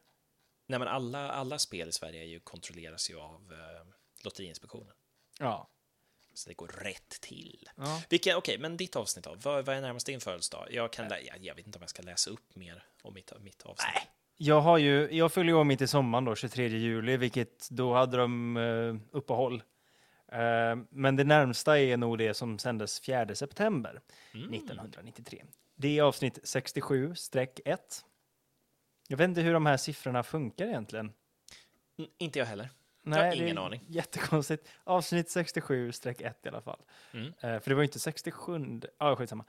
Nej, 0.68 0.80
men 0.80 0.88
alla, 0.88 1.32
alla 1.32 1.60
spel 1.60 1.90
i 1.90 1.92
Sverige 1.92 2.22
är 2.22 2.26
ju, 2.26 2.40
kontrolleras 2.40 3.10
ju 3.10 3.20
av 3.20 3.54
eh, 3.54 3.86
Lotteriinspektionen. 4.24 4.94
Ja. 5.40 5.70
Så 6.34 6.50
det 6.50 6.54
går 6.54 6.68
rätt 6.68 7.10
till. 7.22 7.70
ja. 7.76 8.02
Vilka, 8.10 8.38
okej, 8.38 8.58
men 8.58 8.78
ditt 8.78 8.96
avsnitt 8.96 9.26
då? 9.26 9.36
Vad, 9.36 9.66
vad 9.66 9.76
är 9.76 9.82
närmast 9.82 10.06
din 10.06 10.22
födelsedag? 10.22 10.68
Jag, 10.72 10.94
kan, 10.94 11.10
jag, 11.10 11.38
jag 11.44 11.56
vet 11.56 11.66
inte 11.68 11.78
om 11.78 11.82
jag 11.84 11.90
ska 11.90 12.02
läsa 12.02 12.30
upp 12.32 12.56
mer 12.56 12.86
om 13.02 13.14
mitt, 13.14 13.32
mitt 13.40 13.62
avsnitt. 13.62 13.88
Nej. 13.94 14.08
Jag 14.38 14.62
har 14.62 14.78
ju, 14.78 15.10
jag 15.12 15.32
fyller 15.32 15.48
ju 15.48 15.54
år 15.54 15.64
mitt 15.64 15.82
i 15.82 15.88
sommaren 15.88 16.26
då, 16.26 16.36
23 16.36 16.68
juli, 16.68 17.18
vilket 17.18 17.70
då 17.70 17.94
hade 17.94 18.18
de 18.18 18.58
uh, 18.58 18.98
uppehåll. 19.12 19.64
Eh, 20.32 20.76
men 20.90 21.16
det 21.16 21.24
närmsta 21.24 21.80
är 21.80 21.98
nog 21.98 22.18
det 22.18 22.34
som 22.34 22.60
sändes 22.60 23.00
4 23.00 23.36
september 23.36 24.02
Mm. 24.34 24.54
1993. 24.54 25.44
Det 25.76 25.98
är 25.98 26.04
avsnitt 26.04 26.40
67-1. 26.44 27.78
Jag 29.08 29.18
vet 29.18 29.30
inte 29.30 29.42
hur 29.42 29.54
de 29.54 29.66
här 29.66 29.78
siffrorna 29.78 30.24
funkar 30.24 30.66
egentligen. 30.66 31.14
Mm, 31.98 32.12
inte 32.18 32.40
jag 32.40 32.46
heller. 32.46 32.70
Nej, 33.02 33.20
har 33.20 33.30
det 33.30 33.38
ingen 33.38 33.58
aning. 33.58 33.82
Jättekonstigt. 33.88 34.68
Avsnitt 34.84 35.28
67-1 35.28 36.34
i 36.44 36.48
alla 36.48 36.62
fall. 36.62 36.80
Mm. 37.12 37.28
Eh, 37.28 37.60
för 37.60 37.70
det 37.70 37.76
var 37.76 37.82
ju 37.82 37.88
inte 37.88 38.00
67. 38.00 38.82
Ja, 38.82 38.90
ah, 38.98 39.16
skitsamma. 39.16 39.46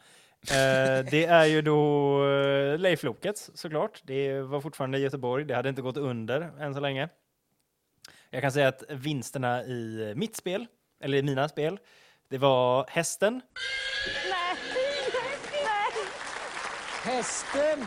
Eh, 0.50 1.04
det 1.10 1.24
är 1.24 1.44
ju 1.44 1.62
då 1.62 2.22
eh, 2.28 2.78
Leif 2.78 3.02
Lokets 3.02 3.50
såklart. 3.54 4.00
Det 4.04 4.40
var 4.40 4.60
fortfarande 4.60 4.98
i 4.98 5.00
Göteborg. 5.00 5.44
Det 5.44 5.54
hade 5.54 5.68
inte 5.68 5.82
gått 5.82 5.96
under 5.96 6.40
än 6.40 6.74
så 6.74 6.80
länge. 6.80 7.08
Jag 8.30 8.42
kan 8.42 8.52
säga 8.52 8.68
att 8.68 8.82
vinsterna 8.88 9.64
i 9.64 10.12
mitt 10.16 10.36
spel, 10.36 10.66
eller 11.00 11.18
i 11.18 11.22
mina 11.22 11.48
spel, 11.48 11.78
det 12.28 12.38
var 12.38 12.86
hästen, 12.88 13.40
Nej, 14.30 14.56
nej, 14.74 15.12
Hästen! 17.02 17.84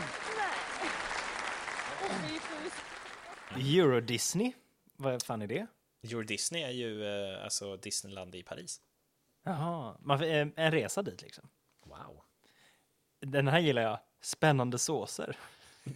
nej. 3.54 3.78
Euro 3.78 4.00
Disney. 4.00 4.52
Vad 4.96 5.22
fan 5.22 5.42
är 5.42 5.46
det? 5.46 5.66
Euro 6.02 6.22
Disney 6.22 6.62
är 6.62 6.70
ju 6.70 7.04
eh, 7.04 7.44
alltså 7.44 7.76
Disneyland 7.76 8.34
i 8.34 8.42
Paris. 8.42 8.80
Jaha, 9.44 9.96
en 10.56 10.70
resa 10.70 11.02
dit 11.02 11.22
liksom. 11.22 11.48
Wow. 11.84 12.22
Den 13.26 13.48
här 13.48 13.58
gillar 13.60 13.82
jag. 13.82 13.98
Spännande 14.22 14.78
såser. 14.78 15.36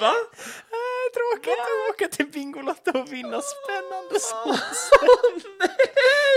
Va? 0.00 0.12
Äh, 0.12 1.12
tråkigt 1.14 1.52
att 1.60 1.90
åka 1.94 2.08
till 2.08 2.26
Bingolotto 2.26 2.98
och 2.98 3.12
vinna 3.12 3.40
spännande 3.42 4.20
såser. 4.20 4.98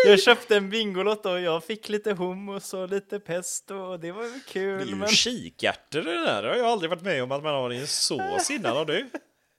Jag 0.06 0.20
köpte 0.22 0.56
en 0.58 0.70
Bingolotto 0.70 1.30
och 1.30 1.40
jag 1.42 1.64
fick 1.64 1.90
lite 1.90 2.14
hummus 2.14 2.74
och 2.74 2.90
lite 2.90 3.20
pesto 3.20 3.76
och 3.76 4.00
det 4.00 4.12
var 4.12 4.22
väl 4.22 4.32
Det 4.32 4.38
är 4.38 4.48
kul. 4.80 4.90
ju 4.90 4.96
Men... 4.96 5.08
kikärtor 5.08 6.02
det 6.02 6.26
där. 6.26 6.44
Det 6.44 6.50
har 6.50 6.56
jag 6.56 6.66
aldrig 6.68 6.90
varit 6.90 7.02
med 7.04 7.24
om 7.24 7.32
att 7.32 7.44
man 7.44 7.54
har 7.54 7.74
i 7.74 7.80
en 7.80 7.88
sås 7.88 8.52
innan, 8.52 8.78
har 8.78 8.86
du? 8.86 9.10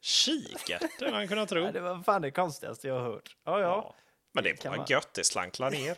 Kikärtor, 0.02 1.10
man 1.10 1.28
kunnat 1.28 1.48
tro. 1.48 1.62
Nej, 1.62 1.72
det 1.72 1.80
var 1.80 2.02
fan 2.02 2.22
det 2.22 2.30
konstigaste 2.30 2.88
jag 2.88 2.94
har 2.94 3.02
hört. 3.04 3.36
Ja, 3.44 3.60
ja. 3.60 3.94
Men 4.34 4.44
det 4.44 4.64
var 4.64 4.84
gött, 4.88 5.14
det 5.14 5.24
slanklar 5.24 5.70
ner. 5.70 5.96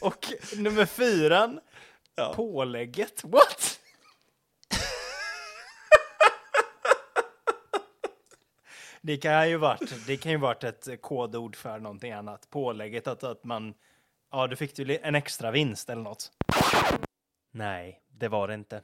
Och 0.00 0.26
nummer 0.56 0.86
fyran, 0.86 1.60
Ja. 2.14 2.32
pålägget. 2.36 3.24
What? 3.24 3.80
Det 9.00 9.16
kan 9.16 9.48
ju 9.50 9.56
varit, 9.56 10.06
det 10.06 10.16
kan 10.16 10.32
ju 10.32 10.38
varit 10.38 10.64
ett 10.64 11.02
kodord 11.02 11.56
för 11.56 11.78
någonting 11.78 12.12
annat. 12.12 12.50
Pålägget 12.50 13.06
att, 13.06 13.24
att 13.24 13.44
man, 13.44 13.74
ja 14.32 14.46
du 14.46 14.56
fick 14.56 14.78
ju 14.78 14.98
en 15.02 15.14
extra 15.14 15.50
vinst 15.50 15.90
eller 15.90 16.02
något. 16.02 16.32
Nej, 17.50 18.00
det 18.08 18.28
var 18.28 18.48
det 18.48 18.54
inte. 18.54 18.82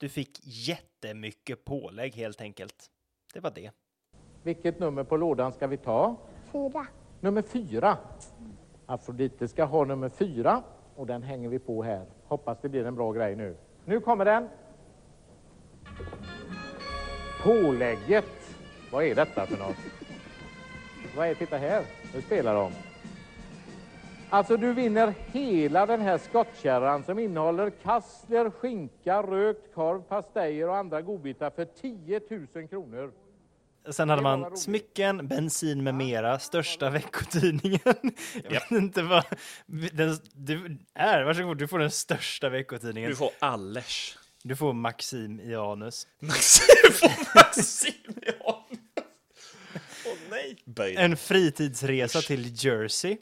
Du 0.00 0.08
fick 0.08 0.40
jättemycket 0.42 1.64
pålägg 1.64 2.14
helt 2.14 2.40
enkelt. 2.40 2.90
Det 3.32 3.40
var 3.40 3.50
det. 3.50 3.70
Vilket 4.42 4.78
nummer 4.78 5.04
på 5.04 5.16
lådan 5.16 5.52
ska 5.52 5.66
vi 5.66 5.76
ta? 5.76 6.16
Fyra. 6.52 6.86
Nummer 7.20 7.42
fyra. 7.42 7.98
Afrodite 8.86 9.48
ska 9.48 9.64
ha 9.64 9.84
nummer 9.84 10.08
fyra 10.08 10.62
och 10.96 11.06
den 11.06 11.22
hänger 11.22 11.48
vi 11.48 11.58
på 11.58 11.82
här. 11.82 12.04
Hoppas 12.26 12.58
det 12.62 12.68
blir 12.68 12.86
en 12.86 12.94
bra 12.94 13.12
grej 13.12 13.36
nu. 13.36 13.56
Nu 13.84 14.00
kommer 14.00 14.24
den. 14.24 14.48
Pålägget. 17.44 18.56
Vad 18.92 19.04
är 19.04 19.14
detta 19.14 19.46
för 19.46 19.58
något? 19.58 19.76
Vad 21.16 21.28
är, 21.28 21.34
titta 21.34 21.56
här, 21.56 21.84
nu 22.14 22.22
spelar 22.22 22.54
de. 22.54 22.72
Alltså 24.30 24.56
du 24.56 24.72
vinner 24.72 25.14
hela 25.26 25.86
den 25.86 26.00
här 26.00 26.18
skottkärran 26.18 27.04
som 27.04 27.18
innehåller 27.18 27.70
kassler, 27.70 28.50
skinka, 28.50 29.22
rökt 29.22 29.74
korv, 29.74 30.02
pastejer 30.02 30.68
och 30.68 30.76
andra 30.76 31.02
godbitar 31.02 31.50
för 31.50 31.64
10 31.64 32.20
000 32.54 32.68
kronor. 32.68 33.12
Sen 33.90 34.08
hade 34.08 34.22
man 34.22 34.56
smycken, 34.56 35.28
bensin 35.28 35.82
med 35.82 35.94
mera, 35.94 36.38
största 36.38 36.90
veckotidningen. 36.90 37.80
Jag 38.44 38.50
vet 38.50 38.70
inte 38.70 39.02
vad 39.02 39.24
den, 39.66 40.18
du 40.32 40.78
är. 40.94 41.22
Varsågod, 41.22 41.58
du 41.58 41.68
får 41.68 41.78
den 41.78 41.90
största 41.90 42.48
veckotidningen. 42.48 43.10
Du 43.10 43.16
får 43.16 43.30
Allers. 43.38 44.18
Du 44.42 44.56
får 44.56 44.72
Maxim 44.72 45.40
i 45.40 45.54
anus. 45.54 46.06
Maxim 46.18 46.92
får. 46.92 47.10
Åh 50.06 50.14
nej. 50.30 50.56
Böjd. 50.64 50.98
En 50.98 51.16
fritidsresa 51.16 52.20
till 52.22 52.64
Jersey. 52.64 53.16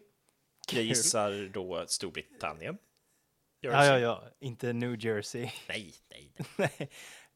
Jag 0.72 0.84
gissar 0.84 1.50
då 1.52 1.84
Storbritannien. 1.86 2.78
Ja, 3.60 3.86
ja, 3.86 3.98
ja. 3.98 4.24
Inte 4.40 4.72
New 4.72 5.04
Jersey. 5.04 5.50
Nej, 5.68 5.94
nej. 6.10 6.32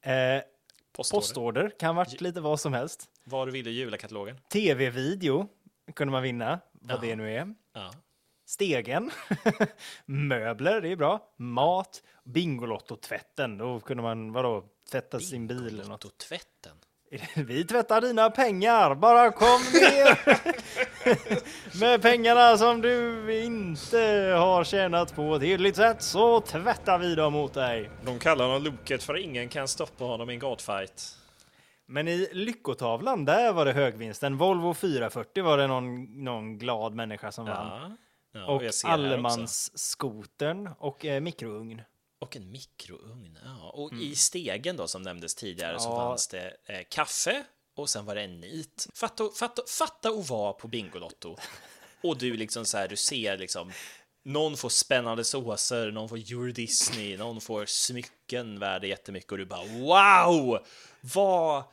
eh, 0.36 0.42
Postorder. 0.92 1.20
postorder 1.20 1.70
kan 1.78 1.96
varit 1.96 2.20
lite 2.20 2.40
vad 2.40 2.60
som 2.60 2.72
helst. 2.72 3.08
Vad 3.28 3.48
du 3.48 3.52
ville 3.52 3.70
i 3.70 3.72
julakatalogen. 3.72 4.36
Tv-video 4.52 5.48
kunde 5.94 6.12
man 6.12 6.22
vinna, 6.22 6.60
vad 6.72 6.96
Ja. 6.96 7.00
det 7.08 7.16
nu 7.16 7.34
är. 7.36 7.54
Ja. 7.74 7.90
Stegen, 8.48 9.10
möbler, 10.06 10.80
det 10.80 10.88
är 10.92 10.96
bra. 10.96 11.20
Mat, 11.38 12.02
Bingolotto-tvätten. 12.24 13.58
Då 13.58 13.80
kunde 13.80 14.02
man, 14.02 14.32
vadå, 14.32 14.64
tvätta 14.90 15.20
sin 15.20 15.46
bil. 15.46 15.58
Bingolotto-tvätten. 15.76 16.76
Vi 17.46 17.64
tvättar 17.64 18.00
dina 18.00 18.30
pengar, 18.30 18.94
bara 18.94 19.30
kom 19.32 19.60
ner! 19.72 20.18
Med 21.80 22.02
pengarna 22.02 22.58
som 22.58 22.80
du 22.80 23.34
inte 23.44 23.98
har 24.38 24.64
tjänat 24.64 25.14
på 25.16 25.34
ett 25.36 25.42
hederligt 25.42 25.76
sätt 25.76 26.02
så 26.02 26.40
tvättar 26.40 26.98
vi 26.98 27.14
dem 27.14 27.34
åt 27.36 27.54
dig. 27.54 27.90
De 28.04 28.18
kallar 28.18 28.46
honom 28.46 28.62
Loket 28.62 29.02
för 29.02 29.16
ingen 29.16 29.48
kan 29.48 29.68
stoppa 29.68 30.04
honom 30.04 30.30
i 30.30 30.32
en 30.34 30.38
gatfight. 30.38 31.16
Men 31.86 32.08
i 32.08 32.28
Lyckotavlan, 32.32 33.24
där 33.24 33.52
var 33.52 33.64
det 33.64 33.72
högvinsten. 33.72 34.36
Volvo 34.36 34.74
440 34.74 35.44
var 35.44 35.58
det 35.58 35.66
någon, 35.66 36.24
någon 36.24 36.58
glad 36.58 36.94
människa 36.94 37.32
som 37.32 37.44
vann. 37.44 37.96
Ja. 38.32 38.46
och 38.46 38.62
också. 38.62 38.86
allemansskotern 38.88 40.70
och 40.78 41.04
eh, 41.04 41.20
mikrougn. 41.20 41.82
Och 42.18 42.36
en 42.36 42.50
mikrougn. 42.50 43.38
Ja. 43.44 43.70
Och 43.70 43.92
i 43.92 44.14
stegen 44.14 44.76
då 44.76 44.86
som 44.88 45.02
nämndes 45.02 45.34
tidigare 45.34 45.78
så 45.78 45.88
Mm. 45.88 46.00
Ja. 46.00 46.08
fanns 46.08 46.28
det 46.28 46.56
eh, 46.66 46.80
kaffe 46.90 47.44
och 47.76 47.88
sen 47.88 48.04
var 48.06 48.14
det 48.14 48.22
en 48.22 48.40
nit. 48.40 48.88
Fatta, 48.94 49.30
fatta, 49.38 49.62
fatta 49.78 50.08
att 50.08 50.28
vara 50.30 50.52
på 50.52 50.68
Bingolotto 50.68 51.36
och 52.02 52.18
du 52.18 52.36
liksom 52.36 52.64
så 52.64 52.78
här, 52.78 52.88
du 52.88 52.96
ser 52.96 53.38
liksom 53.38 53.72
någon 54.26 54.56
får 54.56 54.68
spännande 54.68 55.24
såser, 55.24 55.90
någon 55.90 56.08
får 56.08 56.16
Euro 56.16 56.52
Disney, 56.52 57.16
någon 57.16 57.40
får 57.40 57.66
smycken 57.66 58.58
värda 58.58 58.86
jättemycket 58.86 59.32
och 59.32 59.38
du 59.38 59.44
bara 59.44 59.64
wow! 59.64 60.58
Vad 61.00 61.64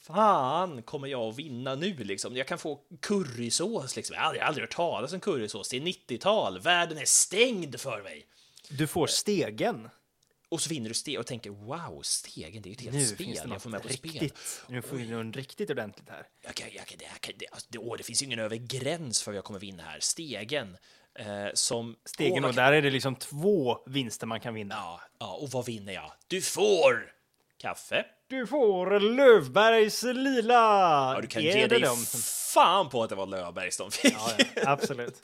fan 0.00 0.82
kommer 0.82 1.08
jag 1.08 1.22
att 1.22 1.38
vinna 1.38 1.74
nu 1.74 1.94
liksom? 1.94 2.36
Jag 2.36 2.46
kan 2.46 2.58
få 2.58 2.80
currysås 3.00 3.96
liksom. 3.96 4.14
Jag 4.14 4.20
har 4.20 4.26
aldrig, 4.26 4.42
aldrig 4.42 4.62
hört 4.62 4.74
talas 4.74 5.12
om 5.12 5.20
currysås. 5.20 5.68
Det 5.68 5.76
är 5.76 5.80
90-tal. 5.80 6.60
Världen 6.60 6.98
är 6.98 7.04
stängd 7.04 7.80
för 7.80 8.02
mig. 8.02 8.26
Du 8.68 8.86
får 8.86 9.06
stegen. 9.06 9.88
Och 10.48 10.60
så 10.60 10.70
vinner 10.70 10.88
du 10.88 10.94
steg 10.94 11.18
och 11.18 11.26
tänker 11.26 11.50
wow, 11.50 12.02
stegen, 12.02 12.62
det 12.62 12.68
är 12.68 12.70
ju 12.70 12.74
ett 12.74 12.80
helt 12.80 12.94
Nu 12.94 13.04
spel 13.04 13.16
finns 13.16 13.42
det 13.42 13.48
jag 13.48 13.62
får 13.62 13.70
med 13.70 13.82
på 13.82 13.88
spel. 13.88 14.10
riktigt. 14.12 14.62
Nu 14.68 14.82
får 14.82 14.96
vi 14.96 15.06
något 15.06 15.36
riktigt 15.36 15.70
ordentligt 15.70 16.08
här. 16.08 16.26
Jag 16.44 16.54
kan, 16.54 16.68
jag 16.72 16.86
kan, 16.86 16.98
jag 17.12 17.20
kan, 17.20 17.34
det, 17.38 17.46
alltså, 17.46 17.66
det, 17.70 17.78
åh, 17.78 17.96
det 17.96 18.02
finns 18.02 18.22
ju 18.22 18.26
ingen 18.26 18.38
över 18.38 18.56
gräns 18.56 19.22
för 19.22 19.30
vad 19.30 19.36
jag 19.36 19.44
kommer 19.44 19.60
vinna 19.60 19.82
här. 19.82 20.00
Stegen 20.00 20.76
eh, 21.18 21.50
som... 21.54 21.96
Stegen 22.04 22.44
och 22.44 22.54
där 22.54 22.72
är 22.72 22.82
det 22.82 22.90
liksom 22.90 23.16
två 23.16 23.78
vinster 23.86 24.26
man 24.26 24.40
kan 24.40 24.54
vinna. 24.54 24.74
Ja, 24.74 25.00
ja, 25.18 25.38
och 25.40 25.50
vad 25.50 25.66
vinner 25.66 25.92
jag? 25.92 26.12
Du 26.28 26.40
får 26.40 27.12
kaffe. 27.58 28.04
Du 28.28 28.46
får 28.46 29.00
Lövbergs 29.00 30.02
lila! 30.02 30.54
Ja, 31.14 31.18
du 31.20 31.26
kan 31.26 31.42
ge 31.42 31.52
det 31.52 31.66
dig 31.66 31.80
dem 31.80 31.96
fan 32.52 32.88
på 32.88 33.02
att 33.02 33.08
det 33.08 33.14
var 33.14 33.26
Löfbergs 33.26 33.76
de 33.76 33.90
fick. 33.90 34.14
Ja, 34.14 34.44
ja, 34.56 34.62
absolut. 34.70 35.20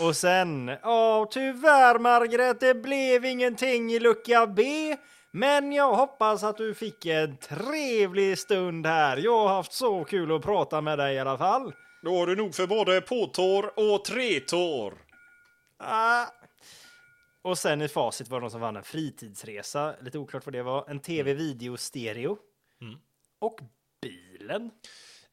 Och 0.00 0.16
sen, 0.16 0.76
ja 0.82 1.28
tyvärr 1.30 1.98
Margaret, 1.98 2.60
det 2.60 2.74
blev 2.74 3.24
ingenting 3.24 3.92
i 3.92 3.98
lucka 3.98 4.46
B. 4.46 4.96
Men 5.30 5.72
jag 5.72 5.94
hoppas 5.94 6.44
att 6.44 6.56
du 6.56 6.74
fick 6.74 7.06
en 7.06 7.36
trevlig 7.36 8.38
stund 8.38 8.86
här. 8.86 9.16
Jag 9.16 9.38
har 9.38 9.48
haft 9.48 9.72
så 9.72 10.04
kul 10.04 10.36
att 10.36 10.42
prata 10.42 10.80
med 10.80 10.98
dig 10.98 11.14
i 11.14 11.18
alla 11.18 11.38
fall. 11.38 11.72
Då 12.02 12.18
har 12.18 12.26
du 12.26 12.36
nog 12.36 12.54
för 12.54 12.66
både 12.66 13.00
påtår 13.00 13.72
och 13.78 14.04
tretår. 14.04 14.94
Ah. 15.76 16.26
Och 17.42 17.58
sen 17.58 17.82
i 17.82 17.88
facit 17.88 18.28
var 18.28 18.38
det 18.38 18.40
någon 18.40 18.50
som 18.50 18.60
vann 18.60 18.76
en 18.76 18.82
fritidsresa. 18.82 19.96
Lite 20.00 20.18
oklart 20.18 20.46
vad 20.46 20.52
det 20.52 20.62
var. 20.62 20.90
En 20.90 21.00
tv, 21.00 21.34
video, 21.34 21.76
stereo. 21.76 22.38
Och 23.38 23.60
bilen. 24.00 24.70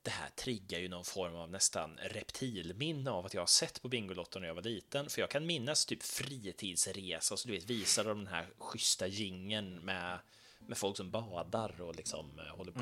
Det 0.02 0.12
här 0.12 0.30
triggar 0.30 0.80
ju 0.80 0.90
någon 0.90 1.04
form 1.04 1.36
av 1.36 1.52
nästan 1.52 1.98
reptilminne 1.98 3.12
av 3.12 3.26
att 3.26 3.34
jag 3.34 3.42
har 3.42 3.48
sett 3.48 3.82
på 3.82 3.88
Bingolotto 3.88 4.40
när 4.40 4.48
jag 4.48 4.56
var 4.56 4.62
liten. 4.62 5.10
För 5.10 5.22
jag 5.22 5.30
kan 5.30 5.46
minnas 5.46 5.86
typ 5.86 6.04
fritidsresa, 6.04 7.38
så 7.38 7.48
du 7.48 7.54
vet, 7.54 7.70
visar 7.70 8.04
de 8.04 8.18
den 8.18 8.28
här 8.28 8.48
schyssta 8.58 9.08
gingen 9.08 9.76
med, 9.76 10.20
med 10.68 10.78
folk 10.78 10.98
som 10.98 11.12
badar 11.12 11.82
och 11.82 11.96
liksom 11.96 12.40
eh, 12.40 12.58
håller 12.58 12.72
på. 12.72 12.82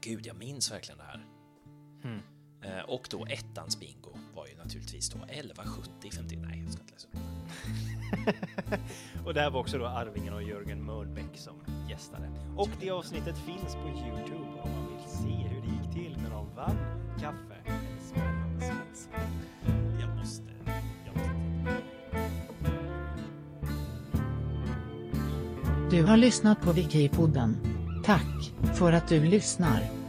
Gud, 0.00 0.26
jag 0.26 0.36
minns 0.36 0.70
verkligen 0.72 0.98
det 0.98 1.04
här. 1.04 1.26
Eh, 2.04 2.33
och 2.86 3.06
då 3.10 3.26
ettans 3.26 3.80
bingo 3.80 4.18
var 4.34 4.46
ju 4.46 4.56
naturligtvis 4.56 5.08
då 5.08 5.18
1170 5.18 6.10
50. 6.12 6.36
Nej, 6.36 6.62
jag 6.62 6.72
ska 6.72 6.80
inte 6.82 6.92
läsa 6.92 7.08
upp. 7.08 7.14
Och 9.26 9.34
där 9.34 9.50
var 9.50 9.60
också 9.60 9.78
då 9.78 9.86
Arvingen 9.86 10.34
och 10.34 10.42
Jörgen 10.42 10.84
Mörnbäck 10.84 11.36
som 11.36 11.54
gästade. 11.90 12.30
Och 12.56 12.68
det 12.80 12.90
avsnittet 12.90 13.38
finns 13.38 13.74
på 13.74 13.88
Youtube 13.88 14.60
om 14.62 14.70
man 14.70 14.86
vill 14.86 15.10
se 15.10 15.48
hur 15.48 15.60
det 15.60 15.68
gick 15.68 15.92
till 15.94 16.22
när 16.22 16.30
de 16.30 16.54
vann 16.54 16.76
kaffe. 17.20 17.56
Jag 18.60 18.74
måste. 18.76 19.20
Jag 20.00 20.16
måste. 20.16 20.54
Du 25.90 26.02
har 26.02 26.16
lyssnat 26.16 26.60
på 26.60 26.72
Wikipodden. 26.72 27.56
Tack 28.04 28.52
för 28.74 28.92
att 28.92 29.08
du 29.08 29.24
lyssnar. 29.24 30.03